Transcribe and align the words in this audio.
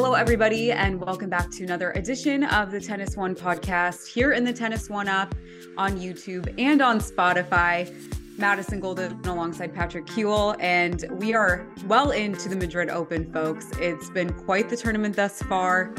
Hello, 0.00 0.14
everybody, 0.14 0.70
and 0.70 1.00
welcome 1.00 1.28
back 1.28 1.50
to 1.50 1.64
another 1.64 1.90
edition 1.90 2.44
of 2.44 2.70
the 2.70 2.80
Tennis 2.80 3.16
One 3.16 3.34
podcast 3.34 4.06
here 4.06 4.30
in 4.30 4.44
the 4.44 4.52
Tennis 4.52 4.88
One 4.88 5.08
app 5.08 5.34
on 5.76 5.98
YouTube 5.98 6.54
and 6.56 6.80
on 6.80 7.00
Spotify. 7.00 7.92
Madison 8.38 8.78
Golden 8.78 9.20
alongside 9.24 9.74
Patrick 9.74 10.06
Kuhle, 10.06 10.54
and 10.60 11.04
we 11.10 11.34
are 11.34 11.66
well 11.88 12.12
into 12.12 12.48
the 12.48 12.54
Madrid 12.54 12.90
Open, 12.90 13.30
folks. 13.32 13.72
It's 13.80 14.08
been 14.08 14.32
quite 14.32 14.68
the 14.68 14.76
tournament 14.76 15.16
thus 15.16 15.42
far. 15.42 15.92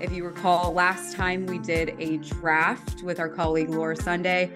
If 0.00 0.12
you 0.12 0.24
recall, 0.24 0.72
last 0.72 1.14
time 1.14 1.44
we 1.44 1.58
did 1.58 1.94
a 1.98 2.16
draft 2.16 3.02
with 3.02 3.20
our 3.20 3.28
colleague 3.28 3.68
Laura 3.68 3.96
Sunday. 3.96 4.50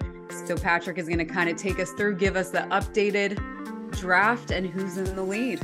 So 0.47 0.57
Patrick 0.57 0.97
is 0.97 1.05
going 1.05 1.19
to 1.19 1.25
kind 1.25 1.51
of 1.51 1.55
take 1.55 1.79
us 1.79 1.91
through, 1.91 2.15
give 2.15 2.35
us 2.35 2.49
the 2.49 2.61
updated 2.71 3.37
draft 3.91 4.49
and 4.49 4.65
who's 4.65 4.97
in 4.97 5.15
the 5.15 5.21
lead. 5.21 5.61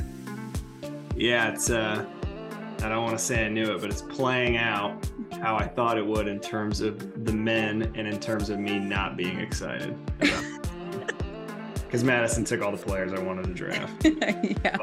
Yeah, 1.16 1.50
it's 1.52 1.70
uh 1.70 2.04
I 2.84 2.90
don't 2.90 3.02
want 3.02 3.16
to 3.18 3.24
say 3.24 3.46
I 3.46 3.48
knew 3.48 3.74
it, 3.74 3.80
but 3.80 3.88
it's 3.88 4.02
playing 4.02 4.58
out 4.58 5.08
how 5.40 5.56
I 5.56 5.66
thought 5.66 5.96
it 5.96 6.06
would 6.06 6.28
in 6.28 6.38
terms 6.38 6.82
of 6.82 7.24
the 7.24 7.32
men 7.32 7.90
and 7.94 8.06
in 8.06 8.20
terms 8.20 8.50
of 8.50 8.58
me 8.58 8.78
not 8.78 9.16
being 9.16 9.40
excited. 9.40 9.96
Because 11.78 12.04
Madison 12.04 12.44
took 12.44 12.60
all 12.60 12.70
the 12.70 12.76
players 12.76 13.14
I 13.14 13.20
wanted 13.20 13.44
to 13.46 13.54
draft. 13.54 14.04
yeah. 14.04 14.76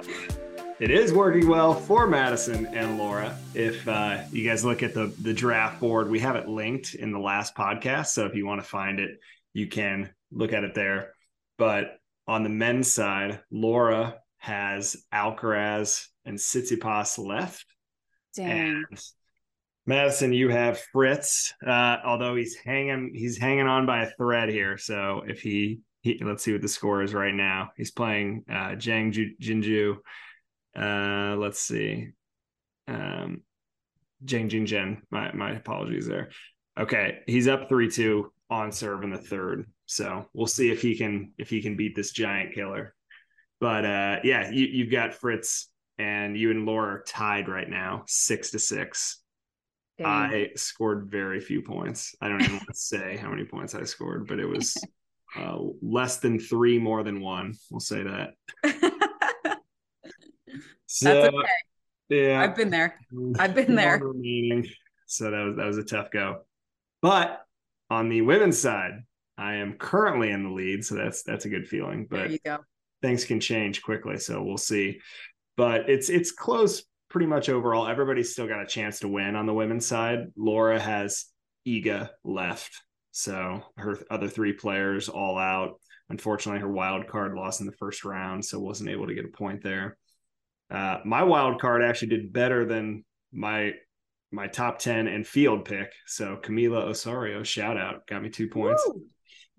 It 0.79 0.89
is 0.89 1.13
working 1.13 1.47
well 1.47 1.75
for 1.75 2.07
Madison 2.07 2.65
and 2.73 2.97
Laura. 2.97 3.37
If 3.53 3.87
uh, 3.87 4.23
you 4.31 4.49
guys 4.49 4.65
look 4.65 4.81
at 4.81 4.95
the 4.95 5.13
the 5.21 5.31
draft 5.31 5.79
board, 5.79 6.09
we 6.09 6.17
have 6.21 6.35
it 6.35 6.47
linked 6.47 6.95
in 6.95 7.11
the 7.11 7.19
last 7.19 7.53
podcast. 7.53 8.07
So 8.07 8.25
if 8.25 8.33
you 8.33 8.47
want 8.47 8.63
to 8.63 8.67
find 8.67 8.99
it, 8.99 9.19
you 9.53 9.67
can 9.67 10.09
look 10.31 10.53
at 10.53 10.63
it 10.63 10.73
there. 10.73 11.13
But 11.59 11.99
on 12.27 12.41
the 12.41 12.49
men's 12.49 12.91
side, 12.91 13.41
Laura 13.51 14.15
has 14.39 14.95
Alcaraz 15.13 16.07
and 16.25 16.39
Tsitsipas 16.39 17.23
left. 17.23 17.63
And 18.37 18.85
Madison, 19.85 20.31
you 20.31 20.49
have 20.49 20.79
Fritz, 20.93 21.53
uh, 21.65 21.97
although 22.05 22.35
he's 22.35 22.55
hanging 22.55 23.11
he's 23.13 23.37
hanging 23.37 23.67
on 23.67 23.85
by 23.85 24.03
a 24.03 24.11
thread 24.11 24.49
here. 24.49 24.77
So 24.77 25.23
if 25.27 25.41
he, 25.41 25.79
he 26.01 26.21
let's 26.23 26.43
see 26.43 26.53
what 26.53 26.61
the 26.61 26.67
score 26.67 27.01
is 27.01 27.13
right 27.13 27.33
now. 27.33 27.71
He's 27.75 27.91
playing 27.91 28.45
uh, 28.49 28.75
Zhang 28.75 29.13
Jinju. 29.39 29.97
Uh, 30.75 31.35
let's 31.37 31.59
see. 31.59 32.09
Um, 32.87 33.41
Zhang 34.25 34.49
Zhizhen. 34.49 35.01
My 35.09 35.33
my 35.33 35.51
apologies 35.51 36.07
there. 36.07 36.29
Okay, 36.79 37.19
he's 37.27 37.47
up 37.47 37.67
three 37.67 37.89
two 37.89 38.31
on 38.49 38.71
serve 38.71 39.03
in 39.03 39.09
the 39.09 39.17
third. 39.17 39.65
So 39.87 40.25
we'll 40.33 40.47
see 40.47 40.71
if 40.71 40.81
he 40.81 40.95
can 40.95 41.33
if 41.37 41.49
he 41.49 41.61
can 41.61 41.75
beat 41.75 41.95
this 41.95 42.11
giant 42.11 42.53
killer. 42.53 42.93
But 43.59 43.85
uh, 43.85 44.19
yeah, 44.23 44.49
you, 44.49 44.65
you've 44.65 44.91
got 44.91 45.13
Fritz 45.13 45.69
and 45.97 46.37
you 46.37 46.51
and 46.51 46.65
Laura 46.65 46.95
are 46.95 47.03
tied 47.03 47.47
right 47.47 47.69
now, 47.69 48.03
six 48.07 48.51
to 48.51 48.59
six. 48.59 49.21
Dang. 49.97 50.07
I 50.07 50.49
scored 50.55 51.09
very 51.09 51.39
few 51.39 51.61
points. 51.61 52.15
I 52.21 52.29
don't 52.29 52.41
even 52.41 52.55
want 52.55 52.67
to 52.67 52.75
say 52.75 53.17
how 53.17 53.29
many 53.29 53.45
points 53.45 53.75
I 53.75 53.83
scored, 53.83 54.27
but 54.27 54.39
it 54.39 54.47
was 54.47 54.77
uh, 55.37 55.57
less 55.81 56.17
than 56.17 56.39
three, 56.39 56.79
more 56.79 57.03
than 57.03 57.21
one. 57.21 57.53
We'll 57.69 57.79
say 57.79 58.03
that. 58.03 58.33
so, 60.87 61.05
That's 61.05 61.33
okay. 61.35 61.47
Yeah, 62.09 62.41
I've 62.41 62.55
been 62.55 62.69
there. 62.69 62.99
I've 63.39 63.55
been 63.55 63.75
there. 63.75 64.01
Meaning, 64.13 64.67
so 65.05 65.31
that 65.31 65.45
was 65.45 65.55
that 65.55 65.65
was 65.65 65.77
a 65.77 65.83
tough 65.83 66.11
go. 66.11 66.41
But 67.01 67.41
on 67.89 68.09
the 68.09 68.21
women's 68.21 68.59
side, 68.59 69.03
I 69.37 69.55
am 69.55 69.73
currently 69.73 70.29
in 70.29 70.43
the 70.43 70.49
lead, 70.49 70.83
so 70.83 70.95
that's 70.95 71.23
that's 71.23 71.45
a 71.45 71.49
good 71.49 71.67
feeling. 71.67 72.07
But 72.09 72.17
there 72.17 72.31
you 72.31 72.39
go. 72.43 72.57
things 73.01 73.23
can 73.23 73.39
change 73.39 73.81
quickly, 73.81 74.17
so 74.17 74.43
we'll 74.43 74.57
see 74.57 74.99
but 75.57 75.89
it's 75.89 76.09
it's 76.09 76.31
close 76.31 76.83
pretty 77.09 77.27
much 77.27 77.49
overall. 77.49 77.87
Everybody's 77.87 78.31
still 78.31 78.47
got 78.47 78.61
a 78.61 78.67
chance 78.67 78.99
to 78.99 79.07
win 79.07 79.35
on 79.35 79.45
the 79.45 79.53
women's 79.53 79.85
side. 79.85 80.27
Laura 80.35 80.79
has 80.79 81.25
Iga 81.67 82.09
left, 82.23 82.81
so 83.11 83.61
her 83.77 83.99
other 84.09 84.27
three 84.27 84.53
players 84.53 85.09
all 85.09 85.37
out. 85.37 85.79
Unfortunately, 86.09 86.61
her 86.61 86.71
wild 86.71 87.07
card 87.07 87.33
lost 87.33 87.61
in 87.61 87.67
the 87.67 87.73
first 87.73 88.03
round, 88.03 88.43
so 88.43 88.59
wasn't 88.59 88.89
able 88.89 89.07
to 89.07 89.13
get 89.13 89.25
a 89.25 89.29
point 89.29 89.61
there. 89.61 89.97
Uh, 90.69 90.99
my 91.05 91.23
wild 91.23 91.59
card 91.59 91.83
actually 91.83 92.09
did 92.09 92.33
better 92.33 92.65
than 92.65 93.03
my 93.31 93.73
my 94.31 94.47
top 94.47 94.79
10 94.79 95.07
and 95.07 95.27
field 95.27 95.65
pick. 95.65 95.91
So 96.07 96.37
Camila 96.41 96.83
Osorio, 96.83 97.43
shout 97.43 97.77
out, 97.77 98.07
got 98.07 98.23
me 98.23 98.29
two 98.29 98.47
points. 98.47 98.81
Woo! 98.87 99.03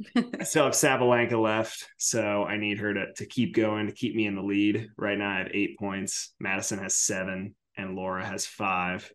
I 0.17 0.45
still 0.45 0.65
have 0.65 0.75
Sabalenka 0.75 1.41
left, 1.41 1.89
so 1.99 2.45
I 2.45 2.57
need 2.57 2.79
her 2.79 2.93
to 2.95 3.13
to 3.15 3.27
keep 3.27 3.55
going 3.55 3.87
to 3.87 3.93
keep 3.93 4.15
me 4.15 4.27
in 4.27 4.35
the 4.35 4.43
lead. 4.43 4.89
Right 4.97 5.19
now, 5.19 5.31
I 5.31 5.39
have 5.39 5.51
eight 5.53 5.79
points. 5.79 6.35
Madison 6.41 6.79
has 6.79 6.95
seven, 6.95 7.55
and 7.77 7.95
Laura 7.95 8.25
has 8.25 8.47
five. 8.47 9.11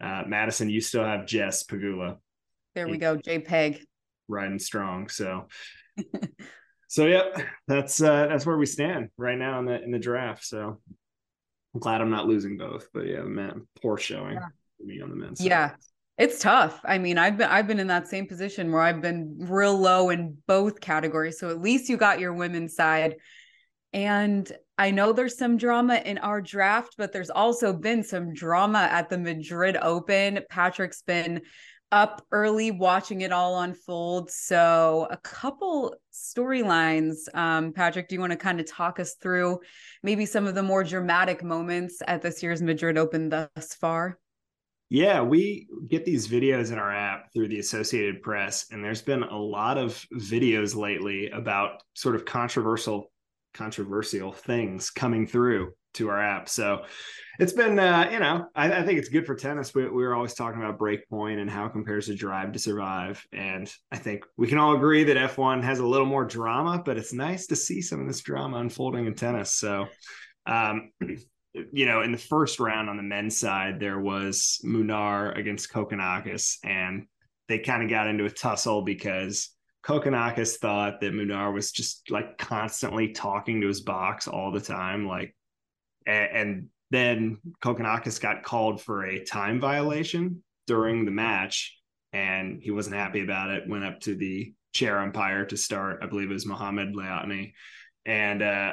Uh, 0.00 0.22
Madison, 0.26 0.70
you 0.70 0.80
still 0.80 1.04
have 1.04 1.26
Jess 1.26 1.64
Pegula. 1.64 2.18
There 2.74 2.88
we 2.88 2.98
go, 2.98 3.16
JPEG. 3.16 3.80
Riding 4.28 4.58
strong. 4.58 5.08
So, 5.08 5.48
so 6.88 7.06
yep, 7.06 7.40
that's 7.66 8.00
uh, 8.00 8.26
that's 8.28 8.46
where 8.46 8.58
we 8.58 8.66
stand 8.66 9.08
right 9.16 9.38
now 9.38 9.58
in 9.58 9.66
the 9.66 9.82
in 9.82 9.90
the 9.90 9.98
draft. 9.98 10.44
So, 10.44 10.80
I'm 11.74 11.80
glad 11.80 12.00
I'm 12.00 12.10
not 12.10 12.26
losing 12.26 12.56
both. 12.56 12.88
But 12.92 13.06
yeah, 13.06 13.22
man, 13.22 13.66
poor 13.80 13.98
showing 13.98 14.34
yeah. 14.34 14.48
for 14.76 14.84
me 14.84 15.00
on 15.00 15.10
the 15.10 15.16
men's. 15.16 15.40
Yeah, 15.40 15.74
it's 16.18 16.40
tough. 16.40 16.80
I 16.84 16.98
mean, 16.98 17.16
I've 17.16 17.38
been 17.38 17.48
I've 17.48 17.68
been 17.68 17.78
in 17.78 17.86
that 17.86 18.08
same 18.08 18.26
position 18.26 18.72
where 18.72 18.82
I've 18.82 19.00
been 19.00 19.36
real 19.38 19.78
low 19.78 20.10
in 20.10 20.36
both 20.48 20.80
categories. 20.80 21.38
So 21.38 21.48
at 21.48 21.62
least 21.62 21.88
you 21.88 21.96
got 21.96 22.18
your 22.18 22.34
women's 22.34 22.74
side. 22.74 23.16
And 23.92 24.50
I 24.76 24.90
know 24.90 25.12
there's 25.12 25.38
some 25.38 25.56
drama 25.56 26.02
in 26.04 26.18
our 26.18 26.42
draft, 26.42 26.96
but 26.98 27.12
there's 27.12 27.30
also 27.30 27.72
been 27.72 28.02
some 28.02 28.34
drama 28.34 28.80
at 28.90 29.08
the 29.08 29.16
Madrid 29.16 29.78
Open. 29.80 30.40
Patrick's 30.50 31.02
been 31.02 31.40
up 31.90 32.26
early 32.32 32.70
watching 32.70 33.22
it 33.22 33.32
all 33.32 33.60
unfold. 33.60 34.30
So, 34.30 35.06
a 35.10 35.16
couple 35.18 35.94
storylines. 36.12 37.34
Um, 37.34 37.72
Patrick, 37.72 38.08
do 38.08 38.16
you 38.16 38.20
want 38.20 38.32
to 38.32 38.36
kind 38.36 38.60
of 38.60 38.66
talk 38.66 39.00
us 39.00 39.14
through 39.14 39.60
maybe 40.02 40.26
some 40.26 40.46
of 40.46 40.54
the 40.54 40.62
more 40.62 40.84
dramatic 40.84 41.42
moments 41.42 42.02
at 42.06 42.20
this 42.20 42.42
year's 42.42 42.60
Madrid 42.60 42.98
Open 42.98 43.30
thus 43.30 43.74
far? 43.80 44.18
Yeah, 44.90 45.20
we 45.20 45.68
get 45.88 46.04
these 46.04 46.28
videos 46.28 46.72
in 46.72 46.78
our 46.78 46.94
app 46.94 47.32
through 47.32 47.48
the 47.48 47.58
Associated 47.58 48.22
Press, 48.22 48.66
and 48.70 48.82
there's 48.82 49.02
been 49.02 49.22
a 49.22 49.36
lot 49.36 49.76
of 49.76 50.06
videos 50.14 50.74
lately 50.74 51.28
about 51.30 51.82
sort 51.94 52.14
of 52.14 52.24
controversial 52.24 53.10
controversial 53.54 54.32
things 54.32 54.90
coming 54.90 55.26
through 55.26 55.72
to 55.94 56.08
our 56.08 56.22
app. 56.22 56.48
So 56.48 56.84
it's 57.38 57.52
been, 57.52 57.78
uh, 57.78 58.08
you 58.12 58.20
know, 58.20 58.46
I, 58.54 58.72
I, 58.72 58.82
think 58.84 58.98
it's 58.98 59.08
good 59.08 59.26
for 59.26 59.34
tennis. 59.34 59.74
We, 59.74 59.84
we 59.84 60.04
were 60.04 60.14
always 60.14 60.34
talking 60.34 60.62
about 60.62 60.78
breakpoint 60.78 61.40
and 61.40 61.50
how 61.50 61.66
it 61.66 61.72
compares 61.72 62.06
to 62.06 62.14
drive 62.14 62.52
to 62.52 62.58
survive. 62.58 63.24
And 63.32 63.72
I 63.90 63.96
think 63.96 64.24
we 64.36 64.46
can 64.46 64.58
all 64.58 64.76
agree 64.76 65.02
that 65.04 65.16
F1 65.16 65.62
has 65.64 65.78
a 65.78 65.86
little 65.86 66.06
more 66.06 66.24
drama, 66.24 66.82
but 66.84 66.98
it's 66.98 67.12
nice 67.12 67.46
to 67.48 67.56
see 67.56 67.80
some 67.80 68.00
of 68.00 68.06
this 68.06 68.20
drama 68.20 68.58
unfolding 68.58 69.06
in 69.06 69.14
tennis. 69.14 69.54
So, 69.54 69.86
um, 70.46 70.92
you 71.72 71.86
know, 71.86 72.02
in 72.02 72.12
the 72.12 72.18
first 72.18 72.60
round 72.60 72.88
on 72.88 72.96
the 72.96 73.02
men's 73.02 73.38
side, 73.38 73.80
there 73.80 74.00
was 74.00 74.60
Munar 74.64 75.36
against 75.36 75.72
Kokkinakis, 75.72 76.56
and 76.64 77.06
they 77.48 77.58
kind 77.58 77.82
of 77.82 77.90
got 77.90 78.06
into 78.06 78.24
a 78.24 78.30
tussle 78.30 78.82
because 78.82 79.50
Kokkinakis 79.84 80.58
thought 80.58 81.00
that 81.00 81.12
Munar 81.12 81.52
was 81.52 81.72
just 81.72 82.10
like 82.10 82.36
constantly 82.38 83.12
talking 83.12 83.60
to 83.60 83.68
his 83.68 83.80
box 83.80 84.28
all 84.28 84.52
the 84.52 84.60
time, 84.60 85.06
like, 85.06 85.34
and, 86.06 86.30
and 86.32 86.68
then 86.90 87.38
Kokkinakis 87.62 88.20
got 88.20 88.42
called 88.42 88.80
for 88.82 89.04
a 89.04 89.24
time 89.24 89.60
violation 89.60 90.42
during 90.66 91.04
the 91.04 91.10
match, 91.10 91.78
and 92.12 92.60
he 92.62 92.70
wasn't 92.70 92.96
happy 92.96 93.22
about 93.22 93.50
it. 93.50 93.68
Went 93.68 93.84
up 93.84 94.00
to 94.00 94.14
the 94.14 94.52
chair 94.74 94.98
umpire 94.98 95.46
to 95.46 95.56
start. 95.56 96.00
I 96.02 96.06
believe 96.06 96.30
it 96.30 96.34
was 96.34 96.46
Mohamed 96.46 96.94
Lahyani, 96.94 97.52
and 98.04 98.42
uh, 98.42 98.72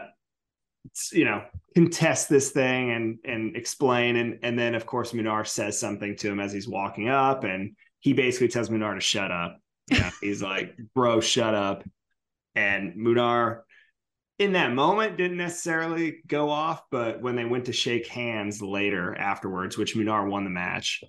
you 1.11 1.25
know 1.25 1.43
contest 1.73 2.29
this 2.29 2.51
thing 2.51 2.91
and 2.91 3.17
and 3.25 3.55
explain 3.55 4.15
and 4.15 4.39
and 4.43 4.57
then 4.57 4.75
of 4.75 4.85
course 4.85 5.11
Munar 5.11 5.47
says 5.47 5.79
something 5.79 6.15
to 6.17 6.29
him 6.29 6.39
as 6.39 6.53
he's 6.53 6.67
walking 6.67 7.09
up 7.09 7.43
and 7.43 7.75
he 8.05 8.13
basically 8.13 8.47
tells 8.47 8.69
Munar 8.69 8.93
to 8.93 9.01
shut 9.01 9.31
up. 9.31 9.57
Yeah, 9.89 10.11
he's 10.21 10.41
like, 10.41 10.75
"Bro, 10.93 11.21
shut 11.21 11.55
up." 11.55 11.83
And 12.53 12.93
Munar 12.93 13.61
in 14.37 14.53
that 14.53 14.73
moment 14.73 15.17
didn't 15.17 15.37
necessarily 15.37 16.17
go 16.27 16.51
off, 16.51 16.83
but 16.91 17.19
when 17.21 17.35
they 17.35 17.45
went 17.45 17.65
to 17.65 17.73
shake 17.73 18.05
hands 18.07 18.61
later 18.61 19.15
afterwards, 19.17 19.75
which 19.75 19.95
Munar 19.95 20.29
won 20.29 20.43
the 20.43 20.51
match, 20.51 21.03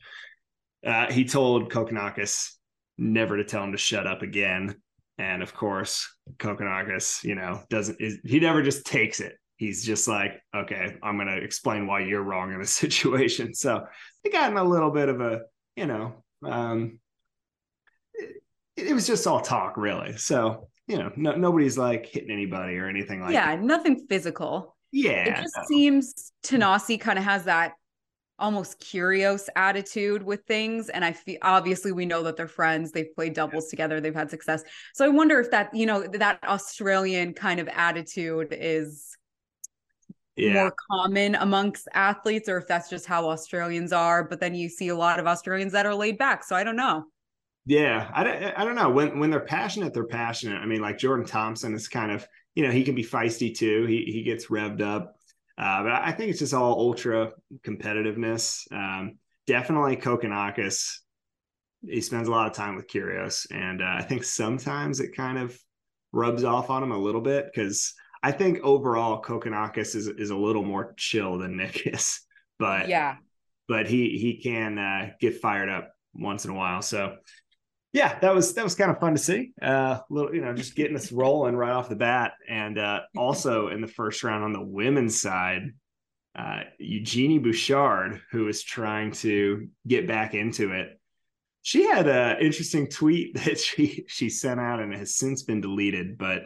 uh, 0.87 1.13
he 1.13 1.27
told 1.27 1.71
Kokkinakis 1.71 2.53
never 2.97 3.37
to 3.37 3.45
tell 3.45 3.63
him 3.63 3.73
to 3.73 3.79
shut 3.79 4.07
up 4.07 4.23
again. 4.23 4.75
And 5.19 5.43
of 5.43 5.53
course, 5.55 6.09
Kokkinakis, 6.39 7.25
you 7.25 7.35
know, 7.35 7.63
doesn't 7.69 8.01
is, 8.01 8.21
he 8.25 8.41
never 8.41 8.63
just 8.63 8.87
takes 8.87 9.21
it 9.21 9.37
he's 9.57 9.85
just 9.85 10.07
like, 10.07 10.43
okay, 10.55 10.97
I'm 11.03 11.17
going 11.17 11.29
to 11.29 11.43
explain 11.43 11.87
why 11.87 12.01
you're 12.01 12.23
wrong 12.23 12.53
in 12.53 12.61
this 12.61 12.71
situation. 12.77 13.55
So 13.55 13.87
they 14.23 14.31
got 14.31 14.51
in 14.51 14.57
a 14.57 14.65
little 14.65 14.91
bit 14.91 15.09
of 15.09 15.21
a, 15.21 15.43
you 15.75 15.87
know, 15.87 16.23
um, 16.45 16.99
it, 18.15 18.43
it 18.77 18.95
was 18.95 19.07
just 19.07 19.27
all 19.27 19.41
talk, 19.41 19.77
really. 19.77 20.17
So, 20.17 20.69
you 20.87 20.99
know, 20.99 21.11
no, 21.17 21.35
nobody's 21.35 21.77
like 21.77 22.07
hitting 22.07 22.31
anybody 22.31 22.77
or 22.77 22.87
anything 22.87 23.21
like 23.21 23.33
yeah, 23.33 23.57
that. 23.57 23.63
nothing 23.63 24.07
physical. 24.09 24.77
Yeah. 24.93 25.39
It 25.39 25.43
just 25.43 25.57
no. 25.57 25.65
seems 25.67 26.33
Thanasi 26.45 27.01
kind 27.01 27.19
of 27.19 27.25
has 27.25 27.45
that 27.45 27.73
almost 28.39 28.79
curious 28.79 29.49
attitude 29.57 30.23
with 30.23 30.43
things 30.45 30.91
and 30.91 31.03
i 31.03 31.11
feel 31.11 31.39
obviously 31.41 31.91
we 31.91 32.05
know 32.05 32.23
that 32.23 32.37
they're 32.37 32.47
friends 32.47 32.93
they've 32.93 33.15
played 33.15 33.33
doubles 33.33 33.69
together 33.69 33.99
they've 33.99 34.15
had 34.15 34.29
success 34.29 34.63
so 34.93 35.07
i 35.07 35.09
wonder 35.09 35.41
if 35.41 35.51
that 35.51 35.75
you 35.75 35.87
know 35.87 36.03
that 36.03 36.39
australian 36.45 37.33
kind 37.33 37.61
of 37.61 37.69
attitude 37.69 38.49
is 38.51 39.17
yeah. 40.37 40.53
more 40.53 40.75
common 40.91 41.35
amongst 41.37 41.89
athletes 41.95 42.49
or 42.49 42.59
if 42.59 42.67
that's 42.67 42.89
just 42.89 43.07
how 43.07 43.29
australians 43.29 43.93
are 43.93 44.25
but 44.25 44.41
then 44.41 44.55
you 44.55 44.69
see 44.69 44.89
a 44.89 44.97
lot 44.97 45.19
of 45.19 45.27
australians 45.27 45.73
that 45.73 45.87
are 45.87 45.95
laid 45.95 46.19
back 46.19 46.45
so 46.45 46.55
i 46.55 46.63
don't 46.63 46.77
know 46.77 47.05
yeah 47.65 48.11
i, 48.15 48.53
I 48.57 48.65
don't 48.65 48.75
know 48.75 48.91
when 48.91 49.19
when 49.19 49.31
they're 49.31 49.41
passionate 49.41 49.95
they're 49.95 50.07
passionate 50.07 50.59
i 50.59 50.67
mean 50.67 50.81
like 50.81 50.99
jordan 50.99 51.27
thompson 51.27 51.75
is 51.75 51.89
kind 51.89 52.13
of 52.13 52.27
you 52.55 52.63
know 52.63 52.71
he 52.71 52.85
can 52.85 52.95
be 52.95 53.05
feisty 53.05 53.55
too 53.55 53.87
he, 53.87 54.05
he 54.05 54.23
gets 54.23 54.47
revved 54.47 54.83
up 54.83 55.17
uh, 55.59 55.83
but 55.83 55.93
I 55.93 56.13
think 56.13 56.31
it's 56.31 56.41
just 56.41 56.55
all 56.55 56.79
ultra 56.79 57.33
competitiveness. 57.67 58.71
Um, 58.73 59.19
definitely 59.47 59.97
Kokkinakis. 59.97 60.99
He 61.89 62.01
spends 62.01 62.29
a 62.29 62.31
lot 62.31 62.47
of 62.47 62.53
time 62.53 62.77
with 62.77 62.89
Kyrgios, 62.89 63.47
and 63.51 63.81
uh, 63.81 63.95
I 63.99 64.03
think 64.03 64.25
sometimes 64.25 65.01
it 65.01 65.17
kind 65.17 65.39
of 65.39 65.59
rubs 66.13 66.45
off 66.45 66.69
on 66.69 66.83
him 66.83 66.93
a 66.93 66.99
little 66.99 67.21
bit 67.21 67.47
because 67.47 67.95
I 68.27 68.33
think 68.33 68.59
overall 68.65 69.23
Kokkinakis 69.23 69.95
is 69.95 70.09
is 70.09 70.31
a 70.31 70.37
little 70.37 70.65
more 70.65 70.95
chill 70.97 71.39
than 71.39 71.57
Nick 71.57 71.87
is. 71.87 72.21
But 72.59 72.89
yeah, 72.89 73.17
but 73.69 73.87
he 73.87 74.17
he 74.17 74.41
can 74.43 74.79
uh, 74.79 75.11
get 75.21 75.43
fired 75.43 75.69
up 75.69 75.93
once 76.15 76.47
in 76.47 76.51
a 76.51 76.55
while. 76.55 76.81
So 76.81 77.17
yeah, 77.93 78.19
that 78.21 78.35
was 78.35 78.55
that 78.55 78.65
was 78.65 78.75
kind 78.75 78.91
of 78.91 78.99
fun 78.99 79.13
to 79.13 79.19
see. 79.19 79.53
Uh, 79.61 79.99
little, 80.09 80.35
you 80.35 80.41
know, 80.41 80.55
just 80.55 80.75
getting 80.75 80.97
us 80.97 81.13
rolling 81.23 81.55
right 81.55 81.71
off 81.71 81.91
the 81.91 81.97
bat, 81.97 82.33
and 82.49 82.79
uh, 82.79 83.01
also 83.17 83.69
in 83.69 83.83
the 83.83 83.87
first 83.87 84.25
round 84.25 84.43
on 84.43 84.55
the 84.55 84.65
women's 84.65 85.21
side, 85.21 85.65
uh, 86.35 86.61
Eugenie 86.79 87.39
Bouchard, 87.39 88.23
who 88.33 88.49
is 88.49 88.63
trying 88.63 89.13
to 89.13 89.69
get 89.87 90.09
back 90.09 90.33
into 90.33 90.73
it. 90.73 90.99
She 91.61 91.85
had 91.85 92.09
an 92.09 92.41
interesting 92.41 92.89
tweet 92.89 93.35
that 93.45 93.61
she 93.61 94.07
she 94.09 94.31
sent 94.31 94.61
out 94.61 94.81
and 94.81 94.95
has 94.95 95.15
since 95.17 95.43
been 95.43 95.61
deleted, 95.61 96.17
but 96.17 96.45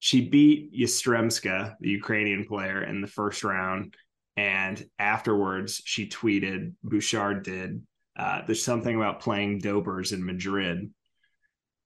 she 0.00 0.28
beat 0.28 0.72
Yastremska, 0.72 1.74
the 1.80 1.90
Ukrainian 1.90 2.44
player, 2.44 2.82
in 2.82 3.00
the 3.00 3.06
first 3.06 3.44
round, 3.44 3.94
and 4.36 4.84
afterwards 4.98 5.82
she 5.84 6.08
tweeted, 6.08 6.72
Bouchard 6.84 7.42
did, 7.42 7.82
uh, 8.18 8.42
there's 8.46 8.62
something 8.62 8.94
about 8.94 9.20
playing 9.20 9.60
Dobers 9.60 10.12
in 10.12 10.24
Madrid, 10.24 10.92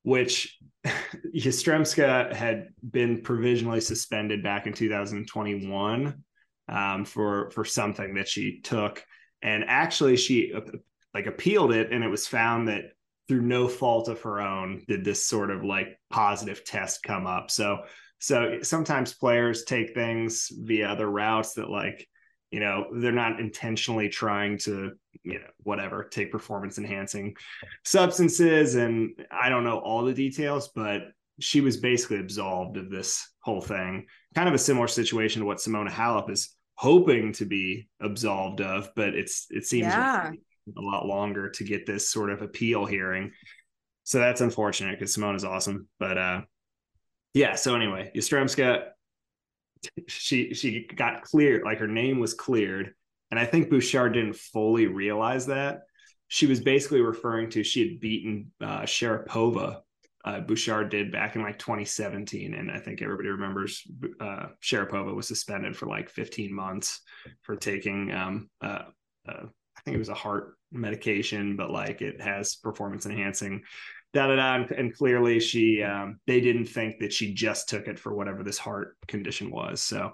which 0.03 0.59
Yastremska 1.35 2.33
had 2.33 2.69
been 2.89 3.23
provisionally 3.23 3.81
suspended 3.81 4.43
back 4.43 4.67
in 4.67 4.73
2021 4.73 6.23
um, 6.69 7.05
for 7.05 7.51
for 7.51 7.65
something 7.65 8.15
that 8.15 8.29
she 8.29 8.61
took, 8.61 9.05
and 9.43 9.65
actually 9.67 10.17
she 10.17 10.53
like 11.15 11.27
appealed 11.27 11.73
it, 11.73 11.93
and 11.93 12.03
it 12.03 12.09
was 12.09 12.27
found 12.27 12.69
that 12.69 12.93
through 13.29 13.43
no 13.43 13.69
fault 13.69 14.09
of 14.09 14.21
her 14.23 14.41
own 14.41 14.83
did 14.89 15.05
this 15.05 15.27
sort 15.27 15.51
of 15.51 15.65
like 15.65 15.99
positive 16.11 16.65
test 16.65 17.03
come 17.03 17.27
up. 17.27 17.51
So 17.51 17.83
so 18.23 18.59
sometimes 18.63 19.13
players 19.13 19.65
take 19.65 19.95
things 19.95 20.49
via 20.57 20.87
other 20.87 21.11
routes 21.11 21.55
that 21.55 21.69
like 21.69 22.07
you 22.53 22.61
know 22.61 22.87
they're 22.95 23.11
not 23.11 23.41
intentionally 23.41 24.09
trying 24.09 24.57
to 24.57 24.93
you 25.25 25.41
know 25.41 25.47
whatever 25.65 26.05
take 26.05 26.31
performance 26.31 26.79
enhancing 26.79 27.35
substances 27.85 28.77
and 28.77 29.11
i 29.33 29.49
don't 29.49 29.65
know 29.65 29.79
all 29.79 30.05
the 30.05 30.15
details 30.15 30.71
but 30.73 31.01
she 31.41 31.61
was 31.61 31.79
basically 31.79 32.19
absolved 32.19 32.77
of 32.77 32.91
this 32.91 33.29
whole 33.41 33.61
thing 33.61 34.07
kind 34.37 34.49
of 34.49 34.55
a 34.55 34.59
similar 34.59 34.87
situation 34.87 35.41
to 35.41 35.47
what 35.47 35.59
simona 35.59 35.91
halep 35.91 36.31
is 36.31 36.55
hoping 36.75 37.33
to 37.33 37.45
be 37.45 37.89
absolved 38.01 38.61
of 38.61 38.89
but 38.95 39.15
it's 39.15 39.47
it 39.51 39.65
seems 39.65 39.87
yeah. 39.87 40.31
a 40.31 40.81
lot 40.81 41.07
longer 41.07 41.51
to 41.51 41.65
get 41.65 41.87
this 41.87 42.09
sort 42.09 42.31
of 42.31 42.41
appeal 42.41 42.87
hearing 42.87 43.33
so 44.05 44.21
that's 44.21 44.41
unfortunate 44.41 44.97
because 44.97 45.17
simona's 45.17 45.45
awesome 45.45 45.89
but 45.99 46.17
uh 46.17 46.41
yeah 47.35 47.55
so 47.55 47.75
anyway 47.75 48.11
Yastremska 48.15 48.93
she 50.09 50.55
she 50.55 50.87
got 50.95 51.23
cleared, 51.23 51.65
like 51.65 51.79
her 51.79 51.89
name 51.89 52.19
was 52.19 52.35
cleared, 52.35 52.95
and 53.31 53.39
I 53.39 53.45
think 53.45 53.71
Bouchard 53.71 54.15
didn't 54.15 54.37
fully 54.37 54.87
realize 54.87 55.47
that. 55.47 55.83
She 56.29 56.47
was 56.47 56.61
basically 56.61 57.01
referring 57.01 57.51
to 57.51 57.65
she 57.65 57.89
had 57.89 58.01
beaten 58.01 58.53
uh, 58.61 58.83
Sharapova. 58.83 59.81
Uh, 60.25 60.41
Bouchard 60.41 60.89
did 60.91 61.11
back 61.11 61.35
in 61.35 61.43
like 61.43 61.59
2017, 61.59 62.55
and 62.55 62.71
I 62.71 62.79
think 62.79 63.03
everybody 63.03 63.29
remembers 63.29 63.83
uh, 64.21 64.47
Sharapova 64.63 65.15
was 65.15 65.27
suspended 65.27 65.77
for 65.77 65.87
like 65.87 66.09
15 66.09 66.55
months 66.55 67.01
for 67.43 67.57
taking 67.57 68.13
um, 68.13 68.49
uh, 68.63 68.85
uh, 69.29 69.45
I 69.77 69.81
think 69.85 69.97
it 69.97 69.99
was 69.99 70.09
a 70.09 70.15
heart 70.15 70.55
medication, 70.71 71.57
but 71.57 71.71
like 71.71 72.03
it 72.03 72.21
has 72.21 72.55
performance 72.55 73.05
enhancing 73.05 73.63
da 74.13 74.27
da 74.27 74.37
da. 74.37 74.67
And, 74.77 74.95
clearly, 74.95 75.41
she 75.41 75.83
um, 75.83 76.19
they 76.27 76.41
didn't 76.41 76.67
think 76.67 76.99
that 77.01 77.13
she 77.13 77.35
just 77.35 77.69
took 77.69 77.89
it 77.89 77.99
for 77.99 78.15
whatever 78.15 78.43
this 78.43 78.59
heart 78.59 78.97
condition 79.09 79.51
was. 79.51 79.81
So 79.81 80.13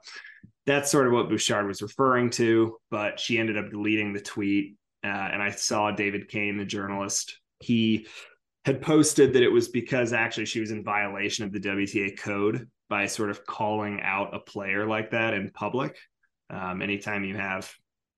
that's 0.67 0.91
sort 0.91 1.07
of 1.07 1.13
what 1.13 1.29
Bouchard 1.29 1.67
was 1.67 1.83
referring 1.83 2.31
to. 2.31 2.77
But 2.91 3.19
she 3.19 3.39
ended 3.39 3.57
up 3.57 3.71
deleting 3.71 4.13
the 4.13 4.21
tweet. 4.21 4.77
Uh, 5.05 5.07
and 5.07 5.43
I 5.43 5.51
saw 5.51 5.91
David 5.91 6.29
Kane, 6.29 6.59
the 6.59 6.65
journalist, 6.65 7.39
he 7.61 8.07
had 8.65 8.83
posted 8.83 9.33
that 9.33 9.43
it 9.43 9.53
was 9.53 9.69
because 9.69 10.13
actually 10.13 10.47
she 10.47 10.61
was 10.61 10.71
in 10.71 10.85
violation 10.85 11.45
of 11.45 11.53
the 11.53 11.61
WTA 11.61 12.19
code 12.19 12.69
by 12.89 13.07
sort 13.07 13.31
of 13.31 13.47
calling 13.47 14.01
out 14.03 14.35
a 14.35 14.41
player 14.41 14.87
like 14.87 15.11
that 15.11 15.35
in 15.35 15.51
public. 15.51 15.97
Um, 16.51 16.83
anytime 16.83 17.25
you 17.25 17.37
have, 17.37 17.71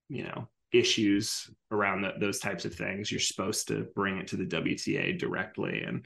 you 0.08 0.24
know, 0.24 0.48
issues 0.72 1.50
around 1.70 2.02
the, 2.02 2.12
those 2.18 2.38
types 2.38 2.64
of 2.64 2.74
things, 2.74 3.10
you're 3.10 3.20
supposed 3.20 3.68
to 3.68 3.86
bring 3.94 4.18
it 4.18 4.28
to 4.28 4.36
the 4.36 4.46
WTA 4.46 5.18
directly. 5.18 5.82
And, 5.82 6.04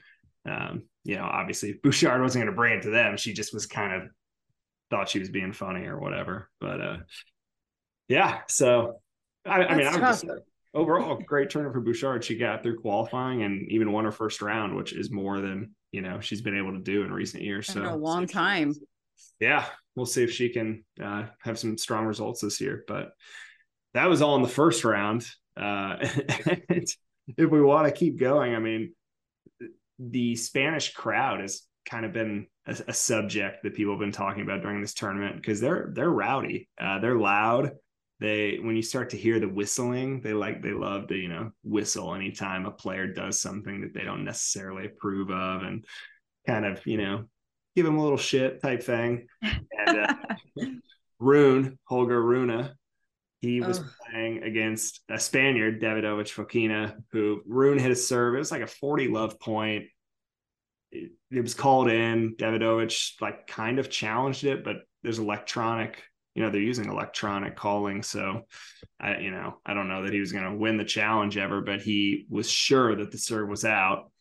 um, 0.49 0.83
you 1.03 1.15
know, 1.15 1.25
obviously 1.25 1.73
Bouchard 1.83 2.21
wasn't 2.21 2.43
going 2.43 2.53
to 2.53 2.57
bring 2.57 2.77
it 2.77 2.83
to 2.83 2.89
them. 2.89 3.17
She 3.17 3.33
just 3.33 3.53
was 3.53 3.65
kind 3.65 3.93
of 3.93 4.09
thought 4.89 5.09
she 5.09 5.19
was 5.19 5.29
being 5.29 5.53
funny 5.53 5.85
or 5.85 5.99
whatever. 5.99 6.49
But, 6.59 6.81
uh, 6.81 6.97
yeah. 8.07 8.41
So, 8.47 9.01
I, 9.45 9.63
I 9.63 9.75
mean, 9.75 9.87
I 9.87 9.97
just 9.97 10.25
overall 10.73 11.17
great 11.25 11.49
turn 11.49 11.71
for 11.71 11.81
Bouchard. 11.81 12.23
She 12.23 12.37
got 12.37 12.63
through 12.63 12.79
qualifying 12.79 13.43
and 13.43 13.69
even 13.71 13.91
won 13.91 14.05
her 14.05 14.11
first 14.11 14.41
round, 14.41 14.75
which 14.75 14.93
is 14.93 15.11
more 15.11 15.41
than, 15.41 15.75
you 15.91 16.01
know, 16.01 16.19
she's 16.19 16.41
been 16.41 16.57
able 16.57 16.73
to 16.73 16.79
do 16.79 17.03
in 17.03 17.13
recent 17.13 17.43
years. 17.43 17.67
So 17.67 17.83
a 17.83 17.95
long 17.95 18.27
time. 18.27 18.73
Yeah. 19.39 19.65
We'll 19.95 20.05
see 20.05 20.23
if 20.23 20.31
she 20.31 20.49
can 20.49 20.83
uh, 21.01 21.27
have 21.39 21.57
some 21.57 21.77
strong 21.77 22.05
results 22.05 22.41
this 22.41 22.59
year. 22.59 22.83
But, 22.87 23.11
that 23.95 24.09
was 24.09 24.21
all 24.21 24.35
in 24.35 24.41
the 24.41 24.47
first 24.47 24.83
round. 24.83 25.25
Uh, 25.57 25.95
if 26.01 26.97
we 27.49 27.61
want 27.61 27.87
to 27.87 27.97
keep 27.97 28.19
going, 28.19 28.53
I 28.53 28.59
mean, 28.59 28.93
the 29.97 30.35
Spanish 30.35 30.93
crowd 30.93 31.39
has 31.39 31.61
kind 31.85 32.05
of 32.05 32.11
been 32.11 32.47
a, 32.67 32.77
a, 32.89 32.93
subject 32.93 33.63
that 33.63 33.73
people 33.73 33.93
have 33.93 33.99
been 33.99 34.11
talking 34.11 34.41
about 34.41 34.61
during 34.61 34.81
this 34.81 34.93
tournament 34.93 35.37
because 35.37 35.61
they're 35.61 35.91
they're 35.93 36.09
rowdy, 36.09 36.67
uh, 36.79 36.99
they're 36.99 37.17
loud. 37.17 37.71
They 38.19 38.59
when 38.61 38.75
you 38.75 38.81
start 38.81 39.11
to 39.11 39.17
hear 39.17 39.39
the 39.39 39.47
whistling, 39.47 40.19
they 40.21 40.33
like 40.33 40.61
they 40.61 40.71
love 40.71 41.07
to 41.07 41.15
you 41.15 41.29
know 41.29 41.51
whistle 41.63 42.13
anytime 42.13 42.65
a 42.65 42.71
player 42.71 43.07
does 43.07 43.39
something 43.39 43.81
that 43.81 43.93
they 43.93 44.03
don't 44.03 44.25
necessarily 44.25 44.87
approve 44.87 45.31
of, 45.31 45.63
and 45.63 45.85
kind 46.45 46.65
of 46.65 46.85
you 46.85 46.97
know 46.97 47.25
give 47.77 47.85
them 47.85 47.97
a 47.97 48.03
little 48.03 48.17
shit 48.17 48.61
type 48.61 48.83
thing. 48.83 49.27
And 49.41 49.99
uh, 49.99 50.13
Rune 51.19 51.79
Holger 51.85 52.21
Rune 52.21 52.74
he 53.45 53.61
was 53.61 53.79
oh. 53.79 53.85
playing 54.09 54.43
against 54.43 55.01
a 55.09 55.19
Spaniard, 55.19 55.81
Davidovich 55.81 56.33
Fokina, 56.33 56.95
who 57.11 57.41
Rune 57.45 57.77
hit 57.77 57.91
a 57.91 57.95
serve. 57.95 58.35
It 58.35 58.39
was 58.39 58.51
like 58.51 58.61
a 58.61 58.67
40 58.67 59.07
love 59.07 59.39
point. 59.39 59.85
It, 60.91 61.11
it 61.31 61.41
was 61.41 61.53
called 61.53 61.89
in. 61.89 62.35
Davidovich 62.37 63.21
like 63.21 63.47
kind 63.47 63.79
of 63.79 63.89
challenged 63.89 64.43
it, 64.43 64.63
but 64.63 64.77
there's 65.03 65.19
electronic, 65.19 66.01
you 66.33 66.43
know, 66.43 66.49
they're 66.49 66.61
using 66.61 66.89
electronic 66.89 67.55
calling. 67.55 68.01
So 68.01 68.41
I, 68.99 69.17
you 69.17 69.31
know, 69.31 69.59
I 69.65 69.73
don't 69.73 69.87
know 69.87 70.03
that 70.03 70.13
he 70.13 70.19
was 70.19 70.31
going 70.31 70.45
to 70.45 70.57
win 70.57 70.77
the 70.77 70.83
challenge 70.83 71.37
ever, 71.37 71.61
but 71.61 71.81
he 71.81 72.25
was 72.29 72.49
sure 72.49 72.95
that 72.95 73.11
the 73.11 73.17
serve 73.17 73.47
was 73.47 73.63
out. 73.63 74.11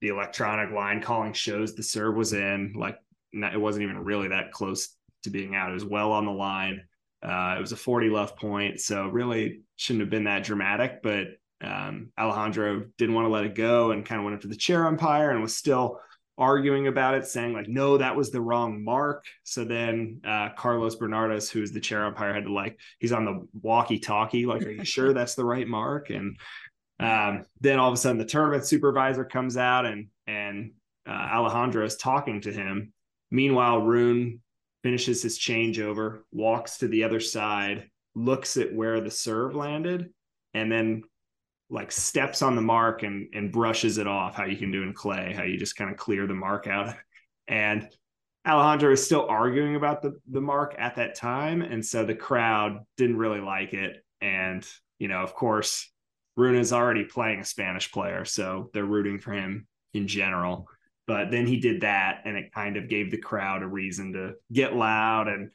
The 0.00 0.08
electronic 0.08 0.72
line 0.72 1.02
calling 1.02 1.32
shows 1.32 1.74
the 1.74 1.82
serve 1.82 2.14
was 2.14 2.32
in. 2.32 2.74
Like 2.76 2.98
it 3.32 3.60
wasn't 3.60 3.82
even 3.82 3.98
really 3.98 4.28
that 4.28 4.52
close 4.52 4.94
to 5.24 5.30
being 5.30 5.56
out. 5.56 5.70
It 5.70 5.74
was 5.74 5.84
well 5.84 6.12
on 6.12 6.24
the 6.24 6.30
line 6.30 6.82
uh, 7.22 7.56
it 7.58 7.60
was 7.60 7.72
a 7.72 7.76
40 7.76 8.10
love 8.10 8.36
point, 8.36 8.80
so 8.80 9.08
really 9.08 9.60
shouldn't 9.76 10.02
have 10.02 10.10
been 10.10 10.24
that 10.24 10.44
dramatic. 10.44 11.02
But 11.02 11.26
um, 11.60 12.12
Alejandro 12.18 12.84
didn't 12.96 13.14
want 13.14 13.26
to 13.26 13.30
let 13.30 13.44
it 13.44 13.54
go 13.54 13.90
and 13.90 14.04
kind 14.04 14.20
of 14.20 14.24
went 14.24 14.36
up 14.36 14.42
to 14.42 14.48
the 14.48 14.56
chair 14.56 14.86
umpire 14.86 15.30
and 15.30 15.42
was 15.42 15.56
still 15.56 16.00
arguing 16.36 16.86
about 16.86 17.14
it, 17.14 17.26
saying 17.26 17.52
like, 17.52 17.68
"No, 17.68 17.98
that 17.98 18.14
was 18.14 18.30
the 18.30 18.40
wrong 18.40 18.84
mark." 18.84 19.24
So 19.42 19.64
then 19.64 20.20
uh, 20.24 20.50
Carlos 20.56 20.96
Bernardes, 20.96 21.50
who's 21.50 21.72
the 21.72 21.80
chair 21.80 22.06
umpire, 22.06 22.32
had 22.32 22.44
to 22.44 22.52
like 22.52 22.78
he's 23.00 23.12
on 23.12 23.24
the 23.24 23.46
walkie-talkie, 23.60 24.46
like, 24.46 24.64
"Are 24.64 24.70
you 24.70 24.84
sure 24.84 25.12
that's 25.12 25.34
the 25.34 25.44
right 25.44 25.66
mark?" 25.66 26.10
And 26.10 26.38
um, 27.00 27.44
then 27.60 27.78
all 27.78 27.88
of 27.88 27.94
a 27.94 27.96
sudden, 27.96 28.18
the 28.18 28.24
tournament 28.24 28.64
supervisor 28.66 29.24
comes 29.24 29.56
out 29.56 29.86
and 29.86 30.08
and 30.28 30.72
uh, 31.06 31.28
Alejandro 31.32 31.84
is 31.84 31.96
talking 31.96 32.40
to 32.42 32.52
him. 32.52 32.92
Meanwhile, 33.30 33.82
Rune 33.82 34.40
finishes 34.82 35.22
his 35.22 35.38
changeover, 35.38 36.20
walks 36.32 36.78
to 36.78 36.88
the 36.88 37.04
other 37.04 37.20
side, 37.20 37.90
looks 38.14 38.56
at 38.56 38.74
where 38.74 39.00
the 39.00 39.10
serve 39.10 39.54
landed 39.54 40.10
and 40.54 40.70
then 40.70 41.02
like 41.70 41.92
steps 41.92 42.42
on 42.42 42.56
the 42.56 42.62
mark 42.62 43.02
and 43.02 43.28
and 43.34 43.52
brushes 43.52 43.98
it 43.98 44.06
off 44.06 44.34
how 44.34 44.44
you 44.44 44.56
can 44.56 44.72
do 44.72 44.82
in 44.82 44.94
clay 44.94 45.34
how 45.36 45.42
you 45.42 45.58
just 45.58 45.76
kind 45.76 45.90
of 45.90 45.96
clear 45.96 46.26
the 46.26 46.34
mark 46.34 46.66
out. 46.66 46.94
And 47.46 47.88
Alejandro 48.46 48.92
is 48.92 49.04
still 49.04 49.26
arguing 49.28 49.76
about 49.76 50.02
the 50.02 50.18
the 50.30 50.40
mark 50.40 50.74
at 50.78 50.96
that 50.96 51.14
time 51.14 51.62
and 51.62 51.84
so 51.84 52.04
the 52.04 52.14
crowd 52.14 52.78
didn't 52.96 53.18
really 53.18 53.40
like 53.40 53.74
it. 53.74 54.02
And 54.20 54.66
you 54.98 55.08
know 55.08 55.22
of 55.22 55.34
course 55.34 55.90
Rune 56.36 56.56
is 56.56 56.72
already 56.72 57.04
playing 57.04 57.40
a 57.40 57.44
Spanish 57.44 57.92
player 57.92 58.24
so 58.24 58.70
they're 58.72 58.84
rooting 58.84 59.18
for 59.18 59.32
him 59.32 59.66
in 59.92 60.06
general 60.08 60.68
but 61.08 61.30
then 61.30 61.46
he 61.46 61.56
did 61.56 61.80
that 61.80 62.20
and 62.26 62.36
it 62.36 62.52
kind 62.52 62.76
of 62.76 62.86
gave 62.86 63.10
the 63.10 63.16
crowd 63.16 63.62
a 63.62 63.66
reason 63.66 64.12
to 64.12 64.34
get 64.52 64.76
loud 64.76 65.26
and 65.26 65.50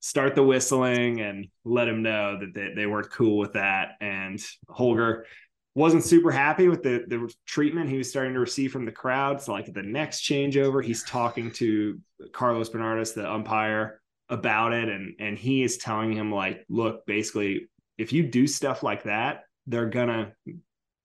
start 0.00 0.34
the 0.34 0.42
whistling 0.42 1.20
and 1.20 1.48
let 1.66 1.86
him 1.86 2.02
know 2.02 2.38
that 2.40 2.54
they, 2.54 2.72
they 2.74 2.86
weren't 2.86 3.10
cool 3.10 3.36
with 3.36 3.52
that. 3.52 3.90
And 4.00 4.42
Holger 4.70 5.26
wasn't 5.74 6.02
super 6.02 6.30
happy 6.30 6.68
with 6.68 6.82
the, 6.82 7.04
the 7.06 7.30
treatment 7.46 7.90
he 7.90 7.98
was 7.98 8.08
starting 8.08 8.32
to 8.32 8.40
receive 8.40 8.72
from 8.72 8.86
the 8.86 8.92
crowd. 8.92 9.42
So, 9.42 9.52
like 9.52 9.70
the 9.70 9.82
next 9.82 10.22
changeover, 10.22 10.82
he's 10.82 11.04
talking 11.04 11.50
to 11.52 12.00
Carlos 12.32 12.70
Bernardes, 12.70 13.14
the 13.14 13.30
umpire, 13.30 14.00
about 14.30 14.72
it. 14.72 14.88
And, 14.88 15.14
and 15.18 15.38
he 15.38 15.62
is 15.62 15.76
telling 15.76 16.12
him, 16.12 16.32
like, 16.32 16.64
look, 16.70 17.04
basically, 17.04 17.68
if 17.98 18.14
you 18.14 18.26
do 18.26 18.46
stuff 18.46 18.82
like 18.82 19.02
that, 19.02 19.42
they're 19.66 19.90
to 20.08 20.32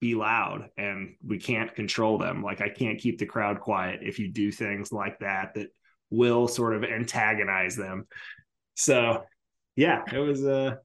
be 0.06 0.14
loud 0.14 0.68
and 0.76 1.16
we 1.26 1.38
can't 1.38 1.74
control 1.74 2.18
them. 2.18 2.42
Like, 2.42 2.60
I 2.60 2.68
can't 2.68 2.98
keep 2.98 3.18
the 3.18 3.26
crowd 3.26 3.60
quiet 3.60 4.00
if 4.02 4.18
you 4.18 4.28
do 4.28 4.50
things 4.52 4.92
like 4.92 5.18
that 5.20 5.54
that 5.54 5.68
will 6.10 6.46
sort 6.48 6.74
of 6.74 6.84
antagonize 6.84 7.76
them 7.76 8.06
so 8.76 9.24
yeah, 9.74 10.02
it 10.12 10.18
was 10.18 10.44
uh 10.44 10.76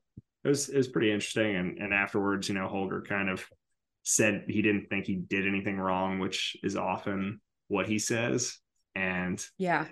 it 0.43 0.47
was 0.47 0.69
it 0.69 0.77
was 0.77 0.87
pretty 0.87 1.11
interesting. 1.11 1.55
And 1.55 1.77
and 1.77 1.93
afterwards, 1.93 2.49
you 2.49 2.55
know, 2.55 2.67
Holger 2.67 3.03
kind 3.07 3.29
of 3.29 3.45
said 4.03 4.45
he 4.47 4.63
didn't 4.63 4.87
think 4.89 5.05
he 5.05 5.15
did 5.15 5.47
anything 5.47 5.77
wrong, 5.77 6.17
which 6.17 6.57
is 6.63 6.75
often 6.75 7.39
what 7.67 7.87
he 7.87 7.99
says. 7.99 8.57
And 8.95 9.45
yeah, 9.57 9.85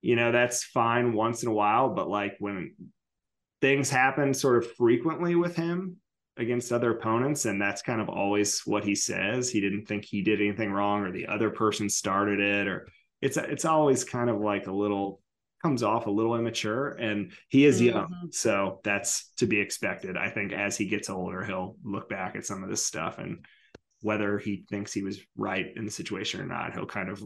you 0.00 0.16
know, 0.16 0.32
that's 0.32 0.64
fine 0.64 1.12
once 1.12 1.42
in 1.42 1.48
a 1.48 1.54
while, 1.54 1.90
but 1.90 2.08
like 2.08 2.36
when 2.38 2.74
things 3.60 3.90
happen 3.90 4.32
sort 4.32 4.62
of 4.62 4.72
frequently 4.72 5.34
with 5.34 5.56
him 5.56 5.96
against 6.36 6.72
other 6.72 6.90
opponents, 6.90 7.44
and 7.44 7.60
that's 7.60 7.82
kind 7.82 8.00
of 8.00 8.08
always 8.08 8.60
what 8.64 8.84
he 8.84 8.94
says. 8.94 9.50
He 9.50 9.60
didn't 9.60 9.86
think 9.86 10.04
he 10.04 10.22
did 10.22 10.40
anything 10.40 10.72
wrong, 10.72 11.02
or 11.02 11.12
the 11.12 11.26
other 11.26 11.50
person 11.50 11.88
started 11.88 12.40
it, 12.40 12.68
or 12.68 12.88
it's 13.20 13.36
it's 13.36 13.64
always 13.64 14.04
kind 14.04 14.28
of 14.28 14.40
like 14.40 14.66
a 14.66 14.72
little 14.72 15.20
comes 15.64 15.82
off 15.82 16.06
a 16.06 16.10
little 16.10 16.36
immature 16.36 16.90
and 16.90 17.32
he 17.48 17.64
is 17.64 17.80
young 17.80 18.04
mm-hmm. 18.04 18.26
so 18.30 18.80
that's 18.84 19.30
to 19.38 19.46
be 19.46 19.58
expected 19.58 20.14
i 20.14 20.28
think 20.28 20.52
as 20.52 20.76
he 20.76 20.84
gets 20.84 21.08
older 21.08 21.42
he'll 21.42 21.74
look 21.82 22.06
back 22.06 22.36
at 22.36 22.44
some 22.44 22.62
of 22.62 22.68
this 22.68 22.84
stuff 22.84 23.16
and 23.16 23.46
whether 24.02 24.38
he 24.38 24.66
thinks 24.68 24.92
he 24.92 25.02
was 25.02 25.22
right 25.38 25.72
in 25.74 25.86
the 25.86 25.90
situation 25.90 26.38
or 26.38 26.44
not 26.44 26.74
he'll 26.74 26.84
kind 26.84 27.08
of 27.08 27.22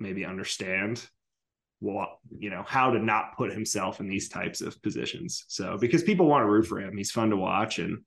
maybe 0.00 0.24
understand 0.24 1.06
what 1.78 2.08
you 2.36 2.50
know 2.50 2.64
how 2.66 2.90
to 2.90 2.98
not 2.98 3.36
put 3.36 3.52
himself 3.52 4.00
in 4.00 4.08
these 4.08 4.28
types 4.28 4.60
of 4.60 4.82
positions 4.82 5.44
so 5.46 5.78
because 5.80 6.02
people 6.02 6.26
want 6.26 6.42
to 6.42 6.50
root 6.50 6.66
for 6.66 6.80
him 6.80 6.96
he's 6.96 7.12
fun 7.12 7.30
to 7.30 7.36
watch 7.36 7.78
and 7.78 7.98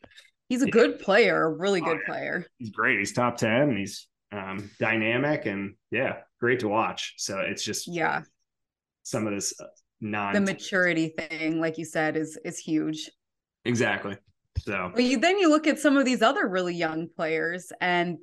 he's 0.50 0.62
a 0.62 0.70
good 0.70 1.00
player 1.00 1.46
a 1.46 1.50
really 1.50 1.80
good 1.80 1.98
oh, 1.98 2.00
yeah. 2.08 2.14
player 2.14 2.46
he's 2.58 2.72
great 2.72 3.00
he's 3.00 3.14
top 3.14 3.38
10 3.38 3.52
and 3.52 3.78
he's 3.78 4.08
um, 4.32 4.70
dynamic 4.80 5.46
and 5.46 5.76
yeah 5.90 6.18
great 6.40 6.60
to 6.60 6.68
watch 6.68 7.14
so 7.18 7.40
it's 7.40 7.64
just 7.64 7.88
yeah 7.88 8.22
some 9.10 9.26
of 9.26 9.34
this 9.34 9.54
uh, 9.60 9.66
non 10.02 10.34
the 10.34 10.42
maturity 10.42 11.14
thing, 11.18 11.60
like 11.60 11.78
you 11.78 11.86
said, 11.86 12.16
is 12.16 12.38
is 12.46 12.58
huge. 12.58 13.10
Exactly. 13.66 14.18
So 14.60 14.92
but 14.94 15.04
you, 15.04 15.20
then 15.20 15.40
you 15.40 15.50
look 15.50 15.68
at 15.68 15.80
some 15.80 15.98
of 15.98 16.06
these 16.06 16.22
other 16.22 16.48
really 16.48 16.76
young 16.76 17.08
players 17.16 17.72
and 17.80 18.18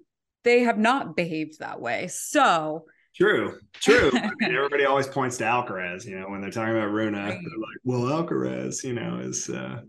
they 0.45 0.61
have 0.61 0.79
not 0.79 1.17
behaved 1.17 1.59
that 1.59 1.81
way. 1.81 2.09
So 2.09 2.85
True, 3.15 3.59
true. 3.73 4.11
I 4.15 4.31
mean, 4.41 4.55
everybody 4.55 4.85
always 4.85 5.07
points 5.07 5.39
to 5.39 5.45
Alcaraz, 5.45 6.05
you 6.05 6.21
know, 6.21 6.29
when 6.29 6.43
they're 6.43 6.51
talking 6.51 6.77
about 6.77 6.93
right. 6.93 7.11
they're 7.13 7.31
like, 7.33 7.81
well, 7.83 8.03
Alcaraz, 8.03 8.85
you 8.85 8.93
know, 8.93 9.21
is 9.21 9.49
uh, 9.49 9.81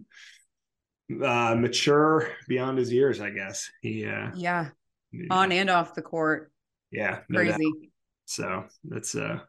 uh, 1.23 1.55
mature 1.55 2.31
beyond 2.47 2.77
his 2.77 2.91
years, 2.91 3.21
I 3.21 3.29
guess. 3.29 3.69
He, 3.81 4.05
uh, 4.05 4.31
yeah, 4.35 4.69
on 5.29 5.51
and 5.51 5.69
off 5.69 5.93
the 5.93 6.01
court. 6.01 6.51
Yeah, 6.91 7.19
no 7.29 7.39
crazy. 7.39 7.63
Doubt. 7.63 7.89
So 8.25 8.65
that's, 8.83 9.15
uh, 9.15 9.39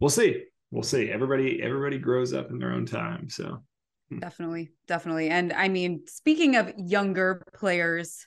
we'll 0.00 0.10
see 0.10 0.44
we'll 0.70 0.82
see. 0.82 1.10
Everybody 1.10 1.62
everybody 1.62 1.98
grows 1.98 2.32
up 2.32 2.50
in 2.50 2.58
their 2.58 2.72
own 2.72 2.86
time. 2.86 3.28
So 3.28 3.62
hmm. 4.10 4.18
definitely, 4.18 4.72
definitely. 4.86 5.28
And 5.28 5.52
I 5.52 5.68
mean, 5.68 6.02
speaking 6.06 6.56
of 6.56 6.72
younger 6.76 7.42
players, 7.54 8.26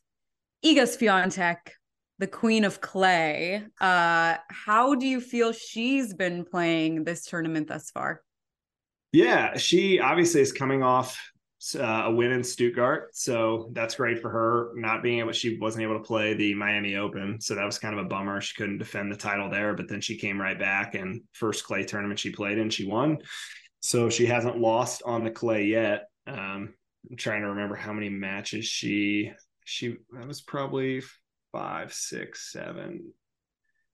Iga 0.65 0.83
Swiatek, 0.83 1.57
the 2.17 2.27
queen 2.27 2.65
of 2.65 2.81
clay. 2.81 3.63
Uh, 3.79 4.35
how 4.49 4.95
do 4.95 5.05
you 5.05 5.21
feel 5.21 5.53
she's 5.53 6.13
been 6.13 6.43
playing 6.43 7.03
this 7.03 7.25
tournament 7.25 7.67
thus 7.67 7.91
far? 7.91 8.21
Yeah, 9.11 9.57
she 9.57 9.99
obviously 9.99 10.41
is 10.41 10.51
coming 10.51 10.83
off 10.83 11.17
uh, 11.75 12.03
a 12.05 12.11
win 12.11 12.31
in 12.31 12.43
Stuttgart. 12.43 13.09
So 13.13 13.69
that's 13.73 13.95
great 13.95 14.21
for 14.21 14.29
her. 14.29 14.71
Not 14.75 15.03
being 15.03 15.19
able, 15.19 15.33
she 15.33 15.57
wasn't 15.57 15.83
able 15.83 15.97
to 15.97 16.03
play 16.03 16.33
the 16.33 16.53
Miami 16.53 16.95
Open. 16.95 17.41
So 17.41 17.55
that 17.55 17.65
was 17.65 17.79
kind 17.79 17.97
of 17.97 18.05
a 18.05 18.07
bummer. 18.07 18.39
She 18.39 18.55
couldn't 18.55 18.77
defend 18.77 19.11
the 19.11 19.17
title 19.17 19.49
there, 19.49 19.73
but 19.73 19.89
then 19.89 20.01
she 20.01 20.17
came 20.17 20.39
right 20.39 20.57
back 20.57 20.95
and 20.95 21.21
first 21.33 21.65
clay 21.65 21.83
tournament 21.83 22.19
she 22.19 22.31
played 22.31 22.57
in, 22.57 22.69
she 22.69 22.85
won. 22.85 23.19
So 23.81 24.09
she 24.09 24.25
hasn't 24.25 24.57
lost 24.57 25.03
on 25.05 25.23
the 25.23 25.31
clay 25.31 25.65
yet. 25.65 26.05
Um, 26.27 26.73
I'm 27.09 27.17
trying 27.17 27.41
to 27.41 27.49
remember 27.49 27.75
how 27.75 27.93
many 27.93 28.09
matches 28.09 28.65
she, 28.65 29.31
she, 29.65 29.97
that 30.13 30.27
was 30.27 30.41
probably 30.41 31.01
five, 31.51 31.93
six, 31.93 32.51
seven. 32.51 33.11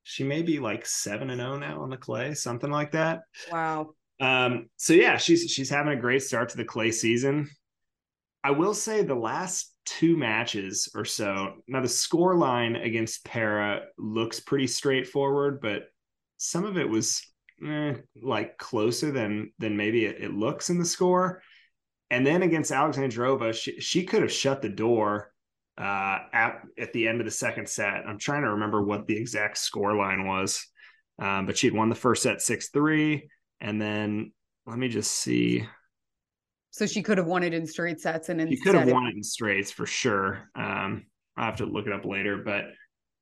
She 0.04 0.24
may 0.24 0.44
be 0.44 0.60
like 0.60 0.86
seven 0.86 1.32
and 1.32 1.42
oh 1.42 1.58
now 1.58 1.82
on 1.82 1.90
the 1.90 1.98
clay, 1.98 2.36
something 2.36 2.70
like 2.70 2.92
that. 2.92 3.22
Wow. 3.52 3.96
Um, 4.20 4.70
so 4.78 4.94
yeah, 4.94 5.18
she's 5.18 5.52
she's 5.52 5.70
having 5.70 5.94
a 5.94 6.02
great 6.02 6.24
start 6.24 6.50
to 6.50 6.58
the 6.58 6.66
clay 6.66 6.92
season. 6.92 7.50
I 8.44 8.52
will 8.52 8.74
say 8.74 9.02
the 9.02 9.16
last 9.16 9.74
two 9.86 10.18
matches 10.18 10.90
or 10.96 11.06
so. 11.06 11.56
Now 11.68 11.82
the 11.82 11.88
score 11.88 12.36
line 12.36 12.76
against 12.76 13.26
Pera 13.26 13.86
looks 13.98 14.40
pretty 14.40 14.68
straightforward, 14.68 15.62
but 15.62 15.84
some 16.38 16.66
of 16.66 16.78
it 16.78 16.88
was 16.88 17.22
eh, 17.66 17.96
like 18.22 18.58
closer 18.58 19.12
than 19.12 19.52
than 19.60 19.78
maybe 19.78 20.06
it, 20.06 20.22
it, 20.22 20.34
looks 20.34 20.70
in 20.70 20.80
the 20.80 20.86
score. 20.86 21.42
And 22.10 22.26
then 22.26 22.44
against 22.44 22.72
Alexandrova, 22.72 23.54
she 23.54 23.80
she 23.80 24.04
could 24.04 24.22
have 24.22 24.32
shut 24.32 24.62
the 24.62 24.70
door 24.70 25.32
uh, 25.78 26.20
at 26.34 26.62
at 26.78 26.94
the 26.94 27.08
end 27.08 27.22
of 27.22 27.26
the 27.26 27.32
second 27.32 27.68
set. 27.68 28.06
I'm 28.08 28.20
trying 28.20 28.44
to 28.44 28.52
remember 28.52 28.82
what 28.82 29.08
the 29.08 29.18
exact 29.18 29.58
score 29.58 29.96
line 29.96 30.26
was, 30.28 30.66
um, 31.20 31.46
but 31.46 31.58
she'd 31.58 31.74
won 31.74 31.90
the 31.90 31.96
first 31.96 32.24
set 32.24 32.42
six 32.42 32.70
three. 32.70 33.30
And 33.62 33.82
then 33.82 34.32
let 34.66 34.78
me 34.78 34.88
just 34.88 35.12
see. 35.12 35.68
So 36.72 36.86
she 36.86 37.02
could 37.02 37.18
have 37.18 37.28
won 37.28 37.44
it 37.44 37.54
in 37.54 37.66
straight 37.66 38.02
sets 38.02 38.30
and 38.30 38.42
she 38.50 38.58
could 38.58 38.76
have 38.76 38.92
won 38.92 39.08
it 39.08 39.16
in 39.16 39.24
straights 39.24 39.72
for 39.72 39.86
sure. 39.86 40.50
Um, 40.56 41.06
I 41.38 41.46
have 41.46 41.58
to 41.58 41.66
look 41.66 41.88
it 41.88 41.94
up 41.94 42.06
later, 42.06 42.38
but 42.38 42.66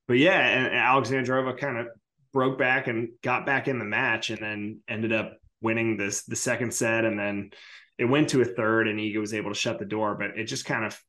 but 0.06 0.18
yeah, 0.18 0.38
and 0.38 0.74
Alexandrova 0.74 1.58
kind 1.58 1.78
of 1.78 1.88
broke 2.32 2.58
back 2.58 2.88
and 2.88 3.10
got 3.22 3.46
back 3.46 3.68
in 3.68 3.78
the 3.78 3.84
match, 3.84 4.30
and 4.30 4.40
then 4.40 4.80
ended 4.88 5.12
up 5.12 5.38
winning 5.62 5.96
this 5.96 6.24
the 6.24 6.36
second 6.36 6.74
set, 6.74 7.04
and 7.04 7.18
then 7.18 7.50
it 7.98 8.04
went 8.04 8.28
to 8.30 8.42
a 8.42 8.44
third, 8.44 8.88
and 8.88 8.98
Iga 8.98 9.18
was 9.18 9.34
able 9.34 9.50
to 9.50 9.58
shut 9.58 9.78
the 9.78 9.84
door. 9.84 10.14
But 10.14 10.38
it 10.38 10.44
just 10.44 10.66
kind 10.66 10.84
of, 10.84 11.00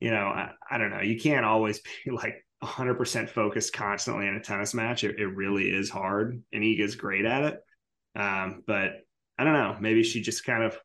you 0.00 0.10
know, 0.10 0.26
I, 0.26 0.52
I 0.70 0.78
don't 0.78 0.90
know. 0.90 1.02
You 1.02 1.20
can't 1.20 1.44
always 1.44 1.80
be 2.04 2.10
like 2.12 2.44
100% 2.62 3.28
focused 3.28 3.72
constantly 3.72 4.26
in 4.26 4.36
a 4.36 4.40
tennis 4.40 4.72
match. 4.72 5.04
It, 5.04 5.18
it 5.18 5.26
really 5.26 5.64
is 5.64 5.90
hard, 5.90 6.42
and 6.52 6.64
Iga's 6.64 6.96
great 6.96 7.26
at 7.26 7.44
it. 7.44 7.60
Um, 8.14 8.62
but 8.66 9.04
I 9.38 9.44
don't 9.44 9.54
know. 9.54 9.76
Maybe 9.80 10.02
she 10.02 10.20
just 10.20 10.44
kind 10.44 10.62
of 10.62 10.76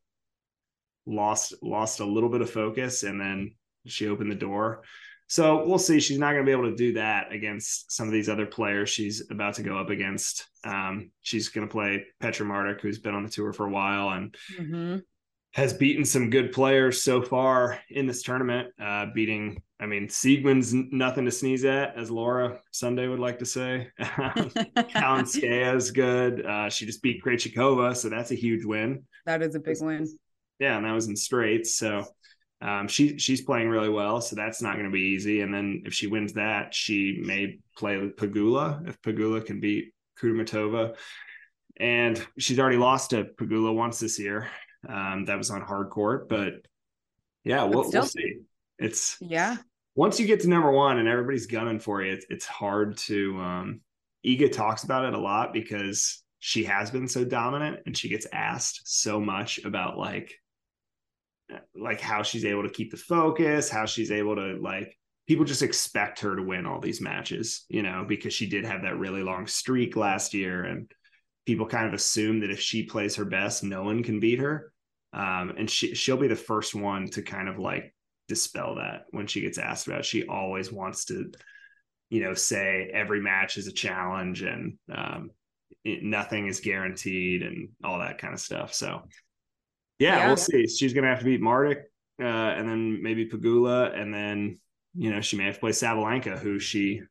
lost 1.05 1.53
lost 1.61 1.99
a 1.99 2.05
little 2.05 2.29
bit 2.29 2.41
of 2.41 2.49
focus, 2.49 3.03
and 3.03 3.19
then 3.19 3.55
she 3.85 4.07
opened 4.07 4.31
the 4.31 4.35
door. 4.35 4.83
So 5.27 5.65
we'll 5.65 5.77
see. 5.77 5.99
She's 5.99 6.17
not 6.17 6.31
going 6.31 6.45
to 6.45 6.49
be 6.49 6.53
able 6.53 6.69
to 6.69 6.75
do 6.75 6.93
that 6.93 7.33
against 7.33 7.91
some 7.91 8.07
of 8.07 8.13
these 8.13 8.29
other 8.29 8.45
players 8.45 8.89
she's 8.89 9.29
about 9.29 9.55
to 9.55 9.63
go 9.63 9.77
up 9.77 9.89
against. 9.89 10.47
Um, 10.63 11.11
she's 11.21 11.49
going 11.49 11.67
to 11.67 11.71
play 11.71 12.05
Petra 12.21 12.45
Martic, 12.45 12.81
who's 12.81 12.99
been 12.99 13.13
on 13.13 13.23
the 13.23 13.29
tour 13.29 13.51
for 13.51 13.67
a 13.67 13.71
while 13.71 14.09
and 14.09 14.35
mm-hmm. 14.57 14.97
has 15.53 15.73
beaten 15.73 16.05
some 16.05 16.29
good 16.29 16.53
players 16.53 17.03
so 17.03 17.21
far 17.21 17.79
in 17.89 18.07
this 18.07 18.23
tournament. 18.23 18.69
Uh, 18.81 19.07
beating, 19.13 19.61
I 19.79 19.85
mean, 19.85 20.07
Siegemund's 20.07 20.73
nothing 20.73 21.25
to 21.25 21.31
sneeze 21.31 21.63
at, 21.63 21.95
as 21.95 22.09
Laura 22.09 22.59
Sunday 22.71 23.07
would 23.07 23.19
like 23.19 23.39
to 23.39 23.45
say. 23.45 23.89
Kalinskaya 23.99 25.75
is 25.75 25.91
good. 25.91 26.43
Uh, 26.45 26.69
she 26.69 26.87
just 26.87 27.03
beat 27.03 27.23
Krejcikova, 27.23 27.95
so 27.95 28.09
that's 28.09 28.31
a 28.31 28.35
huge 28.35 28.65
win. 28.65 29.03
That 29.25 29.43
is 29.43 29.53
a 29.53 29.59
big 29.59 29.77
win. 29.79 30.07
Yeah, 30.59 30.77
and 30.77 30.85
that 30.85 30.93
was 30.93 31.07
in 31.07 31.15
straights. 31.15 31.75
So 31.75 32.05
um, 32.59 32.87
she 32.87 33.19
she's 33.19 33.41
playing 33.41 33.69
really 33.69 33.89
well, 33.89 34.19
so 34.19 34.35
that's 34.35 34.63
not 34.63 34.73
going 34.73 34.85
to 34.85 34.91
be 34.91 35.01
easy. 35.01 35.41
And 35.41 35.53
then 35.53 35.83
if 35.85 35.93
she 35.93 36.07
wins 36.07 36.33
that, 36.33 36.73
she 36.73 37.21
may 37.23 37.59
play 37.77 37.97
Pegula 38.17 38.87
if 38.87 38.99
Pegula 39.03 39.45
can 39.45 39.59
beat 39.59 39.93
Kudermetova. 40.19 40.95
And 41.79 42.25
she's 42.39 42.57
already 42.57 42.77
lost 42.77 43.11
to 43.11 43.25
Pegula 43.25 43.75
once 43.75 43.99
this 43.99 44.17
year. 44.17 44.47
Um, 44.89 45.25
that 45.25 45.37
was 45.37 45.51
on 45.51 45.61
hard 45.61 45.91
court, 45.91 46.27
but 46.29 46.53
Yeah, 47.43 47.63
we'll, 47.65 47.83
still, 47.83 48.01
we'll 48.01 48.09
see. 48.09 48.36
It's 48.79 49.17
yeah. 49.21 49.57
Once 49.95 50.19
you 50.19 50.27
get 50.27 50.41
to 50.41 50.49
number 50.49 50.71
one 50.71 50.99
and 50.99 51.07
everybody's 51.07 51.47
gunning 51.47 51.79
for 51.79 52.03
you, 52.03 52.13
it's, 52.13 52.25
it's 52.29 52.45
hard 52.45 52.97
to. 52.97 53.37
um 53.39 53.81
Iga 54.25 54.51
talks 54.51 54.83
about 54.83 55.05
it 55.05 55.13
a 55.13 55.19
lot 55.19 55.53
because 55.53 56.23
she 56.39 56.63
has 56.65 56.91
been 56.91 57.07
so 57.07 57.23
dominant 57.23 57.79
and 57.85 57.97
she 57.97 58.09
gets 58.09 58.27
asked 58.33 58.81
so 58.83 59.19
much 59.19 59.59
about 59.63 59.97
like 59.97 60.33
like 61.75 62.01
how 62.01 62.23
she's 62.23 62.45
able 62.45 62.63
to 62.63 62.69
keep 62.69 62.91
the 62.91 62.97
focus, 62.97 63.69
how 63.69 63.85
she's 63.85 64.11
able 64.11 64.35
to 64.35 64.57
like 64.61 64.97
people 65.27 65.45
just 65.45 65.61
expect 65.61 66.19
her 66.19 66.35
to 66.35 66.41
win 66.41 66.65
all 66.65 66.79
these 66.79 67.01
matches, 67.01 67.65
you 67.69 67.83
know, 67.83 68.05
because 68.07 68.33
she 68.33 68.47
did 68.47 68.65
have 68.65 68.81
that 68.83 68.97
really 68.97 69.23
long 69.23 69.45
streak 69.47 69.95
last 69.95 70.33
year 70.33 70.63
and 70.63 70.91
people 71.45 71.65
kind 71.65 71.87
of 71.87 71.93
assume 71.93 72.39
that 72.41 72.51
if 72.51 72.59
she 72.59 72.83
plays 72.83 73.15
her 73.15 73.25
best, 73.25 73.63
no 73.63 73.83
one 73.83 74.03
can 74.03 74.19
beat 74.19 74.39
her. 74.39 74.71
Um, 75.13 75.53
and 75.57 75.69
she 75.69 75.95
she'll 75.95 76.17
be 76.17 76.27
the 76.27 76.35
first 76.35 76.75
one 76.75 77.07
to 77.11 77.21
kind 77.21 77.47
of 77.47 77.59
like 77.59 77.93
dispel 78.27 78.75
that 78.75 79.05
when 79.11 79.27
she 79.27 79.41
gets 79.41 79.57
asked 79.57 79.87
about. 79.87 79.99
It. 79.99 80.05
She 80.05 80.25
always 80.25 80.71
wants 80.71 81.05
to, 81.05 81.31
you 82.09 82.23
know, 82.23 82.33
say 82.33 82.89
every 82.93 83.21
match 83.21 83.57
is 83.57 83.67
a 83.67 83.71
challenge 83.71 84.41
and 84.41 84.77
um, 84.93 85.31
it, 85.83 86.03
nothing 86.03 86.47
is 86.47 86.59
guaranteed 86.59 87.43
and 87.43 87.69
all 87.83 87.99
that 87.99 88.17
kind 88.17 88.33
of 88.33 88.39
stuff. 88.39 88.73
So, 88.73 89.03
yeah, 89.99 90.17
yeah. 90.17 90.27
we'll 90.27 90.37
see. 90.37 90.67
She's 90.67 90.93
gonna 90.93 91.07
have 91.07 91.19
to 91.19 91.25
beat 91.25 91.41
Martic, 91.41 91.83
uh, 92.21 92.25
and 92.25 92.69
then 92.69 93.01
maybe 93.01 93.27
Pegula, 93.27 93.97
and 93.99 94.13
then 94.13 94.57
you 94.95 95.11
know 95.11 95.21
she 95.21 95.37
may 95.37 95.45
have 95.45 95.55
to 95.55 95.59
play 95.59 95.71
Sabalenka, 95.71 96.37
who 96.37 96.59
she 96.59 97.01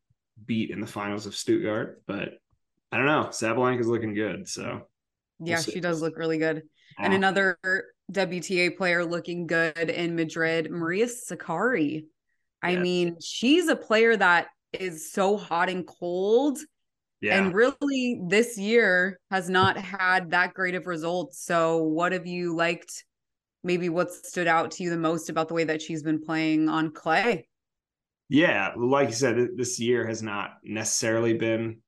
beat 0.45 0.71
in 0.71 0.81
the 0.81 0.87
finals 0.87 1.27
of 1.27 1.35
Stuttgart. 1.35 2.03
But 2.07 2.35
I 2.93 2.99
don't 2.99 3.07
know. 3.07 3.29
Sabalenka's 3.31 3.89
looking 3.89 4.15
good, 4.15 4.49
so 4.49 4.83
we'll 5.39 5.51
yeah, 5.51 5.61
she 5.61 5.81
does 5.81 6.01
look 6.01 6.17
really 6.17 6.39
good. 6.39 6.63
And 6.99 7.13
another 7.13 7.59
WTA 8.13 8.77
player 8.77 9.05
looking 9.05 9.47
good 9.47 9.91
in 9.91 10.15
Madrid, 10.15 10.71
Maria 10.71 11.07
Sakkari. 11.07 12.05
I 12.63 12.71
yes. 12.71 12.83
mean, 12.83 13.17
she's 13.21 13.69
a 13.69 13.77
player 13.77 14.17
that 14.17 14.49
is 14.73 15.13
so 15.13 15.37
hot 15.37 15.69
and 15.69 15.87
cold. 15.87 16.59
Yeah. 17.21 17.39
And 17.39 17.55
really, 17.55 18.21
this 18.29 18.59
year 18.59 19.19
has 19.31 19.49
not 19.49 19.77
had 19.77 20.31
that 20.31 20.55
great 20.55 20.75
of 20.75 20.87
results. 20.87 21.43
So, 21.43 21.83
what 21.83 22.13
have 22.13 22.27
you 22.27 22.55
liked? 22.55 23.05
Maybe 23.65 23.89
what 23.89 24.13
stood 24.13 24.47
out 24.47 24.71
to 24.73 24.85
you 24.85 24.91
the 24.91 24.97
most 24.97 25.29
about 25.29 25.49
the 25.49 25.55
way 25.55 25.65
that 25.65 25.83
she's 25.83 26.03
been 26.03 26.23
playing 26.23 26.69
on 26.69 26.93
clay? 26.93 27.49
Yeah, 28.29 28.73
like 28.77 29.09
you 29.09 29.15
said, 29.15 29.49
this 29.57 29.81
year 29.81 30.07
has 30.07 30.23
not 30.23 30.51
necessarily 30.63 31.35
been 31.35 31.79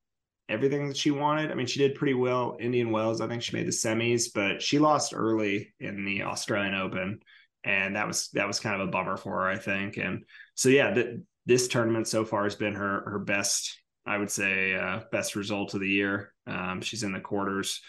everything 0.49 0.87
that 0.87 0.97
she 0.97 1.11
wanted. 1.11 1.51
I 1.51 1.53
mean, 1.53 1.67
she 1.67 1.79
did 1.79 1.95
pretty 1.95 2.15
well. 2.15 2.57
Indian 2.59 2.91
Wells, 2.91 3.21
I 3.21 3.27
think 3.27 3.43
she 3.43 3.55
made 3.55 3.67
the 3.67 3.71
semis, 3.71 4.33
but 4.33 4.61
she 4.61 4.79
lost 4.79 5.13
early 5.15 5.73
in 5.79 6.03
the 6.03 6.23
Australian 6.23 6.73
Open, 6.73 7.19
and 7.63 7.95
that 7.95 8.07
was 8.07 8.29
that 8.33 8.47
was 8.47 8.59
kind 8.59 8.81
of 8.81 8.87
a 8.87 8.91
bummer 8.91 9.15
for 9.15 9.33
her, 9.33 9.47
I 9.47 9.57
think. 9.57 9.97
And 9.97 10.25
so, 10.55 10.69
yeah, 10.69 10.93
th- 10.93 11.19
this 11.45 11.67
tournament 11.67 12.07
so 12.07 12.25
far 12.25 12.43
has 12.43 12.55
been 12.55 12.73
her 12.73 13.09
her 13.09 13.19
best, 13.19 13.79
I 14.05 14.17
would 14.17 14.31
say, 14.31 14.75
uh, 14.75 15.01
best 15.11 15.35
result 15.35 15.75
of 15.75 15.81
the 15.81 15.89
year. 15.89 16.33
Um, 16.47 16.81
she's 16.81 17.03
in 17.03 17.13
the 17.13 17.19
quarters. 17.19 17.81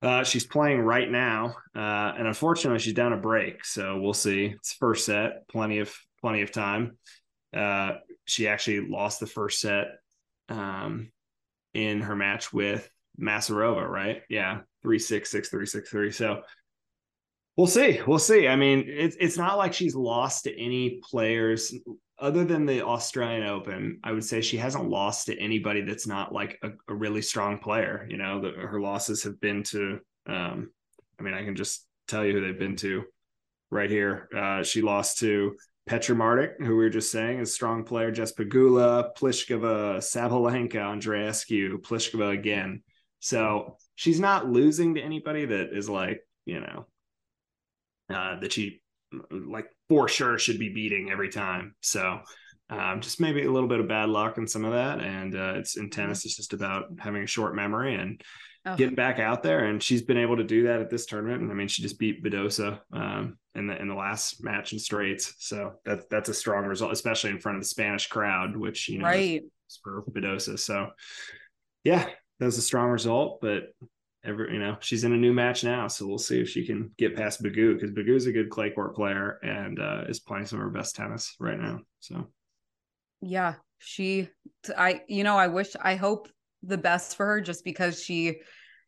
Uh, 0.00 0.22
she's 0.22 0.46
playing 0.46 0.80
right 0.80 1.10
now, 1.10 1.56
uh, 1.74 2.12
and 2.16 2.26
unfortunately, 2.26 2.78
she's 2.78 2.92
down 2.92 3.12
a 3.12 3.16
break. 3.16 3.64
So 3.64 3.98
we'll 4.00 4.14
see. 4.14 4.46
It's 4.46 4.72
first 4.74 5.06
set, 5.06 5.48
plenty 5.48 5.78
of 5.78 5.94
plenty 6.20 6.42
of 6.42 6.52
time. 6.52 6.98
Uh, 7.56 7.92
she 8.24 8.46
actually 8.46 8.86
lost 8.88 9.20
the 9.20 9.26
first 9.26 9.60
set 9.60 9.86
um, 10.48 11.10
in 11.86 12.00
her 12.00 12.16
match 12.16 12.52
with 12.52 12.88
Masarova, 13.20 13.88
right? 13.88 14.22
Yeah, 14.28 14.60
three 14.82 14.98
six 14.98 15.30
six 15.30 15.48
three 15.48 15.66
six 15.66 15.90
three. 15.90 16.10
So 16.10 16.42
we'll 17.56 17.66
see. 17.66 18.00
We'll 18.06 18.18
see. 18.18 18.48
I 18.48 18.56
mean, 18.56 18.84
it's 18.86 19.16
it's 19.20 19.38
not 19.38 19.58
like 19.58 19.72
she's 19.72 19.94
lost 19.94 20.44
to 20.44 20.60
any 20.60 21.00
players 21.10 21.74
other 22.18 22.44
than 22.44 22.66
the 22.66 22.84
Australian 22.84 23.44
Open. 23.44 24.00
I 24.02 24.12
would 24.12 24.24
say 24.24 24.40
she 24.40 24.56
hasn't 24.56 24.88
lost 24.88 25.26
to 25.26 25.38
anybody 25.38 25.82
that's 25.82 26.06
not 26.06 26.32
like 26.32 26.58
a, 26.62 26.70
a 26.88 26.94
really 26.94 27.22
strong 27.22 27.58
player. 27.58 28.06
You 28.10 28.16
know, 28.16 28.40
the, 28.40 28.50
her 28.50 28.80
losses 28.80 29.22
have 29.24 29.40
been 29.40 29.62
to. 29.64 30.00
Um, 30.26 30.70
I 31.18 31.22
mean, 31.22 31.34
I 31.34 31.44
can 31.44 31.56
just 31.56 31.86
tell 32.06 32.24
you 32.24 32.32
who 32.32 32.40
they've 32.40 32.58
been 32.58 32.76
to 32.76 33.04
right 33.70 33.90
here. 33.90 34.28
Uh, 34.36 34.62
she 34.62 34.82
lost 34.82 35.18
to 35.18 35.56
Petra 35.88 36.14
Martic, 36.14 36.58
who 36.58 36.76
we 36.76 36.84
were 36.84 36.90
just 36.90 37.10
saying 37.10 37.38
is 37.38 37.52
strong 37.52 37.82
player, 37.82 38.10
Jess 38.10 38.32
Pegula, 38.32 39.16
Pliskova, 39.16 39.96
Sabalenka, 39.96 40.74
Andreescu, 40.74 41.80
Pliskova 41.80 42.32
again. 42.32 42.82
So 43.20 43.78
she's 43.94 44.20
not 44.20 44.48
losing 44.48 44.94
to 44.94 45.00
anybody 45.00 45.46
that 45.46 45.70
is 45.72 45.88
like, 45.88 46.20
you 46.44 46.60
know, 46.60 46.86
uh, 48.14 48.38
that 48.40 48.52
she 48.52 48.82
like 49.30 49.66
for 49.88 50.08
sure 50.08 50.38
should 50.38 50.58
be 50.58 50.68
beating 50.68 51.10
every 51.10 51.30
time. 51.30 51.74
So 51.80 52.20
um, 52.68 53.00
just 53.00 53.20
maybe 53.20 53.44
a 53.44 53.50
little 53.50 53.68
bit 53.68 53.80
of 53.80 53.88
bad 53.88 54.10
luck 54.10 54.36
and 54.36 54.48
some 54.48 54.66
of 54.66 54.72
that. 54.72 55.00
And 55.00 55.34
uh, 55.34 55.54
it's 55.56 55.78
in 55.78 55.88
tennis, 55.88 56.26
it's 56.26 56.36
just 56.36 56.52
about 56.52 56.84
having 56.98 57.22
a 57.22 57.26
short 57.26 57.56
memory 57.56 57.94
and 57.94 58.20
oh. 58.66 58.76
getting 58.76 58.94
back 58.94 59.18
out 59.18 59.42
there. 59.42 59.66
And 59.66 59.82
she's 59.82 60.02
been 60.02 60.18
able 60.18 60.36
to 60.36 60.44
do 60.44 60.64
that 60.64 60.80
at 60.80 60.90
this 60.90 61.06
tournament. 61.06 61.42
And 61.42 61.50
I 61.50 61.54
mean, 61.54 61.68
she 61.68 61.82
just 61.82 61.98
beat 61.98 62.22
Badosa 62.22 62.80
um, 62.92 63.38
in 63.54 63.66
the 63.66 63.80
in 63.80 63.88
the 63.88 63.94
last 63.94 64.42
match 64.42 64.72
in 64.72 64.78
straights. 64.78 65.34
So 65.38 65.74
that's 65.84 66.04
that's 66.10 66.28
a 66.28 66.34
strong 66.34 66.64
result, 66.64 66.92
especially 66.92 67.30
in 67.30 67.40
front 67.40 67.56
of 67.56 67.62
the 67.62 67.68
Spanish 67.68 68.06
crowd, 68.08 68.56
which 68.56 68.88
you 68.88 68.98
know 68.98 69.04
right 69.04 69.42
for 69.82 70.04
Badosa. 70.10 70.58
So 70.58 70.90
yeah, 71.84 72.04
that 72.38 72.46
was 72.46 72.58
a 72.58 72.62
strong 72.62 72.90
result. 72.90 73.40
But 73.40 73.74
every 74.24 74.52
you 74.52 74.58
know 74.58 74.76
she's 74.80 75.04
in 75.04 75.12
a 75.12 75.16
new 75.16 75.32
match 75.32 75.64
now, 75.64 75.88
so 75.88 76.06
we'll 76.06 76.18
see 76.18 76.40
if 76.40 76.48
she 76.48 76.66
can 76.66 76.90
get 76.98 77.16
past 77.16 77.42
Begu 77.42 77.74
because 77.74 77.90
Begu 77.90 78.14
is 78.14 78.26
a 78.26 78.32
good 78.32 78.50
clay 78.50 78.70
court 78.70 78.94
player 78.94 79.38
and 79.42 79.78
uh, 79.80 80.04
is 80.08 80.20
playing 80.20 80.46
some 80.46 80.58
of 80.58 80.64
her 80.64 80.70
best 80.70 80.96
tennis 80.96 81.34
right 81.40 81.58
now. 81.58 81.80
So 82.00 82.26
yeah, 83.20 83.54
she 83.78 84.28
I 84.76 85.02
you 85.08 85.24
know 85.24 85.36
I 85.36 85.48
wish 85.48 85.74
I 85.80 85.96
hope 85.96 86.28
the 86.62 86.78
best 86.78 87.16
for 87.16 87.26
her 87.26 87.40
just 87.40 87.64
because 87.64 88.02
she 88.02 88.40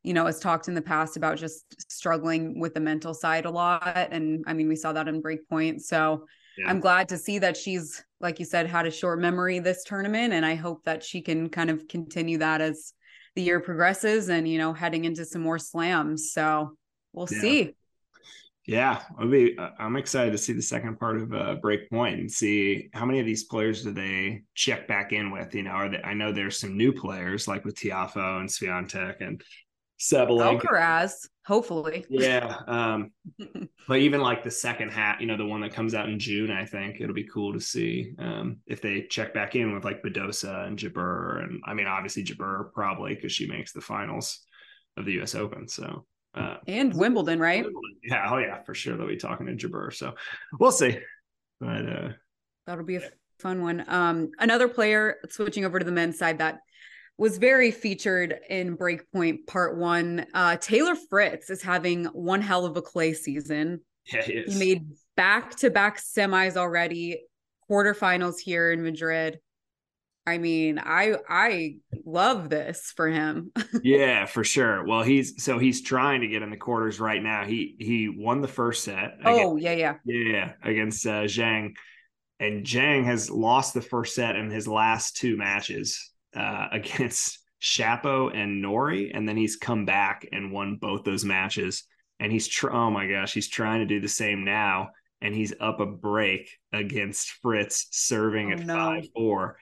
you 0.03 0.15
know, 0.15 0.27
has 0.27 0.41
talked 0.41 0.69
in 0.69 0.75
the 0.75 0.83
past 0.83 1.17
about 1.17 1.37
just 1.37 1.91
struggling 1.91 2.59
with 2.59 2.75
the 2.75 2.81
mental 2.81 3.13
side 3.13 3.45
a 3.45 3.51
lot. 3.51 4.09
And 4.11 4.43
I 4.47 4.55
mean, 4.55 4.69
we 4.69 4.77
saw 4.77 4.93
that 4.93 5.09
in 5.09 5.23
Breakpoint. 5.23 5.81
So 5.81 6.25
yeah. 6.57 6.71
I'm 6.71 6.81
glad 6.81 7.09
to 7.11 7.19
see 7.19 7.39
that 7.41 7.57
she's, 7.57 8.03
like 8.21 8.39
you 8.39 8.47
said, 8.47 8.67
had 8.67 8.87
a 8.87 8.91
short 8.91 9.21
memory 9.21 9.59
this 9.59 9.85
tournament. 9.85 10.33
And 10.33 10.47
I 10.47 10.55
hope 10.55 10.85
that 10.85 11.05
she 11.05 11.21
can 11.21 11.51
kind 11.51 11.69
of 11.69 11.87
continue 11.87 12.39
that 12.39 12.61
as 12.61 12.95
the 13.37 13.43
year 13.43 13.61
progresses 13.61 14.31
and, 14.31 14.49
you 14.49 14.59
know, 14.59 14.73
heading 14.73 15.05
into 15.05 15.25
some 15.25 15.43
more 15.43 15.59
slams. 15.59 16.33
So 16.33 16.77
we'll 17.13 17.29
yeah. 17.31 17.41
see. 17.41 17.77
Yeah, 18.67 19.03
I'll 19.19 19.29
be. 19.29 19.57
Uh, 19.59 19.71
I'm 19.79 19.97
excited 19.97 20.33
to 20.33 20.39
see 20.39 20.53
the 20.53 20.63
second 20.63 20.99
part 20.99 21.17
of 21.17 21.33
uh, 21.33 21.57
Breakpoint 21.63 22.15
and 22.15 22.31
see 22.31 22.91
how 22.93 23.07
many 23.07 23.19
of 23.19 23.27
these 23.27 23.45
players 23.45 23.83
do 23.83 23.91
they 23.91 24.43
check 24.55 24.87
back 24.87 25.13
in 25.13 25.31
with. 25.31 25.55
You 25.55 25.63
know, 25.63 25.71
are 25.71 25.89
they, 25.89 26.03
I 26.03 26.15
know 26.15 26.31
there's 26.31 26.59
some 26.59 26.77
new 26.77 26.93
players 26.93 27.49
like 27.49 27.65
with 27.65 27.77
Tiafoe 27.77 28.41
and 28.41 28.49
Swiatek 28.49 29.17
and 29.21 29.43
Sabalenka. 30.01 30.63
Alcaraz, 30.63 31.29
hopefully. 31.45 32.07
Yeah. 32.09 32.57
Um, 32.67 33.13
but 33.89 33.99
even 33.99 34.21
like 34.21 34.43
the 34.43 34.51
second 34.51 34.91
hat, 34.91 35.21
you 35.21 35.27
know, 35.27 35.37
the 35.37 35.47
one 35.47 35.61
that 35.61 35.75
comes 35.75 35.95
out 35.95 36.09
in 36.09 36.19
June, 36.19 36.51
I 36.51 36.65
think 36.65 37.01
it'll 37.01 37.15
be 37.15 37.29
cool 37.29 37.53
to 37.53 37.61
see 37.61 38.15
um, 38.19 38.59
if 38.67 38.81
they 38.81 39.03
check 39.03 39.35
back 39.35 39.57
in 39.57 39.75
with 39.75 39.85
like 39.85 40.03
Badosa 40.03 40.67
and 40.67 40.79
Jabeur. 40.79 41.45
And 41.45 41.61
I 41.67 41.75
mean, 41.75 41.87
obviously 41.87 42.25
Jabeur 42.25 42.73
probably 42.73 43.15
because 43.15 43.33
she 43.33 43.47
makes 43.47 43.73
the 43.73 43.83
finals 43.83 44.41
of 44.97 45.05
the 45.05 45.21
US 45.21 45.35
Open. 45.35 45.69
So, 45.69 46.07
uh, 46.35 46.57
and 46.67 46.95
Wimbledon, 46.95 47.41
right? 47.41 47.65
Wimbledon. 47.65 47.99
Yeah. 48.03 48.29
Oh, 48.31 48.39
yeah, 48.39 48.63
for 48.63 48.75
sure. 48.75 48.97
They'll 48.97 49.07
be 49.07 49.17
talking 49.17 49.47
to 49.47 49.55
Jabeur. 49.55 49.93
So 49.93 50.15
we'll 50.59 50.73
see. 50.73 50.99
But 51.61 51.89
uh, 51.89 52.09
that'll 52.67 52.85
be 52.85 52.97
a 52.97 53.11
fun 53.39 53.63
one. 53.63 53.85
Um, 53.89 54.31
another 54.39 54.69
player 54.69 55.17
switching 55.29 55.65
over 55.65 55.79
to 55.79 55.85
the 55.85 55.93
men's 55.93 56.19
side 56.19 56.39
that 56.39 56.61
was 57.19 57.37
very 57.37 57.71
featured 57.71 58.39
in 58.49 58.79
Breakpoint 58.79 59.47
Part 59.47 59.77
One. 59.77 60.27
Uh, 60.33 60.57
Taylor 60.57 60.95
Fritz 60.95 61.51
is 61.51 61.63
having 61.63 62.07
one 62.07 62.41
hell 62.41 62.65
of 62.65 62.77
a 62.77 62.83
clay 62.83 63.13
season. 63.13 63.81
Yeah, 64.11 64.23
he, 64.23 64.43
he 64.47 64.59
made 64.59 64.87
back 65.17 65.57
to 65.57 65.71
back 65.71 66.01
semis 66.01 66.57
already, 66.57 67.23
quarterfinals 67.71 68.39
here 68.39 68.73
in 68.73 68.83
Madrid. 68.83 69.39
I 70.31 70.39
mean, 70.39 70.79
I 70.79 71.17
I 71.29 71.77
love 72.05 72.49
this 72.49 72.93
for 72.97 73.09
him. 73.09 73.53
yeah, 73.83 74.27
for 74.27 74.45
sure. 74.45 74.87
Well, 74.87 75.03
he's 75.03 75.43
so 75.43 75.59
he's 75.59 75.83
trying 75.83 76.21
to 76.21 76.29
get 76.29 76.43
in 76.43 76.51
the 76.51 76.57
quarters 76.57 77.01
right 77.01 77.23
now. 77.23 77.45
He 77.45 77.77
he 77.79 78.09
won 78.09 78.41
the 78.41 78.49
first 78.49 78.85
set. 78.85 79.15
Oh, 79.25 79.57
against, 79.57 79.63
yeah, 79.65 79.73
yeah. 79.73 79.95
Yeah, 80.05 80.53
against 80.63 81.07
uh, 81.07 81.25
Zhang. 81.25 81.75
And 82.39 82.65
Zhang 82.65 83.05
has 83.05 83.29
lost 83.29 83.75
the 83.75 83.83
first 83.83 84.15
set 84.15 84.37
in 84.37 84.51
his 84.51 84.67
last 84.67 85.17
two 85.17 85.37
matches 85.37 86.13
uh, 86.35 86.69
against 86.73 87.39
Shapo 87.61 88.35
and 88.35 88.63
Norrie, 88.63 89.13
and 89.13 89.29
then 89.29 89.37
he's 89.37 89.57
come 89.57 89.85
back 89.85 90.27
and 90.33 90.53
won 90.53 90.79
both 90.81 91.05
those 91.05 91.25
matches. 91.25 91.85
And 92.21 92.31
he's 92.31 92.49
tr- 92.49 92.73
oh 92.73 92.91
my 92.91 93.07
gosh, 93.07 93.33
he's 93.33 93.49
trying 93.49 93.81
to 93.81 93.87
do 93.87 94.01
the 94.01 94.09
same 94.09 94.45
now, 94.45 94.91
and 95.21 95.35
he's 95.35 95.53
up 95.61 95.81
a 95.81 95.87
break 95.87 96.51
against 96.73 97.31
Fritz, 97.43 97.89
serving 97.91 98.53
oh, 98.53 98.57
at 98.57 98.67
no. 98.67 98.75
five 98.75 99.05
four. 99.15 99.57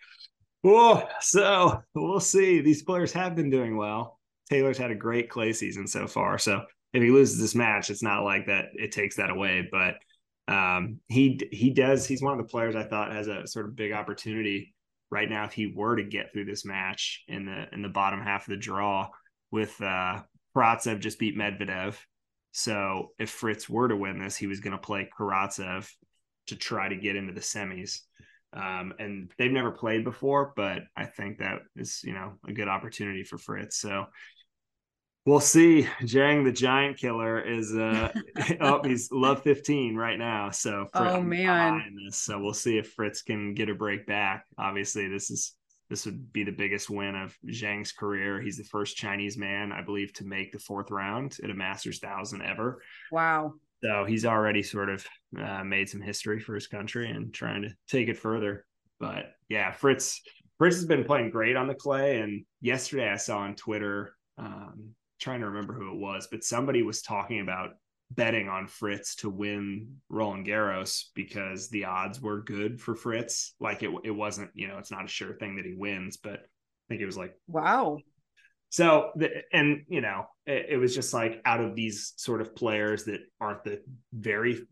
Oh, 0.65 1.07
so 1.21 1.83
we'll 1.95 2.21
see. 2.21 2.61
These 2.61 2.83
players 2.83 3.13
have 3.13 3.37
been 3.37 3.51
doing 3.51 3.77
well. 3.77 4.19
Taylor's 4.51 4.79
had 4.79 4.91
a 4.91 4.97
great 4.97 5.31
clay 5.31 5.53
season 5.53 5.87
so 5.87 6.07
far. 6.07 6.39
So 6.39 6.63
if 6.93 7.03
he 7.03 7.11
loses 7.11 7.39
this 7.39 7.55
match, 7.55 7.91
it's 7.91 8.03
not 8.03 8.25
like 8.25 8.47
that 8.47 8.67
it 8.75 8.93
takes 8.93 9.17
that 9.17 9.31
away. 9.31 9.69
But 9.71 9.95
um, 10.53 11.01
he 11.09 11.41
he 11.53 11.71
does. 11.71 12.07
He's 12.07 12.23
one 12.23 12.33
of 12.33 12.39
the 12.39 12.51
players 12.51 12.75
I 12.75 12.85
thought 12.85 13.13
has 13.13 13.29
a 13.29 13.47
sort 13.47 13.67
of 13.67 13.77
big 13.77 13.93
opportunity 13.93 14.75
right 15.11 15.29
now 15.29 15.45
if 15.45 15.53
he 15.53 15.73
were 15.75 15.97
to 15.97 16.05
get 16.05 16.33
through 16.33 16.47
this 16.47 16.65
match 16.65 17.25
in 17.29 17.47
the 17.47 17.67
in 17.73 17.83
the 17.83 17.89
bottom 17.89 18.21
half 18.21 18.47
of 18.47 18.51
the 18.51 18.57
draw 18.57 19.09
with 19.51 19.81
uh 19.81 20.23
Karatsev 20.57 21.01
just 21.01 21.19
beat 21.19 21.37
Medvedev. 21.37 21.97
So 22.53 23.13
if 23.19 23.31
Fritz 23.31 23.69
were 23.69 23.89
to 23.89 23.97
win 23.97 24.19
this, 24.19 24.37
he 24.37 24.47
was 24.47 24.61
going 24.61 24.73
to 24.73 24.79
play 24.79 25.09
Karatsev 25.19 25.89
to 26.49 26.57
try 26.57 26.89
to 26.89 26.97
get 26.97 27.15
into 27.15 27.33
the 27.33 27.41
semis. 27.41 28.01
Um, 28.53 28.95
and 28.99 29.31
they've 29.39 29.53
never 29.53 29.71
played 29.71 30.05
before, 30.05 30.53
but 30.57 30.83
I 30.97 31.05
think 31.05 31.39
that 31.39 31.61
is, 31.77 32.01
you 32.03 32.15
know, 32.15 32.35
a 32.47 32.53
good 32.53 32.69
opportunity 32.69 33.23
for 33.23 33.37
Fritz. 33.37 33.79
So 33.79 34.07
we'll 35.27 35.41
see. 35.41 35.87
Zhang, 36.03 36.45
the 36.45 36.53
giant 36.53 36.97
killer, 36.97 37.41
is 37.41 37.75
uh 37.75 38.11
oh, 38.61 38.83
he's 38.83 39.11
love 39.13 39.43
15 39.43 39.97
right 39.97 40.19
now. 40.19 40.51
So 40.51 40.87
oh 40.95 41.21
man, 41.21 41.83
so 42.11 42.39
we'll 42.41 42.55
see 42.55 42.79
if 42.79 42.93
Fritz 42.93 43.23
can 43.23 43.55
get 43.55 43.69
a 43.69 43.75
break 43.75 44.07
back. 44.07 44.45
Obviously, 44.57 45.09
this 45.09 45.31
is 45.31 45.55
this 45.91 46.05
would 46.05 46.33
be 46.33 46.45
the 46.45 46.53
biggest 46.53 46.91
win 46.91 47.15
of 47.15 47.37
Zhang's 47.47 47.93
career. 47.93 48.41
He's 48.41 48.59
the 48.59 48.65
first 48.65 48.97
Chinese 48.97 49.39
man, 49.39 49.73
I 49.73 49.83
believe, 49.83 50.13
to 50.15 50.25
make 50.25 50.53
the 50.53 50.59
fourth 50.59 50.91
round 50.91 51.37
at 51.43 51.51
a 51.51 51.55
Masters 51.55 51.99
thousand 51.99 52.43
ever. 52.43 52.83
Wow. 53.11 53.55
So 53.83 54.05
he's 54.05 54.25
already 54.25 54.63
sort 54.63 54.91
of 54.91 55.07
uh, 55.37 55.65
made 55.65 55.89
some 55.89 56.01
history 56.01 56.41
for 56.41 56.55
his 56.55 56.67
country 56.67 57.11
and 57.11 57.35
trying 57.35 57.63
to 57.63 57.71
take 57.89 58.09
it 58.09 58.19
further. 58.19 58.65
But 59.01 59.33
yeah, 59.49 59.73
Fritz 59.73 60.23
Fritz 60.59 60.77
has 60.77 60.87
been 60.87 61.05
playing 61.05 61.31
great 61.31 61.57
on 61.57 61.69
the 61.69 61.75
clay. 61.75 62.19
And 62.19 62.45
yesterday 62.61 63.09
I 63.09 63.17
saw 63.17 63.39
on 63.39 63.55
Twitter, 63.55 64.15
um, 64.37 64.91
trying 65.21 65.41
to 65.41 65.47
remember 65.47 65.73
who 65.73 65.93
it 65.93 65.99
was, 65.99 66.29
but 66.31 66.45
somebody 66.45 66.83
was 66.83 67.01
talking 67.01 67.41
about 67.41 67.71
betting 68.11 68.49
on 68.49 68.67
Fritz 68.67 69.17
to 69.17 69.31
win 69.31 69.97
Roland 70.09 70.47
Garros 70.47 71.05
because 71.15 71.69
the 71.69 71.85
odds 71.85 72.21
were 72.21 72.43
good 72.43 72.81
for 72.81 72.95
Fritz. 72.95 73.55
Like 73.61 73.83
it, 73.83 73.91
it 74.05 74.11
wasn't, 74.11 74.51
you 74.55 74.67
know, 74.67 74.79
it's 74.79 74.91
not 74.91 75.05
a 75.05 75.09
sure 75.09 75.35
thing 75.35 75.57
that 75.57 75.67
he 75.67 75.75
wins, 75.75 76.17
but 76.17 76.41
I 76.41 76.89
think 76.89 77.03
it 77.03 77.07
was 77.07 77.19
like, 77.19 77.35
wow. 77.47 77.99
So, 78.71 79.13
the, 79.17 79.43
and 79.53 79.85
you 79.89 80.01
know, 80.01 80.27
it, 80.47 80.67
it 80.71 80.77
was 80.77 80.95
just 80.95 81.15
like 81.15 81.41
out 81.45 81.61
of 81.61 81.75
these 81.75 82.15
sort 82.17 82.41
of 82.41 82.57
players 82.57 83.05
that 83.05 83.21
aren't 83.41 83.65
the 83.65 83.83
very 84.13 84.67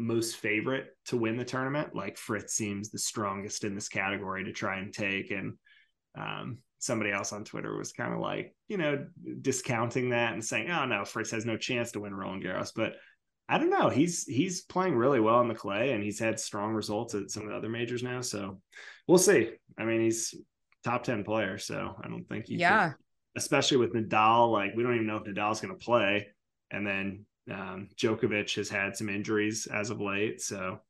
most 0.00 0.36
favorite 0.36 0.88
to 1.06 1.16
win 1.16 1.36
the 1.36 1.44
tournament, 1.44 1.94
like 1.94 2.16
Fritz 2.16 2.54
seems 2.54 2.90
the 2.90 2.98
strongest 2.98 3.64
in 3.64 3.74
this 3.74 3.88
category 3.88 4.44
to 4.44 4.52
try 4.52 4.78
and 4.78 4.92
take. 4.92 5.30
And 5.30 5.54
um, 6.16 6.58
somebody 6.78 7.12
else 7.12 7.32
on 7.32 7.44
Twitter 7.44 7.76
was 7.76 7.92
kind 7.92 8.12
of 8.12 8.20
like, 8.20 8.54
you 8.68 8.78
know, 8.78 9.06
discounting 9.40 10.10
that 10.10 10.32
and 10.32 10.44
saying, 10.44 10.70
"Oh 10.70 10.86
no, 10.86 11.04
Fritz 11.04 11.30
has 11.32 11.44
no 11.44 11.56
chance 11.56 11.92
to 11.92 12.00
win 12.00 12.14
Roland 12.14 12.42
Garros." 12.42 12.72
But 12.74 12.94
I 13.48 13.58
don't 13.58 13.70
know. 13.70 13.88
He's 13.88 14.24
he's 14.24 14.62
playing 14.62 14.96
really 14.96 15.20
well 15.20 15.36
on 15.36 15.48
the 15.48 15.54
clay, 15.54 15.92
and 15.92 16.02
he's 16.02 16.18
had 16.18 16.40
strong 16.40 16.72
results 16.72 17.14
at 17.14 17.30
some 17.30 17.42
of 17.42 17.50
the 17.50 17.56
other 17.56 17.68
majors 17.68 18.02
now. 18.02 18.20
So 18.20 18.60
we'll 19.06 19.18
see. 19.18 19.50
I 19.78 19.84
mean, 19.84 20.00
he's 20.00 20.34
top 20.82 21.02
ten 21.02 21.24
player, 21.24 21.58
so 21.58 21.96
I 22.02 22.08
don't 22.08 22.28
think 22.28 22.46
he. 22.46 22.56
Yeah. 22.56 22.90
Can, 22.90 22.94
especially 23.36 23.76
with 23.76 23.92
Nadal, 23.92 24.50
like 24.52 24.74
we 24.74 24.82
don't 24.82 24.94
even 24.94 25.06
know 25.06 25.16
if 25.16 25.24
Nadal's 25.24 25.60
going 25.60 25.76
to 25.76 25.84
play, 25.84 26.28
and 26.70 26.86
then 26.86 27.26
um, 27.50 27.88
Djokovic 27.96 28.54
has 28.56 28.68
had 28.68 28.96
some 28.96 29.08
injuries 29.08 29.66
as 29.66 29.90
of 29.90 30.00
late, 30.00 30.40
so 30.40 30.80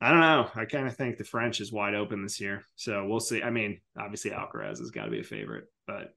I 0.00 0.10
don't 0.10 0.20
know. 0.20 0.50
I 0.54 0.66
kind 0.66 0.86
of 0.86 0.96
think 0.96 1.16
the 1.16 1.24
French 1.24 1.60
is 1.60 1.72
wide 1.72 1.94
open 1.94 2.22
this 2.22 2.40
year. 2.40 2.64
So 2.74 3.06
we'll 3.06 3.20
see. 3.20 3.42
I 3.42 3.50
mean, 3.50 3.80
obviously 3.98 4.30
Alcaraz 4.30 4.78
has 4.78 4.90
got 4.90 5.04
to 5.04 5.10
be 5.10 5.20
a 5.20 5.24
favorite, 5.24 5.64
but 5.86 6.14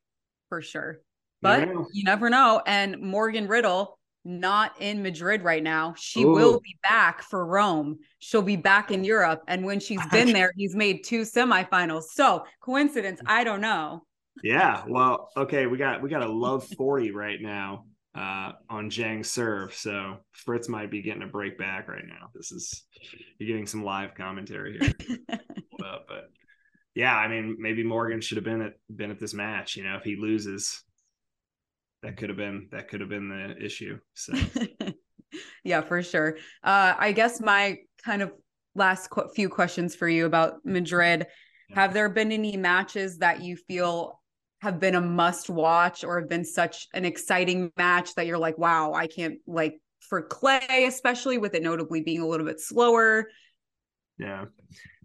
for 0.50 0.62
sure. 0.62 1.02
But 1.42 1.60
never 1.60 1.86
you 1.94 2.04
never 2.04 2.30
know. 2.30 2.62
And 2.66 3.00
Morgan 3.02 3.48
Riddle, 3.48 3.98
not 4.26 4.74
in 4.82 5.02
Madrid 5.02 5.44
right 5.44 5.64
now. 5.64 5.94
She 5.98 6.24
Ooh. 6.24 6.32
will 6.32 6.60
be 6.60 6.78
back 6.84 7.22
for 7.22 7.46
Rome. 7.46 8.00
She'll 8.20 8.42
be 8.42 8.58
back 8.58 8.92
in 8.92 9.04
Europe. 9.06 9.44
And 9.48 9.64
when 9.64 9.80
she's 9.80 10.06
been 10.08 10.34
there, 10.34 10.52
he's 10.58 10.76
made 10.76 11.06
two 11.06 11.22
semifinals. 11.22 12.04
So 12.12 12.44
coincidence, 12.62 13.22
I 13.26 13.46
don't 13.46 13.62
know. 13.62 14.04
Yeah. 14.44 14.84
Well, 14.88 15.30
okay. 15.38 15.68
We 15.68 15.78
got 15.78 16.02
we 16.02 16.10
got 16.10 16.24
a 16.24 16.30
love 16.30 16.68
40 16.78 17.12
right 17.12 17.42
now 17.42 17.86
uh, 18.16 18.54
on 18.70 18.90
Zhang 18.90 19.26
serve. 19.26 19.74
So 19.74 20.18
Fritz 20.32 20.68
might 20.68 20.92
be 20.92 21.02
getting 21.02 21.24
a 21.24 21.28
break 21.28 21.58
back 21.58 21.88
right 21.88 22.06
now. 22.08 22.30
This 22.34 22.52
is 22.52 22.84
you're 23.38 23.48
getting 23.48 23.68
some 23.68 23.84
live 23.84 24.16
commentary 24.16 24.80
here. 24.80 25.20
but 25.78 26.30
yeah, 26.96 27.16
I 27.16 27.28
mean, 27.28 27.58
maybe 27.60 27.84
Morgan 27.84 28.22
should 28.22 28.38
have 28.38 28.46
been 28.46 28.62
at 28.62 28.74
been 28.94 29.12
at 29.12 29.20
this 29.20 29.34
match. 29.34 29.76
You 29.76 29.84
know, 29.84 29.96
if 29.96 30.04
he 30.04 30.16
loses, 30.16 30.84
that 32.04 32.18
could 32.18 32.30
have 32.30 32.38
been 32.38 32.68
that 32.72 32.90
could 32.90 33.02
have 33.02 33.10
been 33.10 33.30
the 33.30 33.64
issue. 33.64 34.00
So 34.16 34.34
yeah, 35.64 35.82
for 35.82 36.02
sure. 36.02 36.38
Uh, 36.64 36.96
I 36.98 37.12
guess 37.12 37.40
my 37.40 37.78
kind 38.04 38.22
of 38.22 38.32
last 38.76 39.10
qu- 39.10 39.30
few 39.36 39.50
questions 39.50 39.96
for 39.96 40.08
you 40.08 40.26
about 40.26 40.66
Madrid. 40.66 41.28
Yeah. 41.70 41.76
Have 41.76 41.94
there 41.94 42.10
been 42.10 42.32
any 42.32 42.58
matches 42.58 43.20
that 43.20 43.42
you 43.42 43.56
feel 43.56 44.19
have 44.62 44.80
been 44.80 44.96
a 44.96 45.02
must 45.02 45.50
watch 45.50 46.04
or 46.04 46.20
have 46.20 46.30
been 46.30 46.46
such 46.46 46.88
an 46.94 47.06
exciting 47.06 47.72
match 47.78 48.16
that 48.16 48.28
you're 48.28 48.38
like, 48.38 48.58
wow, 48.58 48.94
I 48.94 49.08
can't 49.08 49.40
like 49.48 49.80
for 50.02 50.22
clay, 50.22 50.86
especially 50.88 51.38
with 51.38 51.54
it 51.56 51.64
notably 51.64 52.02
being 52.02 52.22
a 52.22 52.28
little 52.28 52.46
bit 52.46 52.60
slower. 52.60 53.30
Yeah. 54.18 54.46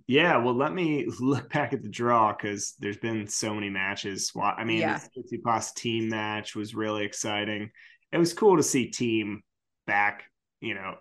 Yeah. 0.06 0.38
Well, 0.38 0.54
let 0.54 0.74
me 0.74 1.06
look 1.20 1.52
back 1.52 1.72
at 1.72 1.82
the 1.82 1.88
draw 1.88 2.34
because 2.34 2.74
there's 2.80 2.96
been 2.96 3.28
so 3.28 3.54
many 3.54 3.70
matches. 3.70 4.32
I 4.36 4.64
mean, 4.64 4.80
yeah. 4.80 4.98
the 5.14 5.38
Tsitsipas 5.38 5.72
Thiem 5.74 6.08
match 6.08 6.56
was 6.56 6.74
really 6.74 7.04
exciting. 7.04 7.70
It 8.12 8.18
was 8.18 8.32
cool 8.32 8.56
to 8.56 8.62
see 8.62 8.90
Thiem 8.90 9.38
back, 9.86 10.24
you 10.60 10.74
know, 10.74 10.94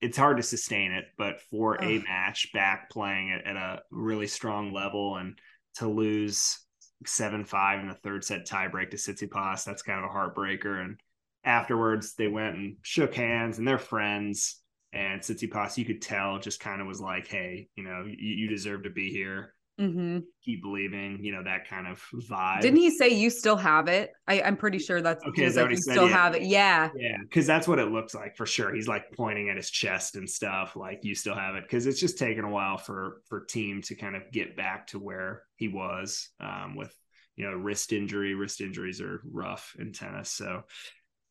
it's 0.00 0.16
hard 0.16 0.36
to 0.36 0.42
sustain 0.42 0.92
it, 0.92 1.06
but 1.16 1.40
for 1.50 1.82
a 1.82 1.98
match 1.98 2.52
back 2.52 2.90
playing 2.90 3.30
it 3.30 3.44
at 3.44 3.56
a 3.56 3.82
really 3.90 4.26
strong 4.26 4.72
level 4.72 5.16
and 5.16 5.38
to 5.76 5.88
lose 5.88 6.58
seven 7.04 7.44
five 7.44 7.80
in 7.80 7.88
the 7.88 7.94
third 7.94 8.24
set 8.24 8.46
tiebreak 8.46 8.90
to 8.90 8.96
Tsitsipas. 8.96 9.64
That's 9.64 9.82
kind 9.82 10.04
of 10.04 10.10
a 10.10 10.14
heartbreaker. 10.14 10.80
And 10.80 10.98
afterwards, 11.44 12.14
they 12.14 12.28
went 12.28 12.56
and 12.56 12.76
shook 12.82 13.14
hands, 13.14 13.58
and 13.58 13.66
they're 13.66 13.78
friends. 13.78 14.60
And 14.92 15.20
Tsitsipas, 15.20 15.76
you 15.76 15.84
could 15.84 16.00
tell, 16.00 16.38
just 16.38 16.60
kind 16.60 16.80
of 16.80 16.86
was 16.86 17.00
like, 17.00 17.26
"Hey, 17.26 17.68
you 17.76 17.84
know, 17.84 18.04
you, 18.06 18.16
you 18.16 18.48
deserve 18.48 18.84
to 18.84 18.90
be 18.90 19.10
here. 19.10 19.54
Mm-hmm. 19.80 20.18
Keep 20.44 20.62
believing." 20.62 21.18
You 21.22 21.32
know 21.32 21.42
that 21.44 21.68
kind 21.68 21.86
of 21.86 22.02
vibe. 22.28 22.60
Didn't 22.60 22.78
he 22.78 22.90
say 22.90 23.08
you 23.08 23.30
still 23.30 23.56
have 23.56 23.88
it? 23.88 24.10
I, 24.26 24.40
am 24.40 24.56
pretty 24.56 24.78
sure 24.78 25.00
that's 25.00 25.24
okay. 25.24 25.48
That 25.48 25.62
like, 25.62 25.70
he 25.70 25.76
said? 25.76 25.92
still 25.92 26.08
yeah. 26.08 26.16
have 26.16 26.34
it? 26.34 26.42
Yeah, 26.42 26.90
yeah, 26.96 27.16
because 27.22 27.46
that's 27.46 27.68
what 27.68 27.78
it 27.78 27.90
looks 27.90 28.14
like 28.14 28.36
for 28.36 28.46
sure. 28.46 28.74
He's 28.74 28.88
like 28.88 29.12
pointing 29.16 29.50
at 29.50 29.56
his 29.56 29.70
chest 29.70 30.16
and 30.16 30.28
stuff, 30.28 30.76
like 30.76 31.00
you 31.02 31.14
still 31.14 31.34
have 31.34 31.54
it. 31.56 31.64
Because 31.64 31.86
it's 31.86 32.00
just 32.00 32.18
taken 32.18 32.44
a 32.44 32.50
while 32.50 32.78
for 32.78 33.22
for 33.28 33.46
Thiem 33.46 33.84
to 33.86 33.94
kind 33.94 34.16
of 34.16 34.22
get 34.32 34.56
back 34.56 34.86
to 34.88 34.98
where 34.98 35.42
he 35.56 35.68
was 35.68 36.30
um, 36.40 36.76
with 36.76 36.94
you 37.36 37.44
know 37.44 37.56
wrist 37.56 37.92
injury. 37.92 38.34
Wrist 38.34 38.60
injuries 38.60 39.00
are 39.00 39.20
rough 39.30 39.74
in 39.78 39.92
tennis. 39.92 40.30
So 40.30 40.62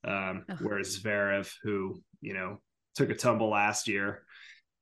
um, 0.06 0.46
whereas 0.62 1.00
Zverev, 1.00 1.52
who 1.64 2.02
you 2.22 2.34
know 2.34 2.62
took 2.96 3.10
a 3.10 3.16
tumble 3.16 3.50
last 3.50 3.88
year 3.88 4.24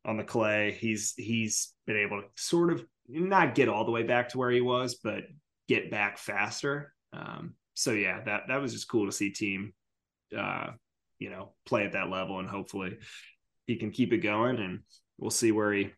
on 0.05 0.17
the 0.17 0.23
clay, 0.23 0.75
he's 0.79 1.13
he's 1.17 1.73
been 1.87 1.97
able 1.97 2.21
to 2.21 2.27
sort 2.35 2.71
of 2.71 2.83
not 3.07 3.55
get 3.55 3.69
all 3.69 3.85
the 3.85 3.91
way 3.91 4.03
back 4.03 4.29
to 4.29 4.37
where 4.37 4.51
he 4.51 4.61
was, 4.61 4.95
but 4.95 5.23
get 5.67 5.91
back 5.91 6.17
faster. 6.17 6.93
Um, 7.11 7.55
so 7.73 7.91
yeah, 7.91 8.21
that 8.25 8.43
that 8.47 8.61
was 8.61 8.73
just 8.73 8.87
cool 8.87 9.05
to 9.05 9.11
see 9.11 9.31
Thiem, 9.31 9.73
uh, 10.37 10.71
you 11.19 11.29
know, 11.29 11.53
play 11.65 11.85
at 11.85 11.93
that 11.93 12.09
level, 12.09 12.39
and 12.39 12.49
hopefully 12.49 12.97
he 13.67 13.75
can 13.75 13.91
keep 13.91 14.13
it 14.13 14.19
going, 14.19 14.57
and 14.57 14.79
we'll 15.17 15.31
see 15.31 15.51
where 15.51 15.73
he 15.73 15.91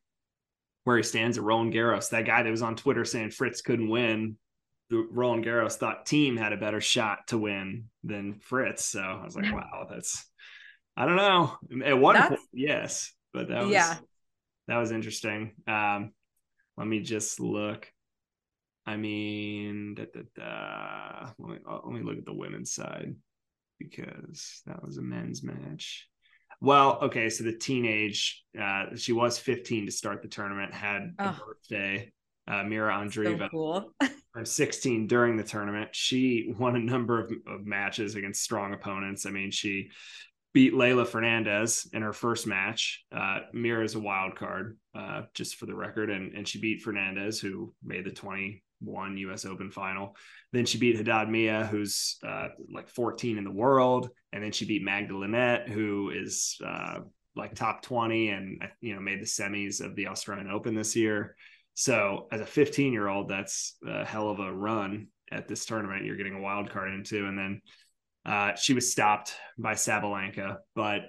where 0.83 0.97
he 0.97 1.03
stands 1.03 1.37
at 1.37 1.43
Roland 1.43 1.73
Garros. 1.73 2.09
That 2.09 2.25
guy 2.25 2.43
that 2.43 2.51
was 2.51 2.61
on 2.61 2.75
Twitter 2.75 3.05
saying 3.05 3.31
Fritz 3.31 3.61
couldn't 3.61 3.89
win 3.89 4.37
Roland 4.91 5.45
Garros 5.45 5.73
thought 5.73 6.05
Thiem 6.05 6.37
had 6.37 6.53
a 6.53 6.57
better 6.57 6.81
shot 6.81 7.27
to 7.27 7.37
win 7.37 7.85
than 8.03 8.35
Fritz. 8.35 8.85
So 8.85 9.01
I 9.01 9.23
was 9.23 9.35
like, 9.35 9.51
wow, 9.51 9.87
that's 9.89 10.25
I 10.95 11.05
don't 11.05 11.15
know. 11.15 11.57
At 11.83 11.99
one 11.99 12.15
point, 12.15 12.39
yes, 12.53 13.11
but 13.33 13.49
that 13.49 13.63
was 13.63 13.71
yeah. 13.71 13.95
that 14.67 14.77
was 14.77 14.91
interesting. 14.91 15.53
Um, 15.67 16.11
let 16.77 16.87
me 16.87 16.99
just 16.99 17.39
look. 17.39 17.91
I 18.85 18.97
mean, 18.97 19.95
da, 19.95 20.05
da, 20.13 20.21
da. 20.35 21.31
Let, 21.39 21.49
me, 21.49 21.57
uh, 21.67 21.79
let 21.83 21.93
me 21.93 22.03
look 22.03 22.17
at 22.17 22.25
the 22.25 22.33
women's 22.33 22.71
side 22.71 23.15
because 23.79 24.61
that 24.67 24.85
was 24.85 24.97
a 24.97 25.01
men's 25.01 25.43
match. 25.43 26.07
Well, 26.61 26.99
okay, 27.01 27.29
so 27.29 27.43
the 27.43 27.57
teenage, 27.57 28.43
uh, 28.59 28.95
she 28.95 29.11
was 29.11 29.37
15 29.37 29.87
to 29.87 29.91
start 29.91 30.21
the 30.21 30.27
tournament, 30.27 30.73
had 30.73 31.13
a 31.19 31.29
oh. 31.29 31.45
birthday 31.45 32.11
uh, 32.47 32.63
Mira 32.63 32.93
Andreeva. 32.93 33.39
So 33.39 33.49
cool. 33.49 33.91
I'm 34.35 34.45
16 34.45 35.07
during 35.07 35.37
the 35.37 35.43
tournament. 35.43 35.89
She 35.93 36.53
won 36.57 36.75
a 36.75 36.79
number 36.79 37.23
of, 37.23 37.31
of, 37.47 37.65
matches 37.65 38.15
against 38.15 38.43
strong 38.43 38.73
opponents. 38.73 39.25
I 39.25 39.31
mean, 39.31 39.49
she 39.51 39.89
beat 40.55 40.73
Leylah 40.73 41.05
Fernandez 41.05 41.85
in 41.91 42.01
her 42.01 42.13
first 42.13 42.47
match. 42.47 43.03
Uh, 43.11 43.39
Mira 43.51 43.83
is 43.83 43.95
a 43.95 43.99
wild 43.99 44.37
card, 44.37 44.77
uh, 44.97 45.23
just 45.33 45.57
for 45.57 45.65
the 45.65 45.75
record, 45.75 46.09
and 46.09 46.33
and 46.33 46.47
she 46.47 46.61
beat 46.61 46.81
Fernandez, 46.81 47.41
who 47.41 47.73
made 47.83 48.05
the 48.05 48.11
21 48.11 49.17
U.S. 49.17 49.43
Open 49.43 49.69
final. 49.69 50.15
Then 50.53 50.65
she 50.65 50.77
beat 50.77 50.95
Haddad 50.95 51.29
Maia, 51.29 51.65
who's 51.65 52.17
uh, 52.25 52.47
like 52.73 52.87
14 52.87 53.37
in 53.37 53.43
the 53.43 53.51
world, 53.51 54.09
and 54.31 54.41
then 54.41 54.53
she 54.53 54.65
beat 54.65 54.81
Magda 54.81 55.65
who 55.67 56.09
is 56.11 56.57
uh, 56.65 56.99
like 57.35 57.53
top 57.53 57.81
20 57.81 58.29
and 58.29 58.63
you 58.79 58.95
know 58.95 59.01
made 59.01 59.19
the 59.19 59.25
semis 59.25 59.83
of 59.83 59.93
the 59.97 60.07
Australian 60.07 60.49
Open 60.49 60.73
this 60.73 60.95
year. 60.95 61.35
So 61.73 62.29
as 62.31 62.39
a 62.39 62.45
15 62.45 62.93
year 62.93 63.09
old, 63.09 63.27
that's 63.27 63.75
a 63.85 64.05
hell 64.05 64.29
of 64.29 64.39
a 64.39 64.53
run 64.53 65.07
at 65.33 65.49
this 65.49 65.65
tournament. 65.65 66.05
You're 66.05 66.15
getting 66.15 66.35
a 66.35 66.41
wild 66.41 66.69
card 66.69 66.93
into, 66.93 67.25
and 67.25 67.37
then 67.37 67.61
uh, 68.25 68.55
she 68.55 68.73
was 68.73 68.91
stopped 68.91 69.35
by 69.57 69.73
Sabalenka, 69.73 70.57
but 70.75 71.01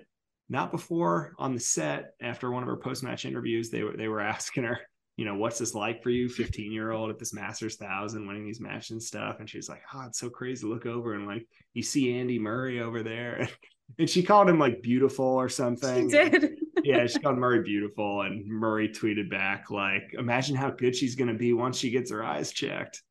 not 0.49 0.71
before 0.71 1.33
on 1.39 1.55
the 1.55 1.61
set 1.61 2.15
after 2.21 2.51
one 2.51 2.63
of 2.63 2.69
her 2.69 2.77
post 2.77 3.03
match 3.03 3.25
interviews. 3.25 3.71
They 3.71 3.83
were 3.83 3.97
they 3.97 4.09
were 4.09 4.21
asking 4.37 4.65
her, 4.65 4.81
you 5.17 5.25
know, 5.25 5.37
what's 5.37 5.59
this 5.59 5.75
like 5.75 6.03
for 6.03 6.11
you, 6.11 6.29
15 6.29 6.71
year 6.71 6.93
old 6.93 7.11
at 7.11 7.19
this 7.19 7.33
Masters 7.33 7.77
thousand, 7.77 8.27
winning 8.27 8.45
these 8.45 8.61
matches 8.61 8.91
and 8.91 9.03
stuff. 9.03 9.37
And 9.41 9.49
she's 9.49 9.69
like, 9.69 9.83
oh, 9.95 10.05
it's 10.07 10.21
so 10.21 10.29
crazy 10.29 10.63
to 10.63 10.69
look 10.69 10.87
over 10.87 11.15
and 11.15 11.27
like 11.27 11.47
you 11.73 11.83
see 11.83 12.19
Andy 12.19 12.39
Murray 12.39 12.81
over 12.81 13.03
there. 13.03 13.49
And 14.01 14.11
she 14.11 14.25
called 14.25 14.49
him 14.49 14.59
like 14.59 14.83
beautiful 14.83 15.25
or 15.25 15.49
something. 15.49 16.11
She 16.11 16.17
did. 16.17 16.59
yeah, 16.83 17.07
she 17.07 17.21
called 17.21 17.39
Murray 17.39 17.63
beautiful. 17.63 18.23
And 18.23 18.45
Murray 18.45 18.89
tweeted 18.89 19.31
back, 19.31 19.71
like, 19.71 20.13
imagine 20.19 20.57
how 20.57 20.71
good 20.71 20.97
she's 20.97 21.15
gonna 21.15 21.35
be 21.35 21.53
once 21.53 21.79
she 21.79 21.91
gets 21.91 22.11
her 22.11 22.25
eyes 22.25 22.51
checked. 22.51 23.05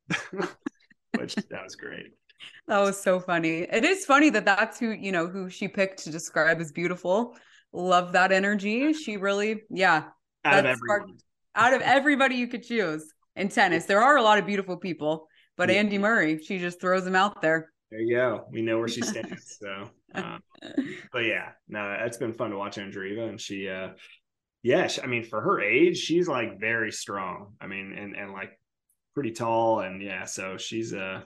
Which 1.18 1.34
that 1.34 1.64
was 1.64 1.76
great. 1.76 2.12
That 2.68 2.80
was 2.80 3.00
so 3.00 3.20
funny. 3.20 3.60
It 3.60 3.84
is 3.84 4.04
funny 4.04 4.30
that 4.30 4.44
that's 4.44 4.78
who, 4.78 4.90
you 4.90 5.12
know, 5.12 5.28
who 5.28 5.48
she 5.48 5.68
picked 5.68 6.04
to 6.04 6.10
describe 6.10 6.60
as 6.60 6.72
beautiful. 6.72 7.36
Love 7.72 8.12
that 8.12 8.32
energy. 8.32 8.92
She 8.92 9.16
really, 9.16 9.62
yeah. 9.70 10.04
Out 10.44 10.60
of 10.60 10.66
everyone. 10.66 11.18
out 11.54 11.74
of 11.74 11.82
everybody 11.82 12.36
you 12.36 12.48
could 12.48 12.62
choose 12.62 13.12
in 13.34 13.48
tennis. 13.48 13.84
There 13.84 14.02
are 14.02 14.16
a 14.16 14.22
lot 14.22 14.38
of 14.38 14.46
beautiful 14.46 14.76
people, 14.76 15.28
but 15.56 15.68
yeah. 15.68 15.76
Andy 15.76 15.98
Murray, 15.98 16.42
she 16.42 16.58
just 16.58 16.80
throws 16.80 17.04
them 17.04 17.16
out 17.16 17.42
there. 17.42 17.72
There 17.90 18.00
you 18.00 18.16
go. 18.16 18.46
We 18.50 18.62
know 18.62 18.78
where 18.78 18.88
she 18.88 19.02
stands. 19.02 19.58
so, 19.60 19.90
um, 20.14 20.40
but 21.12 21.24
yeah, 21.24 21.50
no, 21.68 21.96
it's 22.00 22.16
been 22.16 22.32
fun 22.32 22.50
to 22.50 22.56
watch 22.56 22.76
Andreeva, 22.76 23.28
and 23.28 23.40
she, 23.40 23.68
uh, 23.68 23.90
yeah, 24.62 24.88
I 25.02 25.06
mean, 25.06 25.24
for 25.24 25.40
her 25.40 25.60
age, 25.60 25.98
she's 25.98 26.26
like 26.26 26.58
very 26.58 26.90
strong. 26.90 27.54
I 27.60 27.66
mean, 27.66 27.92
and 27.96 28.16
and 28.16 28.32
like 28.32 28.58
pretty 29.14 29.32
tall, 29.32 29.80
and 29.80 30.02
yeah, 30.02 30.24
so 30.24 30.56
she's 30.56 30.92
uh 30.92 31.22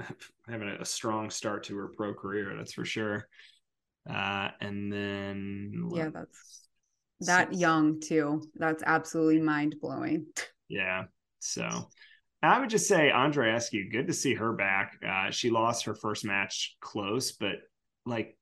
having 0.48 0.68
a 0.68 0.84
strong 0.84 1.30
start 1.30 1.64
to 1.64 1.76
her 1.76 1.88
pro 1.96 2.14
career. 2.14 2.54
That's 2.56 2.72
for 2.72 2.84
sure. 2.84 3.26
Uh, 4.08 4.48
and 4.60 4.92
then 4.92 5.90
yeah, 5.92 6.08
that's 6.12 6.68
that 7.20 7.52
young 7.54 8.00
too. 8.00 8.42
That's 8.56 8.82
absolutely 8.84 9.40
mind 9.40 9.76
blowing. 9.80 10.26
Yeah. 10.68 11.04
So 11.40 11.88
I 12.42 12.58
would 12.58 12.70
just 12.70 12.88
say 12.88 13.10
Andreescu, 13.14 13.90
good 13.92 14.06
to 14.06 14.14
see 14.14 14.34
her 14.34 14.52
back. 14.52 14.98
Uh, 15.06 15.30
she 15.30 15.50
lost 15.50 15.84
her 15.84 15.94
first 15.94 16.24
match 16.24 16.76
close, 16.80 17.32
but 17.32 17.56
like 18.06 18.36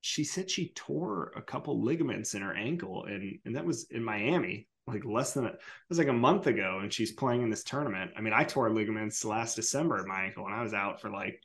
she 0.00 0.24
said 0.24 0.50
she 0.50 0.72
tore 0.74 1.32
a 1.36 1.42
couple 1.42 1.82
ligaments 1.82 2.34
in 2.34 2.42
her 2.42 2.54
ankle 2.54 3.04
and 3.04 3.38
and 3.44 3.56
that 3.56 3.66
was 3.66 3.86
in 3.90 4.02
Miami 4.02 4.68
like 4.88 5.04
less 5.04 5.34
than 5.34 5.44
a, 5.44 5.48
it 5.48 5.60
was 5.88 5.98
like 5.98 6.08
a 6.08 6.12
month 6.12 6.46
ago 6.46 6.80
and 6.82 6.92
she's 6.92 7.12
playing 7.12 7.42
in 7.42 7.50
this 7.50 7.64
tournament. 7.64 8.10
I 8.16 8.20
mean, 8.20 8.32
I 8.32 8.44
tore 8.44 8.70
ligaments 8.70 9.24
last 9.24 9.54
December 9.54 10.00
in 10.00 10.08
my 10.08 10.22
ankle 10.22 10.46
and 10.46 10.54
I 10.54 10.62
was 10.62 10.74
out 10.74 11.00
for 11.00 11.10
like 11.10 11.40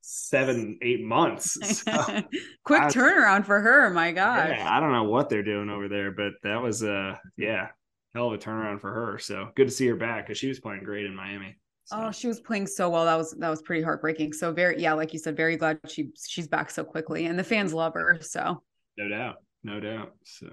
seven, 0.00 0.78
eight 0.82 1.02
months. 1.02 1.56
So 1.82 1.92
Quick 2.64 2.82
I, 2.82 2.88
turnaround 2.88 3.46
for 3.46 3.60
her, 3.60 3.90
my 3.90 4.12
God. 4.12 4.50
Yeah, 4.50 4.68
I 4.68 4.80
don't 4.80 4.92
know 4.92 5.04
what 5.04 5.28
they're 5.28 5.42
doing 5.42 5.70
over 5.70 5.88
there, 5.88 6.10
but 6.10 6.32
that 6.42 6.60
was 6.60 6.82
uh 6.82 7.16
yeah, 7.36 7.68
hell 8.14 8.28
of 8.28 8.34
a 8.34 8.38
turnaround 8.38 8.80
for 8.80 8.92
her. 8.92 9.18
So 9.18 9.48
good 9.56 9.68
to 9.68 9.72
see 9.72 9.86
her 9.86 9.96
back 9.96 10.26
because 10.26 10.38
she 10.38 10.48
was 10.48 10.60
playing 10.60 10.84
great 10.84 11.06
in 11.06 11.14
Miami. 11.14 11.56
So. 11.84 11.96
Oh, 11.98 12.10
she 12.12 12.28
was 12.28 12.40
playing 12.40 12.68
so 12.68 12.88
well. 12.88 13.04
That 13.04 13.16
was 13.16 13.32
that 13.32 13.48
was 13.48 13.62
pretty 13.62 13.82
heartbreaking. 13.82 14.32
So 14.32 14.52
very 14.52 14.80
yeah, 14.80 14.92
like 14.92 15.12
you 15.12 15.18
said, 15.18 15.36
very 15.36 15.56
glad 15.56 15.80
she 15.88 16.10
she's 16.16 16.46
back 16.46 16.70
so 16.70 16.84
quickly, 16.84 17.26
and 17.26 17.38
the 17.38 17.44
fans 17.44 17.74
love 17.74 17.94
her. 17.94 18.18
So 18.20 18.62
no 18.96 19.08
doubt, 19.08 19.36
no 19.64 19.80
doubt. 19.80 20.12
So 20.24 20.46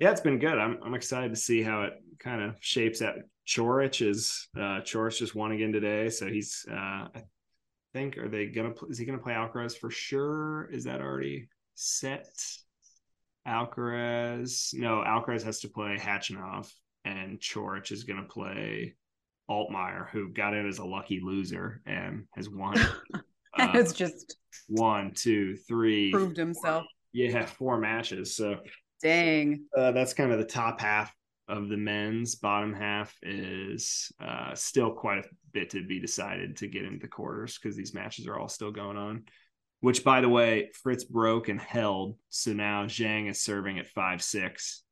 yeah, 0.00 0.10
it's 0.10 0.20
been 0.20 0.38
good. 0.38 0.58
I'm 0.58 0.78
I'm 0.82 0.94
excited 0.94 1.30
to 1.30 1.36
see 1.36 1.62
how 1.62 1.82
it 1.82 1.92
kind 2.18 2.42
of 2.42 2.56
shapes 2.60 3.02
out. 3.02 3.14
Coric 3.46 4.06
is 4.06 4.48
uh 4.56 4.80
Coric 4.80 5.18
just 5.18 5.34
won 5.34 5.52
again 5.52 5.72
today, 5.72 6.10
so 6.10 6.26
he's 6.26 6.64
uh 6.70 7.08
I 7.14 7.22
think 7.92 8.18
are 8.18 8.28
they 8.28 8.46
gonna 8.46 8.72
is 8.88 8.98
he 8.98 9.04
gonna 9.04 9.18
play 9.18 9.34
Alcaraz 9.34 9.76
for 9.76 9.90
sure? 9.90 10.68
Is 10.72 10.84
that 10.84 11.00
already 11.00 11.48
set? 11.74 12.26
Alcaraz. 13.46 14.74
No, 14.74 15.02
Alcaraz 15.06 15.42
has 15.42 15.60
to 15.60 15.68
play 15.68 15.96
Khachanov, 15.98 16.70
and 17.04 17.40
Coric 17.40 17.92
is 17.92 18.04
going 18.04 18.20
to 18.20 18.28
play 18.28 18.94
Altmaier, 19.50 20.08
who 20.10 20.28
got 20.30 20.54
in 20.54 20.68
as 20.68 20.78
a 20.78 20.84
lucky 20.84 21.20
loser 21.22 21.82
and 21.86 22.24
has 22.34 22.48
won. 22.48 22.78
uh, 23.14 23.72
it's 23.74 23.92
just 23.92 24.36
one, 24.68 25.12
two, 25.14 25.56
three, 25.56 26.10
proved 26.10 26.36
himself. 26.36 26.84
yeah, 27.12 27.46
four 27.46 27.78
matches. 27.78 28.36
So, 28.36 28.56
dang, 29.02 29.64
uh, 29.76 29.92
that's 29.92 30.14
kind 30.14 30.32
of 30.32 30.38
the 30.38 30.44
top 30.44 30.80
half 30.80 31.14
of 31.48 31.68
the 31.68 31.76
men's. 31.76 32.36
Bottom 32.36 32.72
half 32.72 33.16
is 33.22 34.12
uh, 34.20 34.54
still 34.54 34.92
quite 34.92 35.24
a 35.24 35.28
bit 35.52 35.70
to 35.70 35.86
be 35.86 36.00
decided 36.00 36.56
to 36.58 36.68
get 36.68 36.84
into 36.84 37.00
the 37.00 37.08
quarters 37.08 37.58
because 37.58 37.76
these 37.76 37.94
matches 37.94 38.26
are 38.26 38.38
all 38.38 38.48
still 38.48 38.72
going 38.72 38.96
on 38.96 39.24
which 39.80 40.04
by 40.04 40.20
the 40.20 40.28
way, 40.28 40.70
Fritz 40.82 41.04
broke 41.04 41.48
and 41.48 41.60
held. 41.60 42.16
So 42.28 42.52
now 42.52 42.84
Zhang 42.84 43.28
is 43.28 43.40
serving 43.40 43.78
at 43.78 43.86
five 43.86 44.22
six. 44.22 44.82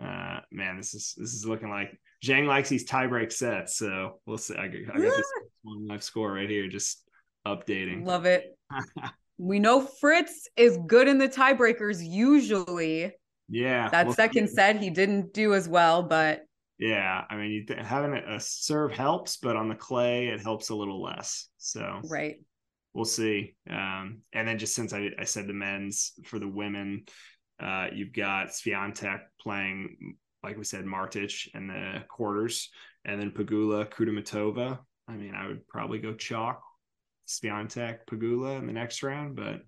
Uh, 0.00 0.40
man, 0.50 0.76
this 0.76 0.94
is 0.94 1.14
this 1.16 1.32
is 1.32 1.46
looking 1.46 1.70
like 1.70 1.98
Zhang 2.24 2.46
likes 2.46 2.68
these 2.68 2.88
tiebreak 2.88 3.32
sets. 3.32 3.76
So 3.76 4.20
we'll 4.26 4.38
see. 4.38 4.56
I, 4.56 4.64
I 4.64 4.68
got 4.68 4.96
this 4.96 5.32
one 5.62 5.86
life 5.86 6.02
score 6.02 6.32
right 6.32 6.50
here, 6.50 6.68
just 6.68 7.08
updating. 7.46 8.04
Love 8.04 8.26
it. 8.26 8.56
we 9.42 9.58
know 9.58 9.80
Fritz 9.80 10.48
is 10.56 10.78
good 10.86 11.08
in 11.08 11.18
the 11.18 11.28
tiebreakers 11.28 11.98
usually. 12.00 13.12
Yeah. 13.48 13.88
That 13.88 14.06
we'll 14.06 14.14
second 14.14 14.48
set 14.48 14.80
he 14.80 14.88
didn't 14.88 15.34
do 15.34 15.54
as 15.54 15.68
well, 15.68 16.02
but 16.02 16.42
yeah, 16.78 17.24
I 17.28 17.36
mean, 17.36 17.66
th- 17.66 17.84
having 17.84 18.14
a 18.14 18.40
serve 18.40 18.92
helps, 18.92 19.36
but 19.36 19.56
on 19.56 19.68
the 19.68 19.74
clay 19.74 20.28
it 20.28 20.40
helps 20.40 20.70
a 20.70 20.74
little 20.74 21.02
less. 21.02 21.48
So 21.58 22.00
right 22.08 22.36
we'll 22.94 23.04
see. 23.04 23.54
Um, 23.68 24.20
and 24.32 24.46
then 24.46 24.58
just 24.58 24.74
since 24.74 24.92
I, 24.92 25.10
I 25.18 25.24
said 25.24 25.46
the 25.46 25.54
men's 25.54 26.12
for 26.24 26.38
the 26.38 26.48
women, 26.48 27.04
uh, 27.60 27.88
you've 27.92 28.12
got 28.12 28.48
Swiatek 28.48 29.20
playing, 29.40 30.16
like 30.42 30.56
we 30.56 30.64
said, 30.64 30.84
Martic 30.84 31.48
in 31.54 31.68
the 31.68 32.04
quarters, 32.08 32.70
and 33.04 33.20
then 33.20 33.30
Pegula, 33.30 33.88
Kudermetova. 33.90 34.78
I 35.08 35.12
mean, 35.12 35.34
I 35.34 35.48
would 35.48 35.66
probably 35.66 35.98
go 35.98 36.14
chalk, 36.14 36.62
Swiatek, 37.40 37.98
Pegula 38.10 38.58
in 38.58 38.66
the 38.66 38.72
next 38.72 39.02
round, 39.02 39.36
but 39.36 39.60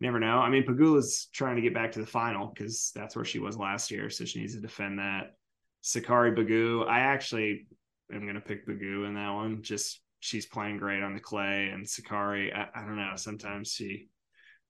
never 0.00 0.20
know. 0.20 0.38
I 0.38 0.50
mean, 0.50 0.64
Pegula's 0.64 1.28
trying 1.32 1.56
to 1.56 1.62
get 1.62 1.74
back 1.74 1.92
to 1.92 2.00
the 2.00 2.06
final 2.06 2.46
because 2.46 2.92
that's 2.94 3.16
where 3.16 3.24
she 3.24 3.38
was 3.38 3.56
last 3.56 3.90
year, 3.90 4.10
so 4.10 4.24
she 4.24 4.40
needs 4.40 4.54
to 4.54 4.60
defend 4.60 4.98
that. 4.98 5.34
Sakkari 5.82 6.36
Begu, 6.36 6.86
I 6.86 7.00
actually 7.00 7.66
am 8.12 8.22
going 8.22 8.34
to 8.34 8.40
pick 8.40 8.66
Begu 8.66 9.06
in 9.06 9.14
that 9.14 9.30
one 9.30 9.62
just 9.62 10.00
she's 10.20 10.46
playing 10.46 10.78
great 10.78 11.02
on 11.02 11.14
the 11.14 11.20
clay 11.20 11.68
and 11.68 11.86
Sakkari, 11.86 12.54
I, 12.54 12.68
I 12.74 12.84
don't 12.84 12.96
know. 12.96 13.12
Sometimes 13.16 13.70
she, 13.70 14.08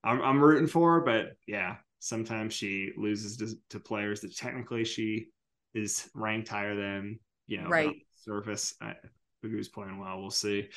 I'm, 0.03 0.21
I'm 0.21 0.41
rooting 0.41 0.67
for 0.67 0.93
her, 0.93 1.01
but 1.01 1.31
yeah, 1.47 1.77
sometimes 1.99 2.53
she 2.53 2.91
loses 2.97 3.37
to, 3.37 3.55
to 3.71 3.79
players 3.79 4.21
that 4.21 4.35
technically 4.35 4.85
she 4.85 5.29
is 5.73 6.09
ranked 6.13 6.49
higher 6.49 6.75
than, 6.75 7.19
you 7.47 7.61
know, 7.61 7.69
right. 7.69 7.95
surface. 8.23 8.75
I, 8.81 8.93
who's 9.41 9.69
playing 9.69 9.99
well. 9.99 10.19
We'll 10.19 10.31
see. 10.31 10.69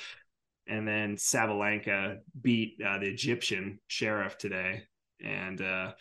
And 0.69 0.87
then 0.87 1.17
Sabalenka 1.17 2.19
beat 2.41 2.81
uh, 2.85 2.99
the 2.99 3.09
Egyptian 3.09 3.81
Sherif 3.91 4.37
today. 4.37 4.85
And 5.25 5.61
uh, 5.61 5.93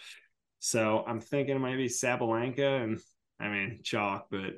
so 0.59 1.03
I'm 1.07 1.19
thinking 1.19 1.55
it 1.55 1.59
might 1.59 1.77
be 1.77 1.87
Sabalenka 1.87 2.83
and 2.83 2.99
I 3.39 3.49
mean 3.49 3.79
chalk, 3.83 4.27
but 4.29 4.53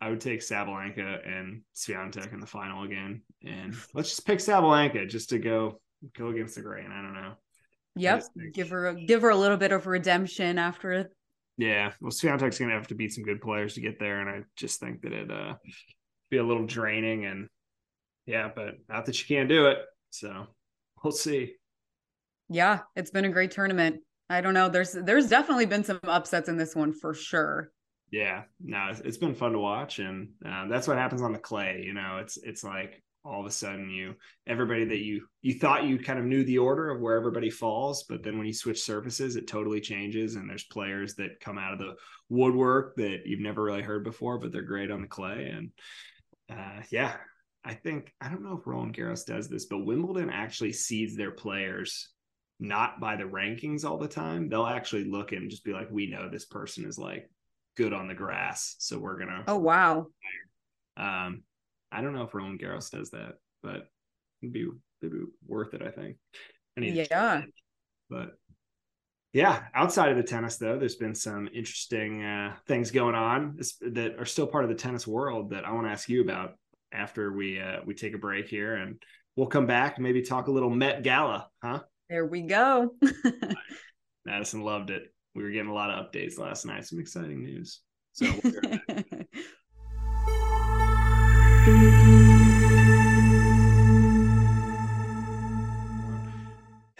I 0.00 0.08
would 0.08 0.20
take 0.20 0.40
Sabalenka 0.40 1.26
and 1.28 1.62
Swiatek 1.74 2.32
in 2.32 2.40
the 2.40 2.46
final 2.46 2.84
again, 2.84 3.22
and 3.44 3.74
let's 3.92 4.08
just 4.08 4.26
pick 4.26 4.38
Sabalenka 4.38 5.08
just 5.08 5.28
to 5.30 5.38
go 5.38 5.80
go 6.16 6.28
against 6.28 6.54
the 6.54 6.62
grain. 6.62 6.90
I 6.90 7.02
don't 7.02 7.14
know. 7.14 7.32
Yep, 7.96 8.24
give 8.54 8.70
her 8.70 8.88
a, 8.88 8.94
give 8.94 9.22
her 9.22 9.28
a 9.28 9.36
little 9.36 9.58
bit 9.58 9.72
of 9.72 9.86
redemption 9.86 10.58
after 10.58 10.92
it. 10.92 11.14
Yeah, 11.58 11.92
well, 12.00 12.12
Swiatek's 12.12 12.58
gonna 12.58 12.72
have 12.72 12.88
to 12.88 12.94
beat 12.94 13.12
some 13.12 13.24
good 13.24 13.42
players 13.42 13.74
to 13.74 13.82
get 13.82 13.98
there, 13.98 14.20
and 14.20 14.30
I 14.30 14.44
just 14.56 14.80
think 14.80 15.02
that 15.02 15.12
it 15.12 15.30
uh 15.30 15.54
be 16.30 16.38
a 16.38 16.44
little 16.44 16.66
draining, 16.66 17.26
and 17.26 17.48
yeah, 18.26 18.50
but 18.54 18.76
not 18.88 19.06
that 19.06 19.18
you 19.18 19.34
can't 19.34 19.48
do 19.48 19.66
it. 19.66 19.78
So 20.10 20.46
we'll 21.02 21.12
see. 21.12 21.54
Yeah, 22.48 22.80
it's 22.96 23.10
been 23.10 23.24
a 23.24 23.30
great 23.30 23.50
tournament. 23.50 24.00
I 24.28 24.40
don't 24.40 24.54
know. 24.54 24.68
There's 24.68 24.92
there's 24.92 25.28
definitely 25.28 25.66
been 25.66 25.84
some 25.84 26.00
upsets 26.04 26.48
in 26.48 26.56
this 26.56 26.74
one 26.74 26.92
for 26.92 27.14
sure 27.14 27.72
yeah 28.10 28.42
no 28.62 28.92
it's 29.04 29.18
been 29.18 29.34
fun 29.34 29.52
to 29.52 29.58
watch 29.58 29.98
and 29.98 30.28
uh, 30.44 30.66
that's 30.68 30.88
what 30.88 30.98
happens 30.98 31.22
on 31.22 31.32
the 31.32 31.38
clay 31.38 31.82
you 31.84 31.94
know 31.94 32.18
it's 32.20 32.36
it's 32.38 32.64
like 32.64 33.02
all 33.24 33.40
of 33.40 33.46
a 33.46 33.50
sudden 33.50 33.90
you 33.90 34.14
everybody 34.46 34.84
that 34.84 34.98
you 34.98 35.26
you 35.42 35.54
thought 35.54 35.84
you 35.84 35.98
kind 35.98 36.18
of 36.18 36.24
knew 36.24 36.42
the 36.44 36.58
order 36.58 36.90
of 36.90 37.00
where 37.00 37.16
everybody 37.16 37.50
falls 37.50 38.04
but 38.08 38.22
then 38.22 38.36
when 38.38 38.46
you 38.46 38.52
switch 38.52 38.82
surfaces 38.82 39.36
it 39.36 39.46
totally 39.46 39.80
changes 39.80 40.36
and 40.36 40.48
there's 40.48 40.64
players 40.64 41.14
that 41.14 41.38
come 41.40 41.58
out 41.58 41.72
of 41.72 41.78
the 41.78 41.94
woodwork 42.28 42.96
that 42.96 43.20
you've 43.26 43.40
never 43.40 43.62
really 43.62 43.82
heard 43.82 44.02
before 44.02 44.38
but 44.38 44.50
they're 44.50 44.62
great 44.62 44.90
on 44.90 45.02
the 45.02 45.06
clay 45.06 45.52
and 45.54 45.70
uh, 46.50 46.82
yeah 46.90 47.14
i 47.64 47.74
think 47.74 48.12
i 48.20 48.28
don't 48.28 48.42
know 48.42 48.56
if 48.58 48.66
roland 48.66 48.96
garros 48.96 49.26
does 49.26 49.48
this 49.48 49.66
but 49.66 49.84
wimbledon 49.84 50.30
actually 50.30 50.72
seeds 50.72 51.16
their 51.16 51.30
players 51.30 52.10
not 52.60 53.00
by 53.00 53.16
the 53.16 53.24
rankings 53.24 53.84
all 53.84 53.96
the 53.96 54.06
time. 54.06 54.48
They'll 54.48 54.66
actually 54.66 55.04
look 55.04 55.32
and 55.32 55.50
just 55.50 55.64
be 55.64 55.72
like, 55.72 55.90
we 55.90 56.06
know 56.06 56.28
this 56.28 56.44
person 56.44 56.84
is 56.84 56.98
like 56.98 57.30
good 57.76 57.92
on 57.94 58.06
the 58.06 58.14
grass, 58.14 58.76
so 58.78 58.98
we're 58.98 59.18
gonna. 59.18 59.44
Oh 59.48 59.58
wow. 59.58 60.06
Um, 60.96 61.42
I 61.90 62.02
don't 62.02 62.12
know 62.12 62.24
if 62.24 62.34
Roland 62.34 62.60
Garros 62.60 62.90
does 62.90 63.10
that, 63.10 63.36
but 63.62 63.88
it'd 64.42 64.52
be 64.52 64.68
it'd 65.00 65.12
be 65.12 65.24
worth 65.46 65.72
it. 65.72 65.82
I 65.82 65.90
think. 65.90 66.16
I 66.78 66.82
yeah. 66.82 67.42
But 68.10 68.34
yeah, 69.32 69.62
outside 69.74 70.10
of 70.10 70.18
the 70.18 70.22
tennis 70.22 70.58
though, 70.58 70.78
there's 70.78 70.96
been 70.96 71.14
some 71.14 71.48
interesting 71.54 72.22
uh, 72.22 72.56
things 72.66 72.90
going 72.90 73.14
on 73.14 73.58
that 73.80 74.16
are 74.18 74.26
still 74.26 74.46
part 74.46 74.64
of 74.64 74.70
the 74.70 74.76
tennis 74.76 75.06
world 75.06 75.50
that 75.50 75.64
I 75.64 75.72
want 75.72 75.86
to 75.86 75.92
ask 75.92 76.08
you 76.08 76.20
about 76.20 76.54
after 76.92 77.32
we 77.32 77.60
uh, 77.60 77.80
we 77.84 77.94
take 77.94 78.14
a 78.14 78.18
break 78.18 78.48
here, 78.48 78.76
and 78.76 79.02
we'll 79.36 79.46
come 79.46 79.66
back 79.66 79.98
maybe 79.98 80.22
talk 80.22 80.48
a 80.48 80.50
little 80.50 80.70
Met 80.70 81.02
Gala, 81.02 81.48
huh? 81.62 81.80
There 82.08 82.26
we 82.26 82.42
go. 82.42 82.94
Madison 84.24 84.62
loved 84.62 84.90
it. 84.90 85.04
We 85.34 85.44
were 85.44 85.50
getting 85.50 85.70
a 85.70 85.74
lot 85.74 85.90
of 85.90 86.06
updates 86.06 86.38
last 86.38 86.66
night. 86.66 86.84
Some 86.86 86.98
exciting 86.98 87.42
news. 87.42 87.80
So. 88.12 88.26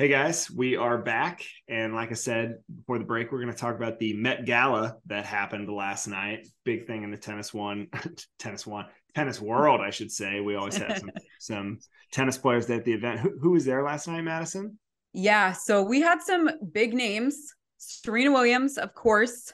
Hey 0.01 0.09
guys, 0.09 0.51
we 0.51 0.77
are 0.77 0.97
back. 0.97 1.45
And 1.69 1.95
like 1.95 2.11
I 2.11 2.15
said 2.15 2.61
before 2.75 2.99
the 2.99 3.05
break, 3.05 3.31
we're 3.31 3.43
going 3.43 3.53
to 3.53 3.59
talk 3.59 3.77
about 3.77 3.99
the 3.99 4.15
Met 4.15 4.47
Gala 4.47 4.97
that 5.05 5.27
happened 5.27 5.69
last 5.69 6.07
night. 6.07 6.47
Big 6.65 6.87
thing 6.87 7.03
in 7.03 7.11
the 7.11 7.19
tennis 7.19 7.53
one, 7.53 7.89
tennis 8.39 8.67
one, 8.67 8.87
tennis 9.15 9.41
world, 9.41 9.81
I 9.81 9.91
should 9.91 10.11
say. 10.11 10.41
We 10.41 10.57
always 10.57 10.77
have 10.77 10.99
some, 10.99 11.11
some 11.39 11.79
tennis 12.13 12.39
players 12.39 12.69
at 12.71 12.85
the 12.85 12.93
event. 12.93 13.21
Who, 13.21 13.39
who 13.41 13.51
was 13.53 13.65
there 13.65 13.83
last 13.83 14.09
night, 14.09 14.23
Madison? 14.23 14.79
Yeah. 15.13 15.53
So 15.53 15.83
we 15.83 16.01
had 16.01 16.23
some 16.23 16.51
big 16.73 16.95
names 16.95 17.53
Serena 17.81 18.31
Williams, 18.31 18.77
of 18.77 18.95
course, 18.95 19.53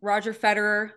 Roger 0.00 0.34
Federer. 0.34 0.90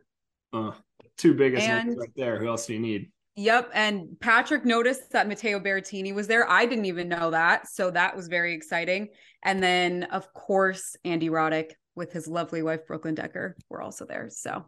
Uh, 0.52 0.72
two 1.18 1.34
biggest 1.34 1.68
and, 1.68 1.88
names 1.88 2.00
right 2.00 2.12
there. 2.15 2.39
Who 2.39 2.48
else 2.50 2.65
do 2.65 2.74
you 2.74 2.80
need? 2.80 3.12
Yep. 3.38 3.72
And 3.74 4.20
Patrick 4.20 4.65
noticed 4.65 5.12
that 5.12 5.28
Matteo 5.28 5.60
Berrettini 5.60 6.13
was 6.13 6.28
there. 6.28 6.50
I 6.50 6.65
didn't 6.65 6.86
even 6.86 7.10
know 7.10 7.32
that. 7.32 7.68
So 7.68 7.91
that 7.91 8.15
was 8.15 8.28
very 8.28 8.54
exciting. 8.54 9.10
And 9.44 9.62
then, 9.62 10.04
of 10.04 10.32
course, 10.34 10.96
Andy 11.04 11.30
Roddick 11.30 11.72
with 11.96 12.12
his 12.12 12.28
lovely 12.28 12.62
wife, 12.62 12.88
Brooklyn 12.88 13.15
Decker, 13.15 13.58
were 13.70 13.82
also 13.82 14.06
there. 14.06 14.30
So 14.30 14.65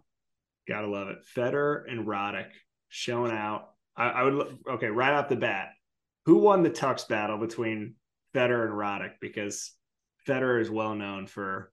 gotta 0.68 0.88
love 0.88 1.10
it. 1.10 1.20
Federer 1.36 1.90
and 1.90 2.06
Roddick 2.06 2.50
showing 2.90 3.32
out. 3.32 3.70
I, 3.96 4.10
I 4.10 4.24
would, 4.24 4.58
okay, 4.70 4.88
right 4.88 5.14
off 5.14 5.30
the 5.30 5.36
bat, 5.36 5.70
who 6.26 6.38
won 6.38 6.64
the 6.64 6.70
tux 6.70 7.08
battle 7.08 7.38
between 7.38 7.96
Federer 8.36 8.66
and 8.66 8.74
Roddick? 8.74 9.14
Because 9.22 9.72
Federer 10.28 10.62
is 10.62 10.70
well 10.70 10.96
known 10.96 11.28
for 11.28 11.72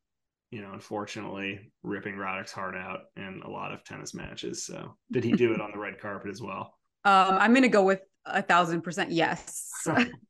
you 0.54 0.62
know, 0.62 0.72
unfortunately, 0.72 1.72
ripping 1.82 2.14
Roddick's 2.14 2.52
heart 2.52 2.76
out 2.76 3.06
in 3.16 3.42
a 3.44 3.50
lot 3.50 3.72
of 3.72 3.82
tennis 3.82 4.14
matches. 4.14 4.64
So, 4.64 4.96
did 5.10 5.24
he 5.24 5.32
do 5.32 5.52
it 5.52 5.60
on 5.60 5.72
the 5.72 5.78
red 5.78 5.98
carpet 6.00 6.30
as 6.30 6.40
well? 6.40 6.74
Um, 7.06 7.36
I'm 7.38 7.52
going 7.52 7.64
to 7.64 7.68
go 7.68 7.82
with 7.82 8.00
a 8.24 8.40
thousand 8.40 8.80
percent 8.80 9.10
yes. 9.10 9.70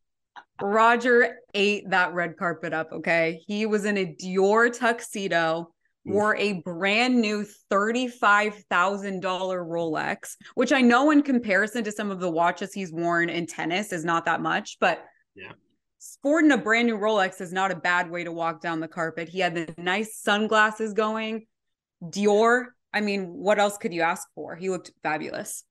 Roger 0.61 1.37
ate 1.55 1.89
that 1.91 2.15
red 2.15 2.37
carpet 2.37 2.73
up. 2.73 2.91
Okay. 2.91 3.41
He 3.47 3.65
was 3.65 3.85
in 3.85 3.97
a 3.97 4.07
Dior 4.07 4.77
tuxedo, 4.77 5.73
wore 6.05 6.37
a 6.37 6.55
brand 6.63 7.21
new 7.21 7.47
$35,000 7.71 9.23
Rolex, 9.23 10.37
which 10.55 10.73
I 10.73 10.81
know 10.81 11.11
in 11.11 11.23
comparison 11.23 11.85
to 11.85 11.93
some 11.93 12.11
of 12.11 12.21
the 12.21 12.31
watches 12.31 12.73
he's 12.73 12.93
worn 12.93 13.29
in 13.29 13.47
tennis 13.47 13.93
is 13.93 14.05
not 14.05 14.25
that 14.27 14.41
much, 14.41 14.77
but 14.81 15.05
yeah. 15.35 15.53
Sporting 15.99 16.53
a 16.53 16.59
brand 16.59 16.87
new 16.87 16.99
Rolex 16.99 17.41
is 17.41 17.51
not 17.51 17.71
a 17.71 17.77
bad 17.77 18.11
way 18.11 18.25
to 18.25 18.33
walk 18.33 18.61
down 18.61 18.79
the 18.79 18.89
carpet. 18.89 19.27
He 19.27 19.41
had 19.41 19.55
the 19.55 19.75
nice 19.79 20.19
sunglasses 20.19 20.93
going. 20.93 21.47
Dior. 22.03 22.67
I 22.93 23.01
mean, 23.01 23.29
what 23.29 23.59
else 23.59 23.79
could 23.79 23.95
you 23.95 24.03
ask 24.03 24.29
for? 24.35 24.55
He 24.55 24.69
looked 24.69 24.93
fabulous. 25.03 25.65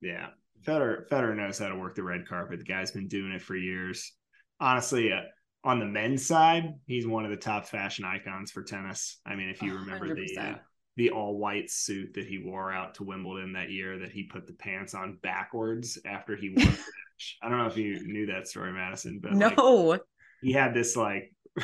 Yeah. 0.00 0.28
Federer 0.64 1.08
Federer 1.08 1.36
knows 1.36 1.58
how 1.58 1.68
to 1.68 1.74
work 1.74 1.96
the 1.96 2.04
red 2.04 2.28
carpet. 2.28 2.60
The 2.60 2.64
guy's 2.64 2.92
been 2.92 3.08
doing 3.08 3.32
it 3.32 3.42
for 3.42 3.56
years. 3.56 4.12
Honestly, 4.60 5.12
uh, 5.12 5.22
on 5.64 5.78
the 5.78 5.86
men's 5.86 6.26
side, 6.26 6.74
he's 6.86 7.06
one 7.06 7.24
of 7.24 7.30
the 7.30 7.36
top 7.36 7.66
fashion 7.66 8.04
icons 8.04 8.50
for 8.50 8.62
tennis. 8.62 9.20
I 9.24 9.36
mean, 9.36 9.48
if 9.48 9.62
you 9.62 9.74
remember 9.74 10.08
100%. 10.08 10.16
the 10.16 10.40
uh, 10.40 10.54
the 10.96 11.10
all 11.10 11.38
white 11.38 11.70
suit 11.70 12.14
that 12.14 12.26
he 12.26 12.38
wore 12.38 12.70
out 12.70 12.94
to 12.96 13.04
Wimbledon 13.04 13.54
that 13.54 13.70
year, 13.70 13.98
that 14.00 14.12
he 14.12 14.24
put 14.24 14.46
the 14.46 14.52
pants 14.52 14.92
on 14.94 15.18
backwards 15.22 15.98
after 16.04 16.36
he 16.36 16.52
won. 16.54 16.76
I 17.42 17.48
don't 17.48 17.58
know 17.58 17.66
if 17.66 17.76
you 17.76 18.06
knew 18.06 18.26
that 18.26 18.48
story, 18.48 18.72
Madison, 18.72 19.20
but 19.22 19.32
no, 19.32 19.74
like, 19.74 20.02
he 20.42 20.52
had 20.52 20.74
this 20.74 20.96
like 20.96 21.32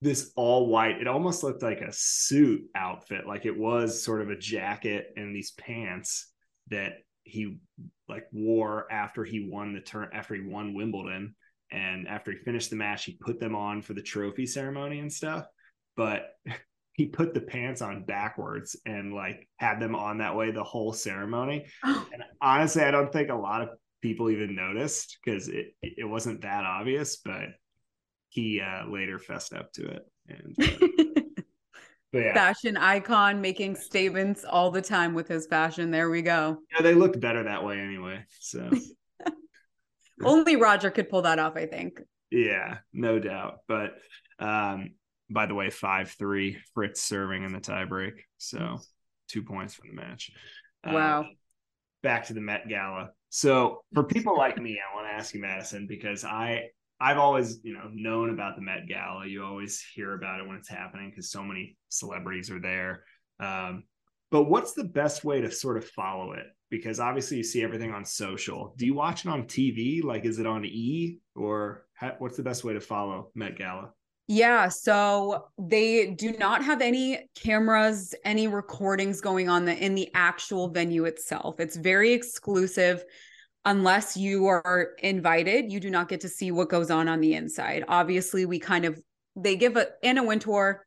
this 0.00 0.32
all 0.36 0.68
white. 0.68 1.00
It 1.00 1.06
almost 1.06 1.42
looked 1.42 1.62
like 1.62 1.80
a 1.80 1.92
suit 1.92 2.62
outfit, 2.74 3.26
like 3.26 3.44
it 3.44 3.56
was 3.56 4.02
sort 4.02 4.22
of 4.22 4.30
a 4.30 4.36
jacket 4.36 5.12
and 5.16 5.36
these 5.36 5.52
pants 5.52 6.32
that 6.68 6.94
he 7.22 7.58
like 8.08 8.26
wore 8.32 8.90
after 8.90 9.22
he 9.22 9.48
won 9.48 9.74
the 9.74 9.80
turn 9.80 10.08
after 10.12 10.34
he 10.34 10.40
won 10.40 10.74
Wimbledon 10.74 11.34
and 11.70 12.06
after 12.08 12.32
he 12.32 12.38
finished 12.38 12.70
the 12.70 12.76
match 12.76 13.04
he 13.04 13.18
put 13.20 13.40
them 13.40 13.54
on 13.54 13.82
for 13.82 13.94
the 13.94 14.02
trophy 14.02 14.46
ceremony 14.46 15.00
and 15.00 15.12
stuff 15.12 15.46
but 15.96 16.30
he 16.92 17.06
put 17.06 17.34
the 17.34 17.40
pants 17.40 17.82
on 17.82 18.04
backwards 18.04 18.76
and 18.86 19.12
like 19.12 19.46
had 19.58 19.80
them 19.80 19.94
on 19.94 20.18
that 20.18 20.34
way 20.34 20.50
the 20.50 20.64
whole 20.64 20.92
ceremony 20.92 21.66
and 21.82 22.22
honestly 22.40 22.82
I 22.82 22.90
don't 22.90 23.12
think 23.12 23.30
a 23.30 23.34
lot 23.34 23.62
of 23.62 23.70
people 24.02 24.30
even 24.30 24.54
noticed 24.54 25.18
because 25.24 25.48
it 25.48 25.74
it 25.82 26.08
wasn't 26.08 26.42
that 26.42 26.64
obvious 26.64 27.16
but 27.16 27.48
he 28.28 28.60
uh 28.60 28.86
later 28.88 29.18
fessed 29.18 29.52
up 29.52 29.72
to 29.72 29.86
it 29.86 30.02
and 30.28 30.54
uh, 30.58 30.86
yeah. 32.18 32.34
fashion 32.34 32.76
icon 32.76 33.40
making 33.40 33.76
statements 33.76 34.44
all 34.44 34.70
the 34.70 34.82
time 34.82 35.14
with 35.14 35.28
his 35.28 35.46
fashion. 35.46 35.90
There 35.90 36.10
we 36.10 36.22
go. 36.22 36.58
Yeah, 36.72 36.82
they 36.82 36.94
looked 36.94 37.20
better 37.20 37.42
that 37.44 37.64
way 37.64 37.78
anyway. 37.78 38.24
So 38.40 38.70
only 40.22 40.56
Roger 40.56 40.90
could 40.90 41.08
pull 41.08 41.22
that 41.22 41.38
off, 41.38 41.56
I 41.56 41.66
think. 41.66 42.00
Yeah, 42.30 42.78
no 42.92 43.18
doubt. 43.18 43.58
But 43.68 43.94
um, 44.38 44.94
by 45.30 45.46
the 45.46 45.54
way, 45.54 45.70
five 45.70 46.10
three 46.10 46.58
Fritz 46.74 47.02
serving 47.02 47.44
in 47.44 47.52
the 47.52 47.60
tiebreak. 47.60 48.12
So 48.38 48.78
two 49.28 49.42
points 49.42 49.74
from 49.74 49.88
the 49.88 49.94
match. 49.94 50.30
Wow. 50.84 51.22
Uh, 51.22 51.24
back 52.02 52.26
to 52.26 52.34
the 52.34 52.40
Met 52.40 52.68
Gala. 52.68 53.10
So 53.30 53.82
for 53.92 54.04
people 54.04 54.36
like 54.36 54.60
me, 54.60 54.78
I 54.78 54.94
want 54.94 55.08
to 55.08 55.12
ask 55.12 55.34
you, 55.34 55.40
Madison, 55.40 55.86
because 55.88 56.24
I 56.24 56.70
I've 57.00 57.18
always, 57.18 57.60
you 57.62 57.74
know, 57.74 57.90
known 57.92 58.30
about 58.30 58.56
the 58.56 58.62
Met 58.62 58.86
Gala. 58.88 59.26
You 59.26 59.44
always 59.44 59.84
hear 59.94 60.14
about 60.14 60.40
it 60.40 60.46
when 60.46 60.56
it's 60.56 60.68
happening 60.68 61.10
because 61.10 61.30
so 61.30 61.42
many 61.42 61.76
celebrities 61.88 62.50
are 62.50 62.60
there. 62.60 63.04
Um, 63.38 63.84
but 64.30 64.44
what's 64.44 64.72
the 64.72 64.84
best 64.84 65.24
way 65.24 65.40
to 65.40 65.50
sort 65.50 65.76
of 65.76 65.84
follow 65.84 66.32
it? 66.32 66.46
Because 66.70 66.98
obviously 66.98 67.36
you 67.36 67.44
see 67.44 67.62
everything 67.62 67.92
on 67.92 68.04
social. 68.04 68.74
Do 68.76 68.86
you 68.86 68.94
watch 68.94 69.24
it 69.24 69.28
on 69.28 69.44
TV? 69.44 70.02
Like, 70.02 70.24
is 70.24 70.38
it 70.38 70.46
on 70.46 70.64
E 70.64 71.18
or 71.34 71.86
how, 71.94 72.14
what's 72.18 72.36
the 72.36 72.42
best 72.42 72.64
way 72.64 72.72
to 72.74 72.80
follow 72.80 73.30
Met 73.34 73.56
Gala? 73.56 73.90
Yeah, 74.28 74.68
so 74.68 75.46
they 75.56 76.10
do 76.10 76.32
not 76.32 76.64
have 76.64 76.82
any 76.82 77.28
cameras, 77.36 78.12
any 78.24 78.48
recordings 78.48 79.20
going 79.20 79.48
on 79.48 79.64
the 79.64 79.76
in 79.76 79.94
the 79.94 80.10
actual 80.14 80.68
venue 80.68 81.04
itself. 81.04 81.60
It's 81.60 81.76
very 81.76 82.12
exclusive 82.12 83.04
unless 83.66 84.16
you 84.16 84.46
are 84.46 84.90
invited, 85.00 85.70
you 85.70 85.80
do 85.80 85.90
not 85.90 86.08
get 86.08 86.20
to 86.20 86.28
see 86.28 86.50
what 86.52 86.68
goes 86.68 86.90
on 86.90 87.08
on 87.08 87.20
the 87.20 87.34
inside. 87.34 87.84
Obviously, 87.88 88.46
we 88.46 88.58
kind 88.58 88.84
of 88.84 88.98
they 89.36 89.54
give 89.54 89.76
a 89.76 89.88
Anna 90.02 90.24
Wintour, 90.24 90.85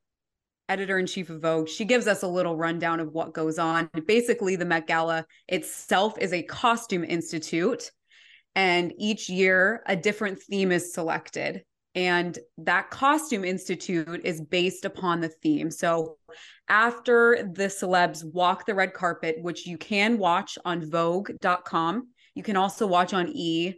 editor 0.69 0.99
in 0.99 1.07
chief 1.07 1.29
of 1.29 1.41
Vogue. 1.41 1.67
She 1.67 1.83
gives 1.83 2.07
us 2.07 2.23
a 2.23 2.27
little 2.27 2.55
rundown 2.55 2.99
of 2.99 3.11
what 3.11 3.33
goes 3.33 3.59
on. 3.59 3.89
Basically, 4.07 4.55
the 4.55 4.65
Met 4.65 4.87
Gala 4.87 5.25
itself 5.47 6.17
is 6.19 6.31
a 6.31 6.43
costume 6.43 7.03
institute, 7.03 7.91
and 8.55 8.93
each 8.97 9.27
year 9.29 9.83
a 9.87 9.95
different 9.95 10.41
theme 10.41 10.71
is 10.71 10.93
selected. 10.93 11.63
And 11.95 12.37
that 12.59 12.91
costume 12.91 13.43
institute 13.43 14.21
is 14.23 14.39
based 14.39 14.85
upon 14.85 15.19
the 15.19 15.27
theme. 15.27 15.71
So, 15.71 16.17
after 16.69 17.49
the 17.51 17.63
celebs 17.63 18.23
walk 18.23 18.67
the 18.67 18.75
red 18.75 18.93
carpet, 18.93 19.37
which 19.41 19.65
you 19.65 19.75
can 19.77 20.19
watch 20.19 20.57
on 20.63 20.89
Vogue.com, 20.89 22.09
you 22.35 22.43
can 22.43 22.55
also 22.55 22.85
watch 22.85 23.13
on 23.13 23.27
E. 23.29 23.73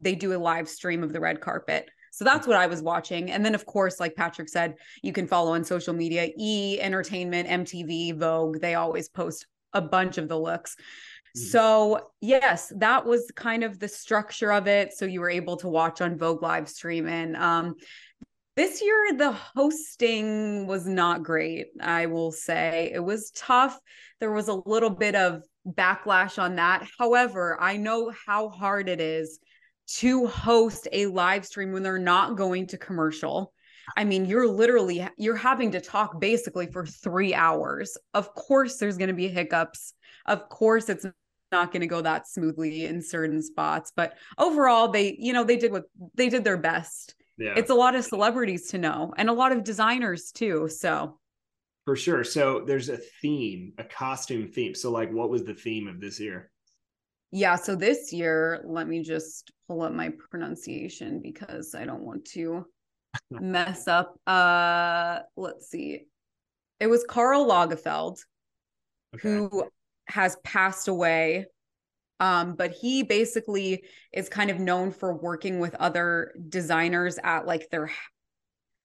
They 0.00 0.16
do 0.16 0.34
a 0.34 0.38
live 0.38 0.68
stream 0.68 1.04
of 1.04 1.12
the 1.12 1.20
red 1.20 1.40
carpet. 1.40 1.88
So 2.12 2.26
that's 2.26 2.46
what 2.46 2.56
I 2.56 2.66
was 2.66 2.82
watching. 2.82 3.30
And 3.30 3.44
then, 3.44 3.54
of 3.54 3.64
course, 3.64 3.98
like 3.98 4.14
Patrick 4.14 4.50
said, 4.50 4.74
you 5.02 5.14
can 5.14 5.26
follow 5.26 5.54
on 5.54 5.64
social 5.64 5.94
media 5.94 6.28
E 6.38 6.78
Entertainment, 6.78 7.48
MTV, 7.48 8.18
Vogue. 8.18 8.60
They 8.60 8.74
always 8.74 9.08
post 9.08 9.46
a 9.72 9.80
bunch 9.80 10.18
of 10.18 10.28
the 10.28 10.38
looks. 10.38 10.76
Mm-hmm. 10.76 11.46
So, 11.46 12.10
yes, 12.20 12.70
that 12.76 13.06
was 13.06 13.32
kind 13.34 13.64
of 13.64 13.78
the 13.78 13.88
structure 13.88 14.52
of 14.52 14.68
it. 14.68 14.92
So 14.92 15.06
you 15.06 15.20
were 15.20 15.30
able 15.30 15.56
to 15.56 15.68
watch 15.68 16.02
on 16.02 16.18
Vogue 16.18 16.42
live 16.42 16.68
stream. 16.68 17.08
And 17.08 17.34
um, 17.34 17.76
this 18.56 18.82
year, 18.82 19.14
the 19.16 19.32
hosting 19.32 20.66
was 20.66 20.86
not 20.86 21.22
great, 21.22 21.68
I 21.80 22.04
will 22.06 22.30
say. 22.30 22.90
It 22.92 23.02
was 23.02 23.30
tough. 23.30 23.80
There 24.20 24.32
was 24.32 24.48
a 24.48 24.62
little 24.66 24.90
bit 24.90 25.14
of 25.14 25.42
backlash 25.66 26.38
on 26.38 26.56
that. 26.56 26.86
However, 26.98 27.56
I 27.58 27.78
know 27.78 28.12
how 28.26 28.50
hard 28.50 28.90
it 28.90 29.00
is 29.00 29.38
to 29.96 30.26
host 30.26 30.88
a 30.92 31.06
live 31.06 31.44
stream 31.44 31.72
when 31.72 31.82
they're 31.82 31.98
not 31.98 32.36
going 32.36 32.66
to 32.68 32.78
commercial. 32.78 33.52
I 33.96 34.04
mean, 34.04 34.26
you're 34.26 34.48
literally 34.48 35.06
you're 35.18 35.36
having 35.36 35.72
to 35.72 35.80
talk 35.80 36.20
basically 36.20 36.66
for 36.68 36.86
3 36.86 37.34
hours. 37.34 37.98
Of 38.14 38.34
course 38.34 38.76
there's 38.76 38.96
going 38.96 39.08
to 39.08 39.14
be 39.14 39.28
hiccups. 39.28 39.94
Of 40.24 40.48
course 40.48 40.88
it's 40.88 41.04
not 41.50 41.72
going 41.72 41.80
to 41.80 41.86
go 41.86 42.00
that 42.00 42.28
smoothly 42.28 42.86
in 42.86 43.02
certain 43.02 43.42
spots, 43.42 43.92
but 43.94 44.16
overall 44.38 44.88
they, 44.88 45.16
you 45.18 45.32
know, 45.32 45.44
they 45.44 45.56
did 45.56 45.72
what 45.72 45.84
they 46.14 46.28
did 46.28 46.44
their 46.44 46.56
best. 46.56 47.14
Yeah. 47.36 47.54
It's 47.56 47.70
a 47.70 47.74
lot 47.74 47.94
of 47.96 48.04
celebrities 48.04 48.68
to 48.68 48.78
know 48.78 49.12
and 49.16 49.28
a 49.28 49.32
lot 49.34 49.52
of 49.52 49.64
designers 49.64 50.30
too, 50.30 50.68
so 50.68 51.18
for 51.84 51.96
sure. 51.96 52.22
So 52.22 52.62
there's 52.64 52.88
a 52.88 52.98
theme, 53.20 53.72
a 53.78 53.84
costume 53.84 54.48
theme. 54.48 54.76
So 54.76 54.92
like 54.92 55.10
what 55.10 55.28
was 55.28 55.42
the 55.42 55.54
theme 55.54 55.88
of 55.88 56.00
this 56.00 56.20
year? 56.20 56.51
Yeah, 57.32 57.56
so 57.56 57.74
this 57.74 58.12
year, 58.12 58.62
let 58.64 58.86
me 58.86 59.02
just 59.02 59.50
pull 59.66 59.82
up 59.82 59.92
my 59.92 60.12
pronunciation 60.30 61.20
because 61.22 61.74
I 61.74 61.84
don't 61.84 62.02
want 62.02 62.26
to 62.26 62.66
mess 63.30 63.88
up. 63.88 64.16
Uh 64.26 65.20
let's 65.36 65.68
see. 65.68 66.06
It 66.78 66.86
was 66.88 67.04
Karl 67.08 67.48
Lagerfeld 67.48 68.18
okay. 69.14 69.28
who 69.28 69.64
has 70.06 70.36
passed 70.44 70.88
away. 70.88 71.46
Um, 72.20 72.54
but 72.54 72.70
he 72.70 73.02
basically 73.02 73.82
is 74.12 74.28
kind 74.28 74.50
of 74.50 74.60
known 74.60 74.92
for 74.92 75.16
working 75.16 75.58
with 75.58 75.74
other 75.74 76.32
designers 76.48 77.18
at 77.24 77.46
like 77.46 77.68
their 77.70 77.90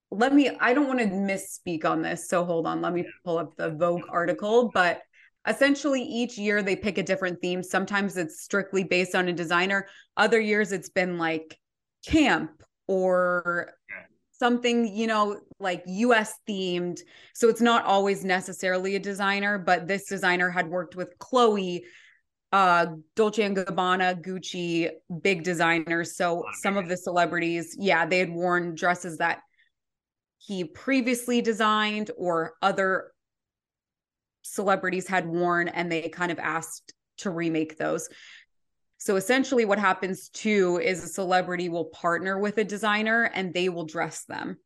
let 0.09 0.33
me 0.33 0.49
i 0.59 0.73
don't 0.73 0.87
want 0.87 0.99
to 0.99 1.05
misspeak 1.05 1.83
on 1.83 2.01
this 2.01 2.29
so 2.29 2.45
hold 2.45 2.65
on 2.65 2.81
let 2.81 2.93
me 2.93 3.05
pull 3.25 3.37
up 3.37 3.55
the 3.57 3.71
vogue 3.71 4.03
article 4.09 4.71
but 4.73 5.01
essentially 5.47 6.01
each 6.01 6.37
year 6.37 6.61
they 6.61 6.75
pick 6.75 6.97
a 6.97 7.03
different 7.03 7.41
theme. 7.41 7.63
Sometimes 7.63 8.17
it's 8.17 8.41
strictly 8.41 8.83
based 8.83 9.15
on 9.15 9.27
a 9.29 9.33
designer. 9.33 9.87
Other 10.17 10.39
years 10.39 10.71
it's 10.71 10.89
been 10.89 11.17
like 11.17 11.57
camp 12.05 12.63
or 12.87 13.73
something 14.31 14.95
you 14.95 15.07
know 15.07 15.39
like 15.59 15.83
us 15.87 16.33
themed. 16.47 16.99
So 17.33 17.49
it's 17.49 17.61
not 17.61 17.85
always 17.85 18.23
necessarily 18.23 18.95
a 18.95 18.99
designer 18.99 19.57
but 19.57 19.87
this 19.87 20.07
designer 20.07 20.49
had 20.49 20.67
worked 20.69 20.95
with 20.95 21.17
chloe 21.19 21.85
uh 22.53 22.85
dolce 23.15 23.43
and 23.43 23.57
gabbana 23.57 24.21
gucci 24.21 24.89
big 25.21 25.43
designers. 25.43 26.15
So 26.15 26.43
some 26.61 26.77
of 26.77 26.87
the 26.87 26.97
celebrities 26.97 27.75
yeah 27.79 28.05
they 28.05 28.19
had 28.19 28.29
worn 28.29 28.75
dresses 28.75 29.17
that 29.17 29.39
he 30.39 30.63
previously 30.63 31.41
designed 31.41 32.11
or 32.15 32.53
other 32.61 33.11
celebrities 34.47 35.07
had 35.07 35.27
worn 35.27 35.67
and 35.67 35.91
they 35.91 36.09
kind 36.09 36.31
of 36.31 36.39
asked 36.39 36.93
to 37.17 37.29
remake 37.29 37.77
those. 37.77 38.09
So 38.97 39.15
essentially 39.15 39.65
what 39.65 39.79
happens 39.79 40.29
too 40.29 40.79
is 40.83 41.03
a 41.03 41.07
celebrity 41.07 41.69
will 41.69 41.85
partner 41.85 42.39
with 42.39 42.57
a 42.57 42.63
designer 42.63 43.23
and 43.33 43.53
they 43.53 43.69
will 43.69 43.85
dress 43.85 44.23
them. 44.25 44.57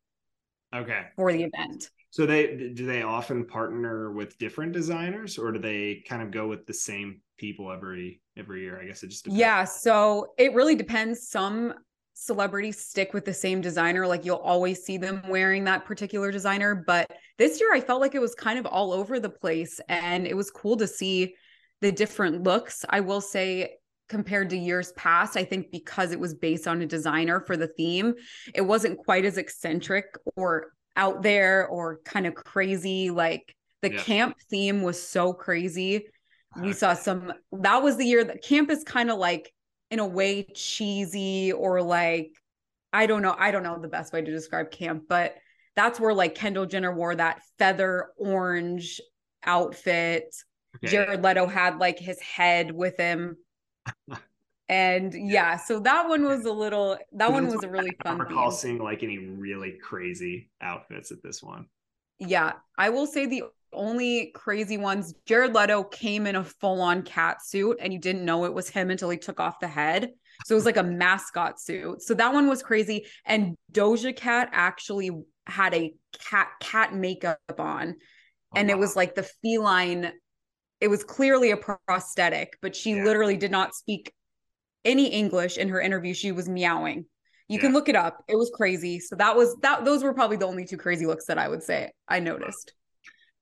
Okay. 0.74 1.02
For 1.16 1.32
the 1.32 1.44
event. 1.44 1.90
So 2.10 2.26
they 2.26 2.72
do 2.74 2.86
they 2.86 3.02
often 3.02 3.46
partner 3.46 4.12
with 4.12 4.38
different 4.38 4.72
designers 4.72 5.38
or 5.38 5.52
do 5.52 5.58
they 5.58 6.04
kind 6.08 6.22
of 6.22 6.30
go 6.30 6.46
with 6.46 6.66
the 6.66 6.74
same 6.74 7.20
people 7.38 7.70
every 7.70 8.20
every 8.36 8.62
year? 8.62 8.80
I 8.80 8.86
guess 8.86 9.02
it 9.02 9.08
just 9.08 9.24
depends. 9.24 9.40
Yeah, 9.40 9.64
so 9.64 10.34
it 10.38 10.54
really 10.54 10.74
depends. 10.74 11.28
Some 11.28 11.74
celebrities 12.14 12.78
stick 12.78 13.14
with 13.14 13.24
the 13.24 13.34
same 13.34 13.60
designer 13.60 14.06
like 14.06 14.24
you'll 14.24 14.36
always 14.36 14.82
see 14.84 14.96
them 14.96 15.22
wearing 15.28 15.64
that 15.64 15.84
particular 15.84 16.30
designer. 16.30 16.84
But 16.86 17.10
this 17.38 17.60
year 17.60 17.72
i 17.72 17.80
felt 17.80 18.00
like 18.00 18.14
it 18.14 18.20
was 18.20 18.34
kind 18.34 18.58
of 18.58 18.66
all 18.66 18.92
over 18.92 19.18
the 19.18 19.30
place 19.30 19.80
and 19.88 20.26
it 20.26 20.36
was 20.36 20.50
cool 20.50 20.76
to 20.76 20.86
see 20.86 21.34
the 21.80 21.92
different 21.92 22.42
looks. 22.42 22.84
I 22.88 23.00
will 23.00 23.20
say 23.20 23.76
compared 24.08 24.50
to 24.50 24.58
years 24.58 24.92
past 24.92 25.38
i 25.38 25.44
think 25.44 25.70
because 25.70 26.12
it 26.12 26.20
was 26.20 26.34
based 26.34 26.68
on 26.68 26.82
a 26.82 26.86
designer 26.86 27.40
for 27.40 27.56
the 27.56 27.68
theme 27.68 28.12
it 28.52 28.60
wasn't 28.60 28.98
quite 28.98 29.24
as 29.24 29.38
eccentric 29.38 30.04
or 30.36 30.72
out 30.96 31.22
there 31.22 31.66
or 31.68 32.00
kind 32.04 32.26
of 32.26 32.34
crazy. 32.34 33.10
Like 33.10 33.54
the 33.80 33.92
yeah. 33.92 34.02
camp 34.02 34.36
theme 34.50 34.82
was 34.82 35.02
so 35.02 35.32
crazy. 35.32 36.06
We 36.60 36.74
saw 36.74 36.92
some 36.92 37.32
that 37.52 37.82
was 37.82 37.96
the 37.96 38.04
year 38.04 38.22
that 38.24 38.44
camp 38.44 38.70
is 38.70 38.84
kind 38.84 39.10
of 39.10 39.18
like 39.18 39.50
in 39.92 39.98
a 39.98 40.06
way 40.06 40.42
cheesy 40.54 41.52
or 41.52 41.82
like 41.82 42.32
I 42.94 43.06
don't 43.06 43.22
know, 43.22 43.36
I 43.38 43.50
don't 43.50 43.62
know 43.62 43.78
the 43.78 43.88
best 43.88 44.12
way 44.12 44.22
to 44.22 44.30
describe 44.30 44.70
camp, 44.70 45.04
but 45.08 45.36
that's 45.76 46.00
where 46.00 46.14
like 46.14 46.34
Kendall 46.34 46.66
Jenner 46.66 46.94
wore 46.94 47.14
that 47.14 47.42
feather 47.58 48.08
orange 48.16 49.00
outfit. 49.44 50.34
Okay. 50.76 50.90
Jared 50.90 51.22
Leto 51.22 51.46
had 51.46 51.78
like 51.78 51.98
his 51.98 52.20
head 52.20 52.72
with 52.72 52.96
him. 52.96 53.36
and 54.68 55.12
yeah, 55.14 55.56
so 55.58 55.78
that 55.80 56.08
one 56.08 56.24
was 56.24 56.46
a 56.46 56.52
little 56.52 56.98
that 57.12 57.30
one 57.30 57.46
was 57.46 57.62
a 57.62 57.68
really 57.68 57.94
fun. 58.02 58.20
I 58.20 58.24
recall 58.24 58.50
theme. 58.50 58.58
seeing 58.58 58.78
like 58.78 59.02
any 59.02 59.18
really 59.18 59.72
crazy 59.72 60.50
outfits 60.62 61.12
at 61.12 61.22
this 61.22 61.42
one. 61.42 61.66
Yeah, 62.18 62.52
I 62.78 62.88
will 62.90 63.06
say 63.06 63.26
the 63.26 63.44
only 63.72 64.32
crazy 64.34 64.76
ones. 64.76 65.14
Jared 65.26 65.54
Leto 65.54 65.84
came 65.84 66.26
in 66.26 66.36
a 66.36 66.44
full 66.44 66.80
on 66.80 67.02
cat 67.02 67.44
suit 67.44 67.78
and 67.80 67.92
you 67.92 67.98
didn't 67.98 68.24
know 68.24 68.44
it 68.44 68.54
was 68.54 68.68
him 68.68 68.90
until 68.90 69.10
he 69.10 69.18
took 69.18 69.40
off 69.40 69.60
the 69.60 69.68
head. 69.68 70.10
So 70.44 70.54
it 70.54 70.56
was 70.56 70.64
like 70.64 70.76
a 70.76 70.82
mascot 70.82 71.60
suit. 71.60 72.02
So 72.02 72.14
that 72.14 72.32
one 72.32 72.48
was 72.48 72.62
crazy. 72.62 73.06
And 73.24 73.56
Doja 73.72 74.14
Cat 74.14 74.50
actually 74.52 75.10
had 75.46 75.74
a 75.74 75.94
cat 76.18 76.48
cat 76.60 76.94
makeup 76.94 77.38
on. 77.58 77.96
Oh, 77.98 78.58
and 78.58 78.68
wow. 78.68 78.74
it 78.74 78.78
was 78.78 78.96
like 78.96 79.14
the 79.14 79.28
feline, 79.42 80.12
it 80.80 80.88
was 80.88 81.04
clearly 81.04 81.50
a 81.50 81.56
prosthetic, 81.56 82.58
but 82.60 82.74
she 82.74 82.92
yeah. 82.92 83.04
literally 83.04 83.36
did 83.36 83.50
not 83.50 83.74
speak 83.74 84.12
any 84.84 85.08
English 85.08 85.58
in 85.58 85.68
her 85.68 85.80
interview. 85.80 86.14
She 86.14 86.32
was 86.32 86.48
meowing. 86.48 87.06
You 87.48 87.56
yeah. 87.56 87.60
can 87.60 87.72
look 87.72 87.88
it 87.88 87.96
up. 87.96 88.24
It 88.28 88.36
was 88.36 88.50
crazy. 88.54 88.98
So 88.98 89.16
that 89.16 89.36
was 89.36 89.56
that 89.62 89.84
those 89.84 90.02
were 90.02 90.14
probably 90.14 90.38
the 90.38 90.46
only 90.46 90.64
two 90.64 90.76
crazy 90.76 91.06
looks 91.06 91.26
that 91.26 91.38
I 91.38 91.48
would 91.48 91.62
say 91.62 91.92
I 92.08 92.20
noticed. 92.20 92.72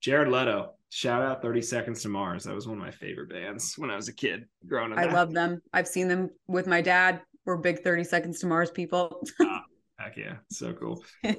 Jared 0.00 0.28
Leto, 0.28 0.72
shout 0.88 1.22
out 1.22 1.42
30 1.42 1.60
Seconds 1.62 2.02
to 2.02 2.08
Mars. 2.08 2.44
That 2.44 2.54
was 2.54 2.66
one 2.66 2.78
of 2.78 2.82
my 2.82 2.90
favorite 2.90 3.28
bands 3.28 3.74
when 3.76 3.90
I 3.90 3.96
was 3.96 4.08
a 4.08 4.14
kid 4.14 4.46
growing 4.66 4.92
up. 4.92 4.98
I 4.98 5.04
love 5.04 5.32
them. 5.32 5.60
I've 5.72 5.88
seen 5.88 6.08
them 6.08 6.30
with 6.48 6.66
my 6.66 6.80
dad. 6.80 7.20
We're 7.44 7.58
big 7.58 7.82
30 7.82 8.04
Seconds 8.04 8.40
to 8.40 8.46
Mars 8.46 8.70
people. 8.70 9.22
ah, 9.42 9.64
heck 9.98 10.16
yeah. 10.16 10.36
So 10.50 10.72
cool. 10.72 11.04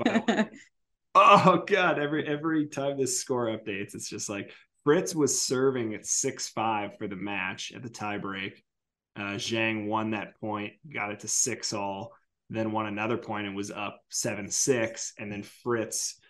oh 1.16 1.64
God. 1.66 2.00
Every 2.00 2.28
every 2.28 2.68
time 2.68 2.98
this 2.98 3.20
score 3.20 3.48
updates, 3.48 3.96
it's 3.96 4.10
just 4.10 4.30
like 4.30 4.52
Fritz 4.84 5.16
was 5.16 5.42
serving 5.42 5.96
at 5.96 6.06
six 6.06 6.50
five 6.50 6.98
for 6.98 7.08
the 7.08 7.16
match 7.16 7.72
at 7.76 7.82
the 7.82 7.90
tiebreak. 7.90 8.54
Uh, 9.16 9.36
Zhang 9.36 9.88
won 9.88 10.12
that 10.12 10.40
point, 10.40 10.74
got 10.92 11.12
it 11.12 11.20
to 11.22 11.28
six 11.28 11.74
all, 11.74 12.14
then 12.50 12.72
won 12.72 12.86
another 12.86 13.18
point 13.18 13.48
and 13.48 13.56
was 13.56 13.72
up 13.72 14.00
seven 14.10 14.50
six, 14.50 15.14
and 15.18 15.32
then 15.32 15.44
Fritz 15.44 16.21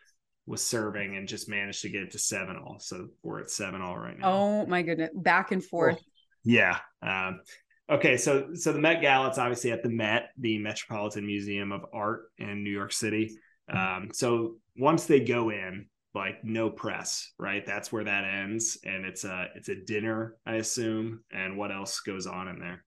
was 0.52 0.62
serving 0.62 1.16
and 1.16 1.28
just 1.28 1.49
managed 1.49 1.82
to 1.82 1.89
get 1.89 2.04
it 2.04 2.12
to 2.12 2.20
seven 2.20 2.58
all. 2.58 2.78
So 2.80 3.08
we're 3.24 3.39
at 3.39 3.49
seven 3.49 3.82
all 3.82 3.97
right 3.97 4.20
now. 4.20 4.32
Oh 4.32 4.66
my 4.66 4.82
goodness, 4.82 5.10
back 5.16 5.54
and 5.54 5.64
forth. 5.64 5.97
Oh, 5.97 6.06
yeah. 6.43 6.78
Um, 7.02 7.39
okay, 7.89 8.18
so 8.18 8.54
so 8.54 8.74
the 8.74 8.80
Met 8.80 9.02
Gala, 9.02 9.30
it's 9.30 9.38
obviously 9.38 9.72
at 9.72 9.82
the 9.82 9.89
Met, 9.89 10.30
the 10.38 10.58
Metropolitan 10.60 11.26
Museum 11.26 11.72
of 11.72 11.86
Art 11.93 12.24
in 12.38 12.64
New 12.64 12.70
York 12.70 12.91
City. 12.91 13.32
Um, 13.74 14.10
so 14.12 14.58
once 14.78 15.06
they 15.06 15.22
go 15.22 15.52
in, 15.52 15.88
like 16.14 16.43
no 16.43 16.70
press, 16.70 17.32
right? 17.39 17.66
That's 17.66 17.89
where 17.93 18.04
that 18.04 18.26
ends, 18.26 18.78
and 18.84 19.06
it's 19.06 19.24
a 19.24 19.47
it's 19.56 19.70
a 19.70 19.76
dinner, 19.76 20.36
I 20.45 20.56
assume. 20.56 21.24
And 21.32 21.58
what 21.58 21.72
else 21.72 22.02
goes 22.02 22.28
on 22.28 22.49
in 22.49 22.60
there? 22.60 22.84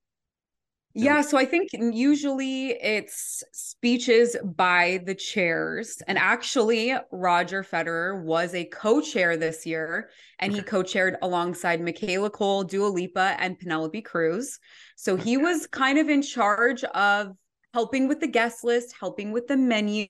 Yeah, 0.97 1.23
so 1.23 1.37
I 1.37 1.45
think 1.45 1.71
usually 1.73 2.69
it's 2.69 3.43
speeches 3.53 4.37
by 4.45 5.01
the 5.05 5.15
chairs. 5.15 6.01
And 6.07 6.17
actually, 6.17 6.95
Roger 7.11 7.65
Federer 7.65 8.23
was 8.23 8.55
a 8.55 8.65
co 8.67 9.01
chair 9.01 9.37
this 9.37 9.67
year, 9.67 10.11
and 10.39 10.53
okay. 10.53 10.61
he 10.61 10.65
co 10.65 10.85
chaired 10.85 11.17
alongside 11.21 11.81
Michaela 11.81 12.31
Coel, 12.31 12.63
Dua 12.63 12.87
Lipa, 12.87 13.35
and 13.41 13.59
Penelope 13.59 14.03
Cruz. 14.03 14.61
So 14.95 15.17
he 15.17 15.37
was 15.37 15.67
kind 15.67 15.99
of 15.99 16.09
in 16.09 16.23
charge 16.23 16.85
of 16.85 17.33
helping 17.73 18.07
with 18.07 18.21
the 18.21 18.29
guest 18.29 18.63
list, 18.63 18.95
helping 18.99 19.33
with 19.33 19.49
the 19.49 19.57
menu. 19.57 20.07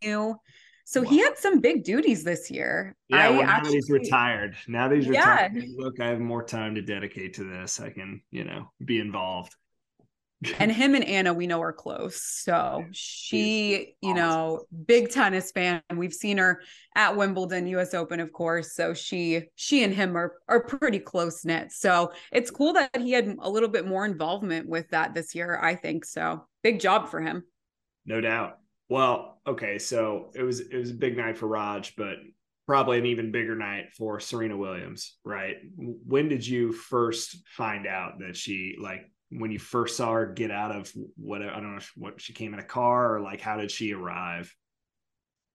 So 0.85 1.01
wow. 1.01 1.09
he 1.09 1.19
had 1.21 1.39
some 1.39 1.61
big 1.61 1.85
duties 1.85 2.25
this 2.25 2.51
year. 2.51 2.95
Yeah, 3.09 3.31
well, 3.31 3.43
now 3.43 3.49
actually, 3.49 3.71
that 3.71 3.75
he's 3.77 3.91
retired. 3.91 4.55
Now 4.69 4.89
that 4.89 4.97
he's 4.97 5.09
retired, 5.09 5.53
yeah. 5.55 5.63
look, 5.79 5.99
I 5.99 6.09
have 6.09 6.21
more 6.21 6.45
time 6.45 6.75
to 6.75 6.83
dedicate 6.83 7.33
to 7.35 7.45
this. 7.45 7.81
I 7.81 7.89
can, 7.89 8.21
you 8.31 8.45
know, 8.45 8.71
be 8.85 9.01
involved 9.01 9.57
and 10.59 10.71
him 10.71 10.95
and 10.95 11.05
Anna 11.05 11.33
we 11.33 11.47
know 11.47 11.61
are 11.63 11.73
close. 11.73 12.21
So 12.23 12.85
she, 12.93 13.95
you 14.01 14.15
know, 14.15 14.65
big 14.87 15.11
tennis 15.11 15.51
fan. 15.53 15.83
We've 15.95 16.13
seen 16.13 16.39
her 16.39 16.63
at 16.95 17.17
Wimbledon, 17.17 17.67
US 17.69 17.95
Open, 17.95 18.21
of 18.21 18.33
course. 18.33 18.75
So 18.75 18.95
she 18.95 19.43
she 19.55 19.85
and 19.85 19.95
him 19.95 20.17
are 20.17 20.35
are 20.49 20.65
pretty 20.65 20.99
close 20.99 21.45
knit. 21.45 21.73
So 21.73 22.13
it's 22.33 22.51
cool 22.51 22.75
that 22.75 22.97
he 22.97 23.13
had 23.13 23.37
a 23.41 23.51
little 23.51 23.69
bit 23.69 23.87
more 23.87 24.05
involvement 24.05 24.69
with 24.69 24.89
that 24.91 25.15
this 25.15 25.35
year, 25.35 25.59
I 25.61 25.75
think. 25.75 26.05
So 26.05 26.47
big 26.63 26.81
job 26.81 27.09
for 27.09 27.21
him. 27.21 27.45
No 28.07 28.21
doubt. 28.21 28.59
Well, 28.89 29.41
okay, 29.47 29.79
so 29.79 30.31
it 30.35 30.43
was 30.43 30.61
it 30.61 30.77
was 30.77 30.91
a 30.91 30.95
big 30.95 31.17
night 31.17 31.39
for 31.39 31.47
Rog, 31.47 31.87
but 31.97 32.17
probably 32.67 32.99
an 32.99 33.07
even 33.07 33.31
bigger 33.31 33.55
night 33.55 33.93
for 33.97 34.21
Serena 34.21 34.57
Williams, 34.57 35.17
right? 35.25 35.57
When 35.77 36.29
did 36.29 36.47
you 36.47 36.73
first 36.73 37.37
find 37.49 37.87
out 37.87 38.21
that 38.21 38.37
she 38.37 38.77
like 38.81 39.11
when 39.37 39.51
you 39.51 39.59
first 39.59 39.97
saw 39.97 40.13
her 40.13 40.27
get 40.27 40.51
out 40.51 40.75
of 40.75 40.93
what 41.17 41.43
I 41.43 41.47
don't 41.61 41.75
know 41.75 41.83
what 41.97 42.21
she 42.21 42.33
came 42.33 42.55
in 42.55 42.61
a 42.61 42.65
car 42.65 43.15
or 43.15 43.21
like 43.21 43.41
how 43.41 43.57
did 43.57 43.71
she 43.71 43.93
arrive? 43.93 44.55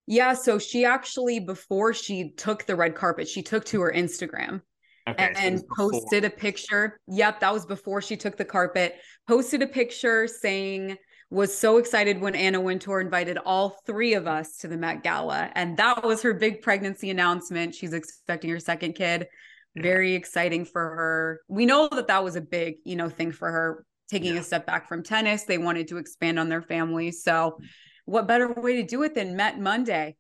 Yeah, 0.08 0.34
so 0.34 0.60
she 0.60 0.86
actually 0.86 1.40
before 1.40 1.94
she 1.94 2.32
took 2.32 2.66
the 2.66 2.76
red 2.76 2.96
carpet, 2.96 3.28
she 3.28 3.42
took 3.42 3.66
to 3.66 3.82
her 3.82 3.94
Instagram 3.96 4.62
okay, 5.08 5.34
and 5.36 5.60
so 5.60 5.66
posted 5.76 6.26
a 6.26 6.30
picture. 6.30 7.00
Yep, 7.08 7.40
that 7.40 7.54
was 7.54 7.66
before 7.66 8.02
she 8.02 8.18
took 8.18 8.38
the 8.38 8.46
carpet. 8.46 8.96
Posted 9.28 9.62
a 9.62 9.68
picture 9.68 10.28
saying 10.28 10.98
was 11.32 11.56
so 11.56 11.78
excited 11.78 12.20
when 12.20 12.36
Anna 12.36 12.60
Wintour 12.60 13.00
invited 13.00 13.38
all 13.38 13.78
three 13.86 14.16
of 14.16 14.26
us 14.26 14.58
to 14.58 14.68
the 14.68 14.78
Met 14.78 15.04
Gala. 15.04 15.52
And 15.54 15.78
that 15.78 16.04
was 16.04 16.24
her 16.24 16.34
big 16.34 16.62
pregnancy 16.62 17.12
announcement. 17.12 17.76
She's 17.76 17.94
expecting 17.94 18.50
her 18.50 18.60
second 18.60 18.94
kid. 18.94 19.28
Very 19.76 20.16
exciting 20.16 20.66
for 20.66 20.82
her. 20.82 21.42
We 21.48 21.66
know 21.66 21.88
that 21.90 22.08
that 22.08 22.24
was 22.24 22.36
a 22.36 22.42
big, 22.42 22.76
you 22.86 22.96
know, 22.96 23.10
thing 23.10 23.32
for 23.32 23.52
her 23.52 23.86
taking 24.10 24.34
yeah. 24.34 24.42
a 24.42 24.44
step 24.44 24.66
back 24.66 24.88
from 24.88 25.04
tennis. 25.04 25.44
They 25.44 25.58
wanted 25.58 25.88
to 25.90 25.98
expand 25.98 26.40
on 26.40 26.50
their 26.50 26.62
family. 26.62 27.12
So, 27.12 27.60
what 28.06 28.28
better 28.28 28.52
way 28.52 28.78
to 28.78 28.84
do 28.84 29.04
it 29.04 29.14
than 29.14 29.36
Met 29.36 29.60
Monday? 29.60 30.18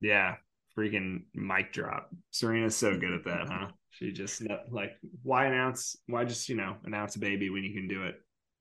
Yeah, 0.00 0.36
freaking 0.76 1.22
mic 1.34 1.72
drop. 1.72 2.10
Serena's 2.30 2.76
so 2.76 2.98
good 2.98 3.12
at 3.12 3.24
that, 3.24 3.48
huh? 3.48 3.68
She 3.90 4.12
just 4.12 4.42
like, 4.70 4.92
why 5.22 5.46
announce? 5.46 5.96
Why 6.06 6.24
just 6.24 6.48
you 6.48 6.56
know 6.56 6.76
announce 6.84 7.16
a 7.16 7.18
baby 7.18 7.50
when 7.50 7.64
you 7.64 7.74
can 7.74 7.88
do 7.88 8.04
it 8.04 8.16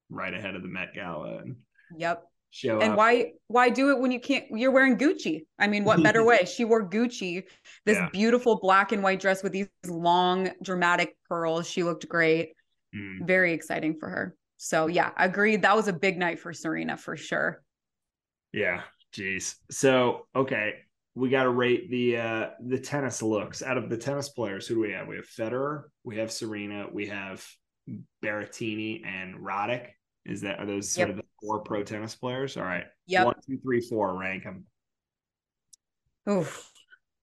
right 0.09 0.33
ahead 0.33 0.55
of 0.55 0.61
the 0.61 0.69
Met 0.69 0.93
Gala? 0.95 1.39
And 1.39 1.57
Yep. 1.97 2.23
Show 2.51 2.79
and 2.79 2.93
up. 2.93 2.97
why 2.97 3.33
why 3.47 3.69
do 3.69 3.91
it 3.91 3.99
when 3.99 4.11
you 4.11 4.19
can't 4.19 4.45
you're 4.51 4.71
wearing 4.71 4.97
Gucci? 4.97 5.41
I 5.59 5.67
mean, 5.67 5.83
what 5.83 6.01
better 6.01 6.23
way? 6.25 6.45
She 6.45 6.65
wore 6.65 6.89
Gucci, 6.89 7.43
this 7.85 7.97
yeah. 7.97 8.09
beautiful 8.11 8.59
black 8.59 8.91
and 8.91 9.03
white 9.03 9.19
dress 9.19 9.43
with 9.43 9.51
these 9.51 9.67
long 9.85 10.49
dramatic 10.63 11.15
pearls. 11.27 11.69
She 11.69 11.83
looked 11.83 12.09
great. 12.09 12.53
Mm. 12.95 13.27
Very 13.27 13.53
exciting 13.53 13.97
for 13.99 14.09
her. 14.09 14.35
So 14.57 14.87
yeah, 14.87 15.11
agreed. 15.15 15.61
That 15.61 15.75
was 15.75 15.87
a 15.87 15.93
big 15.93 16.17
night 16.17 16.39
for 16.39 16.51
Serena 16.51 16.97
for 16.97 17.15
sure. 17.15 17.61
Yeah. 18.51 18.81
Jeez. 19.13 19.55
So 19.69 20.27
okay, 20.35 20.73
we 21.15 21.29
got 21.29 21.43
to 21.43 21.49
rate 21.49 21.89
the 21.89 22.17
uh 22.17 22.49
the 22.65 22.79
tennis 22.79 23.21
looks 23.21 23.61
out 23.61 23.77
of 23.77 23.89
the 23.89 23.97
tennis 23.97 24.29
players. 24.29 24.67
Who 24.67 24.75
do 24.75 24.81
we 24.81 24.91
have? 24.91 25.07
We 25.07 25.17
have 25.17 25.27
Federer, 25.27 25.83
we 26.03 26.17
have 26.17 26.31
Serena, 26.31 26.87
we 26.91 27.07
have 27.07 27.45
Berrettini 28.23 29.05
and 29.05 29.35
Roddick. 29.35 29.89
Is 30.29 30.41
that 30.41 30.59
are 30.59 30.65
those 30.65 30.91
sort 30.91 31.09
yep. 31.09 31.17
of 31.17 31.23
the 31.23 31.27
four 31.41 31.59
pro 31.59 31.83
tennis 31.83 32.15
players? 32.15 32.55
All 32.55 32.63
right. 32.63 32.85
Yeah. 33.07 33.25
One, 33.25 33.35
two, 33.45 33.57
three, 33.59 33.81
four. 33.81 34.17
Rank 34.17 34.43
them. 34.43 34.65
Oof. 36.29 36.71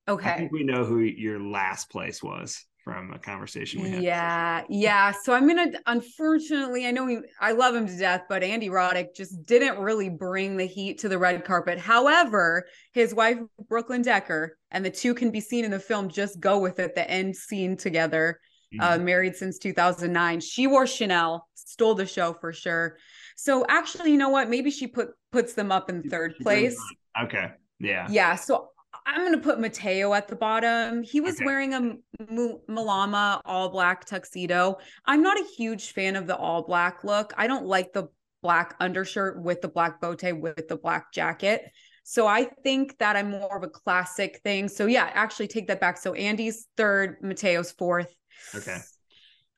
Okay. 0.08 0.30
I 0.30 0.36
think 0.36 0.52
we 0.52 0.64
know 0.64 0.84
who 0.84 1.00
your 1.00 1.40
last 1.40 1.90
place 1.90 2.22
was 2.22 2.64
from 2.84 3.12
a 3.12 3.18
conversation 3.18 3.82
we 3.82 3.90
had. 3.90 4.02
Yeah, 4.02 4.62
yeah. 4.68 5.12
So 5.24 5.34
I'm 5.34 5.48
gonna 5.48 5.72
unfortunately, 5.86 6.86
I 6.86 6.92
know 6.92 7.04
we, 7.04 7.20
I 7.40 7.50
love 7.50 7.74
him 7.74 7.88
to 7.88 7.96
death, 7.96 8.22
but 8.28 8.44
Andy 8.44 8.68
Roddick 8.68 9.14
just 9.16 9.44
didn't 9.44 9.78
really 9.78 10.08
bring 10.08 10.56
the 10.56 10.66
heat 10.66 10.98
to 10.98 11.08
the 11.08 11.18
red 11.18 11.44
carpet. 11.44 11.78
However, 11.78 12.66
his 12.92 13.12
wife 13.12 13.38
Brooklyn 13.68 14.02
Decker 14.02 14.56
and 14.70 14.84
the 14.84 14.90
two 14.90 15.14
can 15.14 15.32
be 15.32 15.40
seen 15.40 15.64
in 15.64 15.72
the 15.72 15.80
film. 15.80 16.08
Just 16.08 16.38
go 16.38 16.60
with 16.60 16.78
it. 16.78 16.94
The 16.94 17.10
end 17.10 17.34
scene 17.34 17.76
together 17.76 18.38
uh, 18.80 18.92
mm-hmm. 18.92 19.04
married 19.04 19.36
since 19.36 19.58
2009. 19.58 20.40
She 20.40 20.66
wore 20.66 20.86
Chanel, 20.86 21.48
stole 21.54 21.94
the 21.94 22.06
show 22.06 22.32
for 22.34 22.52
sure. 22.52 22.96
So 23.36 23.66
actually, 23.68 24.10
you 24.10 24.16
know 24.16 24.30
what? 24.30 24.48
Maybe 24.48 24.70
she 24.70 24.86
put 24.86 25.08
puts 25.30 25.54
them 25.54 25.70
up 25.70 25.90
in 25.90 26.02
third 26.02 26.34
place. 26.40 26.78
Okay. 27.22 27.50
Yeah. 27.78 28.06
Yeah. 28.10 28.34
So 28.34 28.70
I'm 29.04 29.20
going 29.20 29.32
to 29.32 29.38
put 29.38 29.60
Matteo 29.60 30.14
at 30.14 30.28
the 30.28 30.36
bottom. 30.36 31.02
He 31.02 31.20
was 31.20 31.36
okay. 31.36 31.44
wearing 31.44 31.74
a 31.74 31.76
M- 31.76 32.58
Malama 32.68 33.40
all 33.44 33.68
black 33.68 34.04
tuxedo. 34.06 34.78
I'm 35.04 35.22
not 35.22 35.38
a 35.38 35.44
huge 35.56 35.92
fan 35.92 36.16
of 36.16 36.26
the 36.26 36.36
all 36.36 36.62
black 36.62 37.04
look. 37.04 37.32
I 37.36 37.46
don't 37.46 37.66
like 37.66 37.92
the 37.92 38.08
black 38.42 38.74
undershirt 38.80 39.42
with 39.42 39.60
the 39.60 39.68
black 39.68 40.00
bow 40.00 40.14
tie 40.14 40.32
with 40.32 40.68
the 40.68 40.76
black 40.76 41.12
jacket. 41.12 41.70
So 42.04 42.26
I 42.26 42.44
think 42.62 42.96
that 42.98 43.16
I'm 43.16 43.30
more 43.30 43.56
of 43.56 43.64
a 43.64 43.68
classic 43.68 44.40
thing. 44.44 44.68
So 44.68 44.86
yeah, 44.86 45.10
actually 45.12 45.48
take 45.48 45.66
that 45.66 45.80
back. 45.80 45.98
So 45.98 46.14
Andy's 46.14 46.68
third, 46.76 47.16
Matteo's 47.22 47.72
fourth. 47.72 48.14
Okay. 48.54 48.78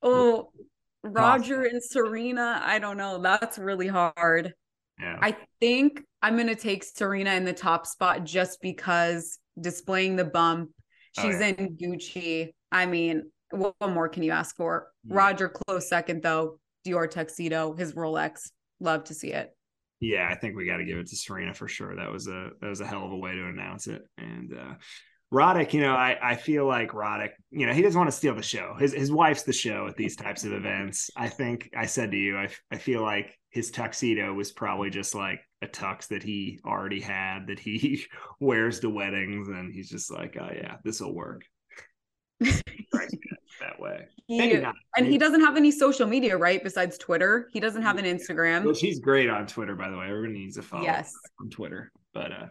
Oh, 0.03 0.51
Roger 1.03 1.62
and 1.62 1.83
Serena. 1.83 2.61
I 2.62 2.79
don't 2.79 2.97
know. 2.97 3.18
That's 3.18 3.59
really 3.59 3.89
hard. 3.89 4.53
Yeah. 5.01 5.18
I 5.20 5.37
think 5.61 6.03
I'm 6.22 6.35
going 6.35 6.49
to 6.49 6.55
take 6.55 6.85
Serena 6.85 7.31
in 7.33 7.45
the 7.45 7.53
top 7.53 7.87
spot 7.87 8.24
just 8.24 8.61
because 8.61 9.39
displaying 9.61 10.16
the 10.16 10.24
bump. 10.24 10.70
Oh, 11.18 11.22
she's 11.22 11.37
oh, 11.37 11.41
yeah. 11.41 11.55
in 11.59 11.76
Gucci. 11.76 12.49
I 12.72 12.87
mean, 12.87 13.31
what 13.51 13.74
more 13.81 14.09
can 14.09 14.22
you 14.22 14.33
ask 14.33 14.57
for? 14.57 14.89
Yeah. 15.05 15.16
Roger, 15.16 15.49
close 15.49 15.89
second, 15.89 16.22
though. 16.22 16.59
Dior 16.87 17.11
tuxedo, 17.11 17.74
his 17.74 17.93
Rolex. 17.95 18.51
Love 18.81 19.05
to 19.05 19.14
see 19.14 19.33
it. 19.33 19.55
Yeah, 20.01 20.29
I 20.31 20.37
think 20.37 20.57
we 20.57 20.66
got 20.66 20.76
to 20.76 20.85
give 20.85 20.99
it 20.99 21.09
to 21.09 21.16
Serena 21.16 21.53
for 21.53 21.66
sure. 21.66 21.97
That 21.97 22.12
was 22.12 22.29
a 22.29 22.51
that 22.61 22.68
was 22.68 22.81
a 22.81 22.87
hell 22.87 23.05
of 23.05 23.11
a 23.11 23.16
way 23.16 23.33
to 23.33 23.47
announce 23.47 23.89
it. 23.89 24.03
And 24.16 24.53
uh 24.57 24.74
Roddick, 25.33 25.74
you 25.74 25.83
know, 25.83 25.95
I, 25.95 26.16
I 26.22 26.37
feel 26.37 26.66
like 26.66 26.93
Roddick, 26.93 27.33
you 27.51 27.66
know, 27.66 27.74
he 27.74 27.83
doesn't 27.83 27.99
want 27.99 28.11
to 28.11 28.16
steal 28.16 28.35
the 28.35 28.43
show. 28.43 28.74
His 28.79 28.95
his 28.95 29.12
wife's 29.12 29.43
the 29.43 29.53
show 29.53 29.87
at 29.87 29.97
these 29.97 30.16
types 30.16 30.45
of 30.45 30.53
events. 30.53 31.11
I 31.16 31.29
think 31.29 31.70
I 31.76 31.85
said 31.85 32.11
to 32.12 32.16
you, 32.16 32.39
I, 32.39 32.49
I 32.70 32.79
feel 32.79 33.03
like 33.03 33.39
his 33.51 33.70
tuxedo 33.70 34.33
was 34.33 34.53
probably 34.53 34.89
just 34.89 35.14
like 35.14 35.41
a 35.61 35.66
tux 35.66 36.09
that 36.09 36.22
he 36.22 36.61
already 36.64 37.01
had 37.01 37.49
that 37.49 37.59
he 37.59 38.05
wears 38.41 38.81
to 38.81 38.91
weddings, 38.91 39.49
and 39.49 39.72
he's 39.72 39.91
just 39.91 40.11
like, 40.11 40.37
oh 40.41 40.51
yeah, 40.55 40.76
this 40.83 41.01
will 41.01 41.14
work. 41.14 41.43
that 42.41 43.79
way. 43.79 44.07
He, 44.29 44.53
and 44.53 44.74
Maybe. 44.99 45.11
he 45.11 45.16
doesn't 45.16 45.41
have 45.41 45.57
any 45.57 45.70
social 45.70 46.07
media, 46.07 46.37
right? 46.37 46.62
Besides 46.62 46.99
Twitter, 46.99 47.49
he 47.51 47.61
doesn't 47.61 47.81
have 47.81 47.97
an 47.97 48.05
Instagram. 48.05 48.62
Which 48.62 48.79
he's 48.79 49.01
great 49.01 49.31
on 49.31 49.47
Twitter, 49.47 49.74
by 49.74 49.89
the 49.89 49.97
way. 49.97 50.05
Everyone 50.05 50.35
needs 50.35 50.57
to 50.57 50.62
follow 50.62 50.83
yes. 50.83 51.11
on 51.41 51.49
Twitter. 51.49 51.91
But 52.12 52.33
uh, 52.33 52.47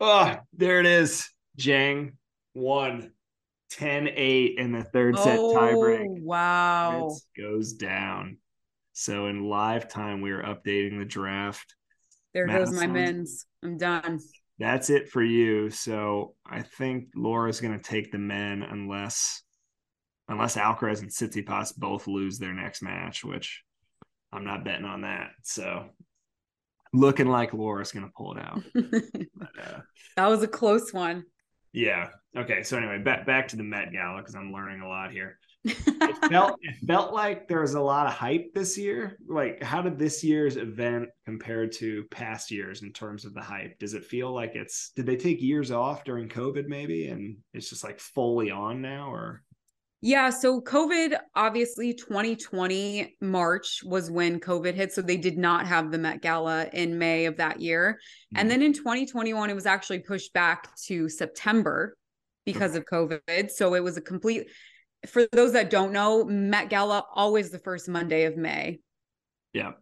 oh, 0.00 0.36
there 0.54 0.80
it 0.80 0.86
is. 0.86 1.28
Zhang 1.58 2.12
won 2.54 3.12
10-8 3.72 4.56
in 4.56 4.72
the 4.72 4.84
third 4.84 5.18
set 5.18 5.38
oh, 5.38 5.54
tiebreak. 5.54 6.22
Wow. 6.22 7.16
It 7.36 7.40
goes 7.40 7.72
down. 7.72 8.38
So 8.92 9.26
in 9.26 9.48
live 9.48 9.88
time, 9.88 10.20
we 10.20 10.30
are 10.30 10.42
updating 10.42 10.98
the 10.98 11.04
draft. 11.04 11.74
There 12.32 12.46
Madison, 12.46 12.74
goes 12.74 12.80
my 12.80 12.86
men's. 12.86 13.46
I'm 13.62 13.76
done. 13.76 14.20
That's 14.58 14.90
it 14.90 15.08
for 15.08 15.22
you. 15.22 15.70
So 15.70 16.34
I 16.46 16.62
think 16.62 17.08
Laura's 17.16 17.60
going 17.60 17.76
to 17.76 17.82
take 17.82 18.12
the 18.12 18.18
men 18.18 18.62
unless 18.62 19.42
unless 20.28 20.56
Alcaraz 20.56 21.00
and 21.00 21.10
Tsitsipas 21.10 21.76
both 21.76 22.06
lose 22.06 22.38
their 22.38 22.54
next 22.54 22.82
match, 22.82 23.24
which 23.24 23.62
I'm 24.32 24.44
not 24.44 24.64
betting 24.64 24.86
on 24.86 25.02
that. 25.02 25.32
So 25.42 25.86
looking 26.92 27.28
like 27.28 27.52
Laura's 27.52 27.92
going 27.92 28.06
to 28.06 28.12
pull 28.16 28.36
it 28.36 28.42
out. 28.42 28.62
but, 28.74 29.48
uh, 29.60 29.80
that 30.16 30.28
was 30.28 30.42
a 30.42 30.48
close 30.48 30.92
one. 30.92 31.24
Yeah. 31.74 32.08
Okay. 32.36 32.62
So 32.62 32.78
anyway, 32.78 32.98
back 32.98 33.26
back 33.26 33.48
to 33.48 33.56
the 33.56 33.64
Met 33.64 33.92
Gala 33.92 34.20
because 34.20 34.36
I'm 34.36 34.52
learning 34.52 34.80
a 34.80 34.88
lot 34.88 35.10
here. 35.10 35.38
it 35.64 36.30
felt 36.30 36.58
it 36.62 36.76
felt 36.86 37.12
like 37.12 37.48
there 37.48 37.60
was 37.62 37.74
a 37.74 37.80
lot 37.80 38.06
of 38.06 38.12
hype 38.12 38.54
this 38.54 38.78
year. 38.78 39.18
Like, 39.28 39.60
how 39.62 39.82
did 39.82 39.98
this 39.98 40.22
year's 40.22 40.56
event 40.56 41.08
compare 41.24 41.66
to 41.66 42.04
past 42.10 42.52
years 42.52 42.82
in 42.82 42.92
terms 42.92 43.24
of 43.24 43.34
the 43.34 43.40
hype? 43.40 43.76
Does 43.80 43.94
it 43.94 44.04
feel 44.04 44.32
like 44.32 44.54
it's 44.54 44.90
did 44.94 45.04
they 45.04 45.16
take 45.16 45.42
years 45.42 45.72
off 45.72 46.04
during 46.04 46.28
COVID 46.28 46.68
maybe, 46.68 47.08
and 47.08 47.38
it's 47.52 47.68
just 47.68 47.82
like 47.82 47.98
fully 47.98 48.52
on 48.52 48.80
now, 48.80 49.12
or 49.12 49.42
yeah. 50.04 50.28
So, 50.28 50.60
COVID, 50.60 51.16
obviously, 51.34 51.94
2020 51.94 53.16
March 53.22 53.80
was 53.86 54.10
when 54.10 54.38
COVID 54.38 54.74
hit. 54.74 54.92
So, 54.92 55.00
they 55.00 55.16
did 55.16 55.38
not 55.38 55.66
have 55.66 55.90
the 55.90 55.96
Met 55.96 56.20
Gala 56.20 56.68
in 56.74 56.98
May 56.98 57.24
of 57.24 57.38
that 57.38 57.62
year. 57.62 57.94
Mm-hmm. 57.94 58.40
And 58.40 58.50
then 58.50 58.60
in 58.60 58.74
2021, 58.74 59.48
it 59.48 59.54
was 59.54 59.64
actually 59.64 60.00
pushed 60.00 60.34
back 60.34 60.76
to 60.86 61.08
September 61.08 61.96
because 62.44 62.76
of 62.76 62.84
COVID. 62.84 63.50
So, 63.50 63.72
it 63.72 63.82
was 63.82 63.96
a 63.96 64.02
complete, 64.02 64.48
for 65.06 65.26
those 65.32 65.52
that 65.52 65.70
don't 65.70 65.92
know, 65.92 66.24
Met 66.26 66.68
Gala 66.68 67.06
always 67.14 67.48
the 67.48 67.58
first 67.58 67.88
Monday 67.88 68.26
of 68.26 68.36
May. 68.36 68.80
Yeah. 69.54 69.72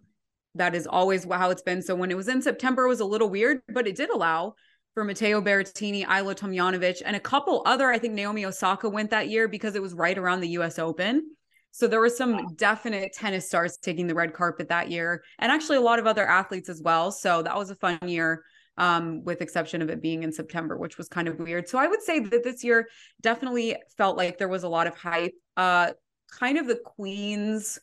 That 0.54 0.76
is 0.76 0.86
always 0.86 1.24
how 1.24 1.50
it's 1.50 1.62
been. 1.62 1.82
So, 1.82 1.96
when 1.96 2.12
it 2.12 2.16
was 2.16 2.28
in 2.28 2.42
September, 2.42 2.84
it 2.84 2.88
was 2.88 3.00
a 3.00 3.04
little 3.04 3.28
weird, 3.28 3.60
but 3.68 3.88
it 3.88 3.96
did 3.96 4.10
allow 4.10 4.54
for 4.94 5.04
Matteo 5.04 5.40
Berrettini, 5.40 6.04
Ajla 6.04 6.34
Tomljanovic, 6.34 7.02
and 7.04 7.16
a 7.16 7.20
couple 7.20 7.62
other. 7.64 7.90
I 7.90 7.98
think 7.98 8.14
Naomi 8.14 8.44
Osaka 8.44 8.88
went 8.88 9.10
that 9.10 9.28
year 9.28 9.48
because 9.48 9.74
it 9.74 9.82
was 9.82 9.94
right 9.94 10.16
around 10.16 10.40
the 10.40 10.50
US 10.50 10.78
Open. 10.78 11.30
So 11.70 11.88
there 11.88 12.00
were 12.00 12.10
some 12.10 12.54
definite 12.56 13.14
tennis 13.14 13.46
stars 13.46 13.78
taking 13.78 14.06
the 14.06 14.14
red 14.14 14.34
carpet 14.34 14.68
that 14.68 14.90
year, 14.90 15.22
and 15.38 15.50
actually 15.50 15.78
a 15.78 15.82
lot 15.82 15.98
of 15.98 16.06
other 16.06 16.26
athletes 16.26 16.68
as 16.68 16.82
well. 16.82 17.10
So 17.10 17.42
that 17.42 17.56
was 17.56 17.70
a 17.70 17.74
fun 17.74 17.98
year, 18.06 18.44
um, 18.76 19.24
with 19.24 19.40
exception 19.40 19.80
of 19.80 19.88
it 19.88 20.02
being 20.02 20.22
in 20.22 20.32
September, 20.32 20.76
which 20.76 20.98
was 20.98 21.08
kind 21.08 21.28
of 21.28 21.38
weird. 21.38 21.68
So 21.68 21.78
I 21.78 21.86
would 21.86 22.02
say 22.02 22.20
that 22.20 22.44
this 22.44 22.62
year 22.62 22.88
definitely 23.22 23.76
felt 23.96 24.18
like 24.18 24.36
there 24.36 24.48
was 24.48 24.64
a 24.64 24.68
lot 24.68 24.86
of 24.86 24.94
hype. 24.94 25.32
Uh, 25.56 25.92
kind 26.30 26.58
of 26.58 26.66
the 26.66 26.80
queens 26.84 27.78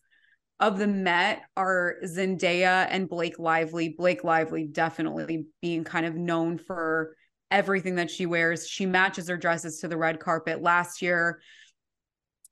of 0.60 0.78
the 0.78 0.88
Met 0.88 1.44
are 1.56 1.96
Zendaya 2.04 2.88
and 2.90 3.08
Blake 3.08 3.40
Lively. 3.40 3.96
Blake 3.98 4.24
Lively 4.24 4.66
definitely 4.66 5.46
being 5.62 5.84
kind 5.84 6.06
of 6.06 6.16
known 6.16 6.58
for 6.58 7.16
everything 7.50 7.96
that 7.96 8.12
she 8.12 8.26
wears. 8.26 8.68
She 8.68 8.86
matches 8.86 9.30
her 9.30 9.38
dresses 9.38 9.80
to 9.80 9.88
the 9.88 9.98
red 9.98 10.20
carpet. 10.20 10.62
Last 10.62 11.02
year, 11.02 11.42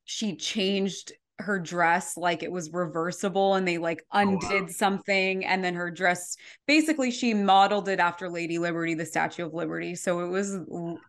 she 0.06 0.36
changed 0.36 1.12
her 1.40 1.60
dress 1.60 2.18
like 2.18 2.42
it 2.42 2.52
was 2.52 2.74
reversible 2.74 3.54
and 3.56 3.68
they 3.68 3.78
like 3.78 4.04
undid 4.12 4.52
oh, 4.52 4.62
wow. 4.62 4.68
something 4.70 5.46
and 5.46 5.64
then 5.64 5.76
her 5.76 5.92
dress 5.92 6.36
basically 6.66 7.12
she 7.12 7.32
modeled 7.32 7.88
it 7.88 8.00
after 8.00 8.28
Lady 8.28 8.58
Liberty 8.58 8.96
the 8.96 9.06
Statue 9.06 9.46
of 9.46 9.54
Liberty 9.54 9.94
so 9.94 10.22
it 10.22 10.30
was 10.30 10.58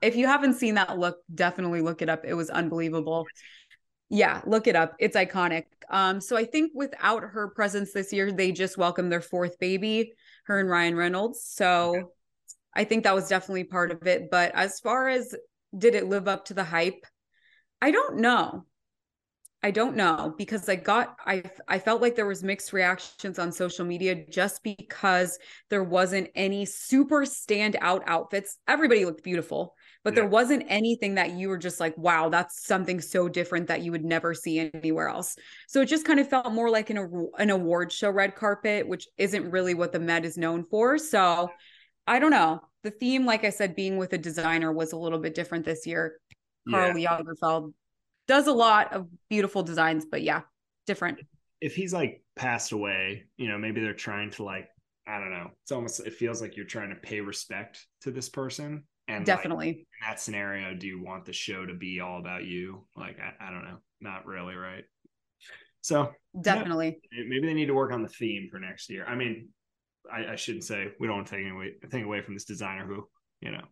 if 0.02 0.16
you 0.16 0.26
haven't 0.26 0.54
seen 0.54 0.74
that 0.74 0.98
look 0.98 1.16
definitely 1.34 1.80
look 1.80 2.02
it 2.02 2.10
up 2.10 2.26
it 2.26 2.34
was 2.34 2.50
unbelievable 2.50 3.26
yeah 4.10 4.40
look 4.46 4.66
it 4.66 4.76
up 4.76 4.94
it's 4.98 5.16
iconic. 5.16 5.64
Um 5.90 6.20
so 6.20 6.36
I 6.36 6.44
think 6.44 6.72
without 6.74 7.22
her 7.22 7.48
presence 7.48 7.92
this 7.92 8.12
year 8.12 8.32
they 8.32 8.52
just 8.52 8.78
welcomed 8.78 9.12
their 9.12 9.20
fourth 9.20 9.58
baby 9.58 10.12
her 10.44 10.60
and 10.60 10.68
Ryan 10.68 10.96
Reynolds. 10.96 11.42
So 11.42 11.96
okay. 11.96 12.02
I 12.74 12.84
think 12.84 13.04
that 13.04 13.14
was 13.14 13.28
definitely 13.28 13.64
part 13.64 13.90
of 13.90 14.06
it 14.06 14.30
but 14.30 14.52
as 14.54 14.80
far 14.80 15.08
as 15.08 15.34
did 15.76 15.94
it 15.94 16.08
live 16.08 16.28
up 16.28 16.46
to 16.46 16.54
the 16.54 16.64
hype? 16.64 17.04
I 17.80 17.90
don't 17.90 18.18
know. 18.18 18.64
I 19.62 19.72
don't 19.72 19.96
know 19.96 20.34
because 20.38 20.68
I 20.68 20.76
got 20.76 21.16
I 21.26 21.42
I 21.66 21.80
felt 21.80 22.00
like 22.00 22.14
there 22.14 22.26
was 22.26 22.44
mixed 22.44 22.72
reactions 22.72 23.40
on 23.40 23.50
social 23.50 23.84
media 23.84 24.14
just 24.30 24.62
because 24.62 25.36
there 25.68 25.82
wasn't 25.82 26.30
any 26.36 26.64
super 26.64 27.22
standout 27.22 28.02
outfits. 28.06 28.56
Everybody 28.68 29.04
looked 29.04 29.24
beautiful, 29.24 29.74
but 30.08 30.14
yeah. 30.14 30.22
there 30.22 30.30
wasn't 30.30 30.64
anything 30.68 31.16
that 31.16 31.32
you 31.32 31.50
were 31.50 31.58
just 31.58 31.80
like, 31.80 31.94
wow, 31.98 32.30
that's 32.30 32.64
something 32.64 32.98
so 32.98 33.28
different 33.28 33.66
that 33.66 33.82
you 33.82 33.92
would 33.92 34.06
never 34.06 34.32
see 34.32 34.70
anywhere 34.72 35.06
else. 35.06 35.36
So 35.66 35.82
it 35.82 35.86
just 35.86 36.06
kind 36.06 36.18
of 36.18 36.30
felt 36.30 36.50
more 36.50 36.70
like 36.70 36.88
an 36.88 37.28
an 37.36 37.50
award 37.50 37.92
show 37.92 38.08
red 38.08 38.34
carpet, 38.34 38.88
which 38.88 39.06
isn't 39.18 39.50
really 39.50 39.74
what 39.74 39.92
the 39.92 39.98
Met 39.98 40.24
is 40.24 40.38
known 40.38 40.64
for. 40.64 40.96
So 40.96 41.50
I 42.06 42.20
don't 42.20 42.30
know. 42.30 42.62
The 42.84 42.90
theme, 42.90 43.26
like 43.26 43.44
I 43.44 43.50
said, 43.50 43.76
being 43.76 43.98
with 43.98 44.14
a 44.14 44.18
designer 44.18 44.72
was 44.72 44.94
a 44.94 44.96
little 44.96 45.18
bit 45.18 45.34
different 45.34 45.66
this 45.66 45.86
year. 45.86 46.16
Karl 46.70 46.96
yeah. 46.96 47.20
Lagerfeld 47.20 47.74
does 48.28 48.46
a 48.46 48.52
lot 48.52 48.94
of 48.94 49.08
beautiful 49.28 49.62
designs, 49.62 50.06
but 50.10 50.22
yeah, 50.22 50.40
different. 50.86 51.18
If 51.60 51.74
he's 51.74 51.92
like 51.92 52.22
passed 52.34 52.72
away, 52.72 53.24
you 53.36 53.48
know, 53.48 53.58
maybe 53.58 53.82
they're 53.82 53.92
trying 53.92 54.30
to 54.30 54.42
like, 54.42 54.68
I 55.06 55.18
don't 55.18 55.32
know. 55.32 55.50
It's 55.64 55.72
almost 55.72 56.00
it 56.00 56.14
feels 56.14 56.40
like 56.40 56.56
you're 56.56 56.64
trying 56.64 56.88
to 56.88 56.96
pay 56.96 57.20
respect 57.20 57.86
to 58.00 58.10
this 58.10 58.30
person. 58.30 58.84
And 59.08 59.24
definitely 59.24 59.66
like, 59.66 59.76
in 59.76 59.84
that 60.08 60.20
scenario, 60.20 60.74
do 60.74 60.86
you 60.86 61.02
want 61.02 61.24
the 61.24 61.32
show 61.32 61.64
to 61.64 61.74
be 61.74 62.00
all 62.00 62.18
about 62.18 62.44
you? 62.44 62.86
Like, 62.94 63.16
I, 63.18 63.48
I 63.48 63.50
don't 63.50 63.64
know. 63.64 63.78
Not 64.00 64.26
really, 64.26 64.54
right? 64.54 64.84
So 65.80 66.12
definitely, 66.40 67.00
yeah, 67.10 67.24
maybe 67.26 67.46
they 67.46 67.54
need 67.54 67.66
to 67.66 67.74
work 67.74 67.92
on 67.92 68.02
the 68.02 68.08
theme 68.08 68.48
for 68.50 68.58
next 68.58 68.90
year. 68.90 69.06
I 69.06 69.14
mean, 69.14 69.48
I, 70.12 70.32
I 70.32 70.36
shouldn't 70.36 70.64
say 70.64 70.88
we 71.00 71.06
don't 71.06 71.16
want 71.16 71.28
to 71.28 71.36
take 71.36 71.50
away 71.50 71.74
thing 71.90 72.04
away 72.04 72.20
from 72.20 72.34
this 72.34 72.44
designer 72.44 72.84
who, 72.86 73.08
you 73.40 73.52
know, 73.52 73.64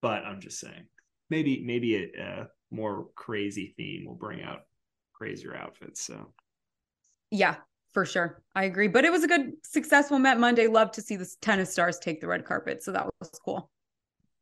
but 0.00 0.24
I'm 0.24 0.40
just 0.40 0.58
saying 0.58 0.86
maybe 1.30 1.62
maybe 1.64 1.96
a, 1.96 2.22
uh, 2.22 2.44
more 2.70 3.08
crazy 3.14 3.74
theme 3.76 4.06
will 4.06 4.14
bring 4.14 4.42
out 4.42 4.60
crazier 5.12 5.54
outfits. 5.54 6.04
So, 6.04 6.32
yeah, 7.30 7.56
for 7.92 8.04
sure. 8.04 8.42
I 8.54 8.64
agree. 8.64 8.88
But 8.88 9.04
it 9.04 9.12
was 9.12 9.22
a 9.22 9.28
good, 9.28 9.52
successful 9.62 10.18
Met 10.18 10.40
Monday. 10.40 10.66
Love 10.66 10.90
to 10.92 11.02
see 11.02 11.16
the 11.16 11.30
tennis 11.40 11.70
stars 11.70 11.98
take 11.98 12.20
the 12.20 12.26
red 12.26 12.44
carpet. 12.44 12.82
So 12.82 12.92
that 12.92 13.06
was 13.20 13.30
cool. 13.44 13.70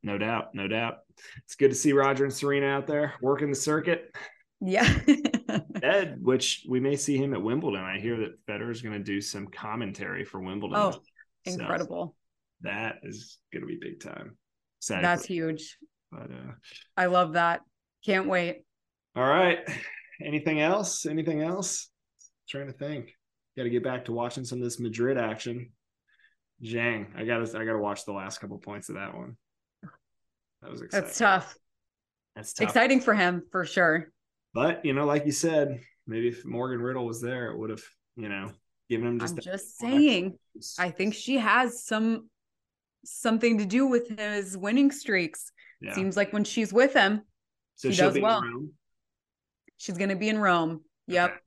No 0.02 0.18
doubt. 0.18 0.54
No 0.54 0.66
doubt. 0.68 0.98
It's 1.44 1.54
good 1.54 1.70
to 1.70 1.74
see 1.74 1.92
Roger 1.92 2.24
and 2.24 2.32
Serena 2.32 2.66
out 2.66 2.86
there 2.86 3.14
working 3.20 3.50
the 3.50 3.56
circuit. 3.56 4.14
Yeah. 4.60 4.88
Ed, 5.82 6.18
which 6.20 6.64
we 6.68 6.80
may 6.80 6.96
see 6.96 7.16
him 7.16 7.34
at 7.34 7.42
Wimbledon. 7.42 7.80
I 7.80 7.98
hear 7.98 8.16
that 8.18 8.44
Federer 8.46 8.70
is 8.70 8.82
going 8.82 8.96
to 8.98 9.04
do 9.04 9.20
some 9.20 9.46
commentary 9.46 10.24
for 10.24 10.40
Wimbledon. 10.40 10.76
Oh, 10.76 11.00
incredible. 11.44 12.14
So 12.62 12.68
that 12.68 12.96
is 13.02 13.38
going 13.52 13.62
to 13.62 13.66
be 13.66 13.78
big 13.80 14.00
time. 14.00 14.36
That's 14.88 15.24
huge. 15.24 15.76
But 16.10 16.30
uh, 16.30 16.52
I 16.96 17.06
love 17.06 17.34
that. 17.34 17.60
Can't 18.04 18.28
wait. 18.28 18.64
All 19.14 19.26
right. 19.26 19.58
Anything 20.22 20.60
else? 20.60 21.06
Anything 21.06 21.42
else? 21.42 21.88
I'm 22.20 22.48
trying 22.48 22.72
to 22.72 22.78
think. 22.78 23.14
Got 23.56 23.64
to 23.64 23.70
get 23.70 23.84
back 23.84 24.06
to 24.06 24.12
watching 24.12 24.44
some 24.44 24.58
of 24.58 24.64
this 24.64 24.80
Madrid 24.80 25.18
action. 25.18 25.72
Zhang, 26.64 27.06
I 27.16 27.24
got 27.24 27.46
to 27.46 27.58
I 27.58 27.64
got 27.64 27.72
to 27.72 27.78
watch 27.78 28.04
the 28.04 28.12
last 28.12 28.38
couple 28.38 28.58
points 28.58 28.90
of 28.90 28.96
that 28.96 29.14
one. 29.14 29.36
That 30.62 30.70
was 30.70 30.82
exciting. 30.82 31.06
That's 31.06 31.18
tough. 31.18 31.56
That's 32.36 32.52
tough. 32.52 32.68
exciting 32.68 33.00
for 33.00 33.14
him 33.14 33.42
for 33.50 33.64
sure. 33.64 34.12
But 34.54 34.84
you 34.84 34.92
know, 34.92 35.04
like 35.04 35.26
you 35.26 35.32
said, 35.32 35.80
maybe 36.06 36.28
if 36.28 36.44
Morgan 36.44 36.80
Riddle 36.80 37.06
was 37.06 37.20
there, 37.20 37.50
it 37.50 37.58
would 37.58 37.70
have 37.70 37.82
you 38.16 38.28
know 38.28 38.52
given 38.88 39.06
him 39.06 39.20
just. 39.20 39.34
I'm 39.34 39.40
just 39.40 39.78
saying. 39.78 40.38
I 40.78 40.90
think 40.90 41.14
she 41.14 41.36
has 41.36 41.84
some 41.84 42.28
something 43.04 43.58
to 43.58 43.64
do 43.64 43.86
with 43.86 44.18
his 44.18 44.56
winning 44.56 44.90
streaks. 44.90 45.52
Yeah. 45.80 45.94
Seems 45.94 46.16
like 46.16 46.32
when 46.32 46.44
she's 46.44 46.72
with 46.72 46.92
him, 46.92 47.22
so 47.76 47.90
she 47.90 47.96
does 47.96 48.18
well. 48.18 48.42
She's 49.78 49.96
going 49.96 50.10
to 50.10 50.16
be 50.16 50.28
in 50.28 50.38
Rome. 50.38 50.82
Yep. 51.06 51.30
Okay. 51.30 51.38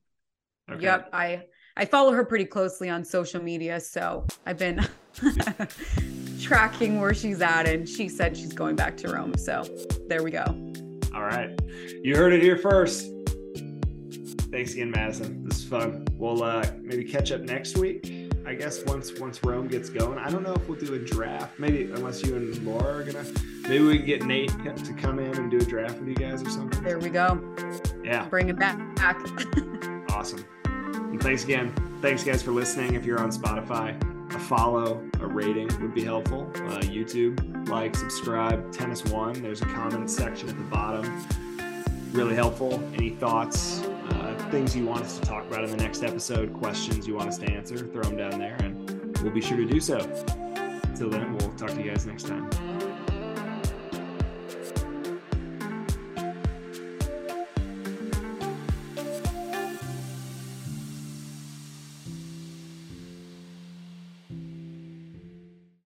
Okay. 0.76 0.82
Yep. 0.82 1.10
I 1.12 1.42
I 1.76 1.84
follow 1.84 2.12
her 2.12 2.24
pretty 2.24 2.46
closely 2.46 2.88
on 2.88 3.04
social 3.04 3.42
media, 3.42 3.80
so 3.80 4.26
I've 4.46 4.58
been 4.58 4.86
tracking 6.44 7.00
where 7.00 7.14
she's 7.14 7.40
at, 7.40 7.66
and 7.66 7.88
she 7.88 8.08
said 8.08 8.36
she's 8.36 8.52
going 8.52 8.76
back 8.76 8.96
to 8.98 9.08
Rome. 9.08 9.36
So 9.36 9.64
there 10.08 10.22
we 10.22 10.30
go. 10.30 10.44
All 11.14 11.22
right, 11.22 11.58
you 12.02 12.14
heard 12.16 12.32
it 12.32 12.42
here 12.42 12.58
first. 12.58 13.10
Thanks 14.50 14.74
again, 14.74 14.90
Madison. 14.90 15.44
This 15.44 15.58
is 15.58 15.64
fun. 15.64 16.06
We'll 16.16 16.42
uh, 16.44 16.64
maybe 16.80 17.04
catch 17.04 17.32
up 17.32 17.40
next 17.40 17.76
week. 17.76 18.30
I 18.46 18.54
guess 18.54 18.84
once 18.84 19.18
once 19.18 19.42
Rome 19.42 19.68
gets 19.68 19.88
going, 19.88 20.18
I 20.18 20.28
don't 20.28 20.42
know 20.42 20.52
if 20.52 20.68
we'll 20.68 20.78
do 20.78 20.94
a 20.94 20.98
draft. 20.98 21.58
Maybe 21.58 21.84
unless 21.84 22.22
you 22.22 22.36
and 22.36 22.56
Laura 22.64 22.98
are 22.98 23.02
gonna. 23.02 23.24
Maybe 23.62 23.82
we 23.82 23.96
can 23.96 24.06
get 24.06 24.22
Nate 24.24 24.50
to 24.50 24.92
come 24.92 25.18
in 25.18 25.34
and 25.36 25.50
do 25.50 25.56
a 25.56 25.64
draft 25.64 25.98
with 25.98 26.08
you 26.08 26.14
guys 26.14 26.42
or 26.42 26.50
something. 26.50 26.82
There 26.84 26.98
we 26.98 27.08
go. 27.08 27.40
Yeah. 28.04 28.28
Bring 28.28 28.50
it 28.50 28.58
back. 28.58 28.78
awesome. 30.10 30.44
And 30.66 31.22
thanks 31.22 31.44
again. 31.44 31.74
Thanks 32.02 32.22
guys 32.22 32.42
for 32.42 32.50
listening. 32.50 32.94
If 32.94 33.06
you're 33.06 33.20
on 33.20 33.30
Spotify, 33.30 33.96
a 34.34 34.38
follow, 34.38 35.02
a 35.24 35.28
rating 35.28 35.68
would 35.80 35.94
be 35.94 36.04
helpful. 36.04 36.50
Uh, 36.54 36.78
YouTube, 36.80 37.68
like, 37.68 37.96
subscribe. 37.96 38.72
TennisONE. 38.72 39.42
There's 39.42 39.62
a 39.62 39.66
comment 39.66 40.10
section 40.10 40.48
at 40.48 40.56
the 40.56 40.64
bottom. 40.64 41.26
Really 42.12 42.34
helpful. 42.34 42.82
Any 42.94 43.10
thoughts? 43.10 43.84
things 44.54 44.76
you 44.76 44.86
want 44.86 45.02
us 45.02 45.18
to 45.18 45.26
talk 45.26 45.44
about 45.46 45.64
in 45.64 45.70
the 45.70 45.76
next 45.76 46.04
episode, 46.04 46.52
questions 46.52 47.08
you 47.08 47.16
want 47.16 47.28
us 47.28 47.38
to 47.38 47.50
answer, 47.50 47.76
throw 47.76 48.02
them 48.02 48.16
down 48.16 48.38
there 48.38 48.54
and 48.60 49.18
we'll 49.18 49.32
be 49.32 49.40
sure 49.40 49.56
to 49.56 49.66
do 49.66 49.80
so. 49.80 49.98
Until 50.84 51.10
then, 51.10 51.36
we'll 51.36 51.52
talk 51.54 51.70
to 51.70 51.82
you 51.82 51.90
guys 51.90 52.06
next 52.06 52.28
time. 52.28 52.93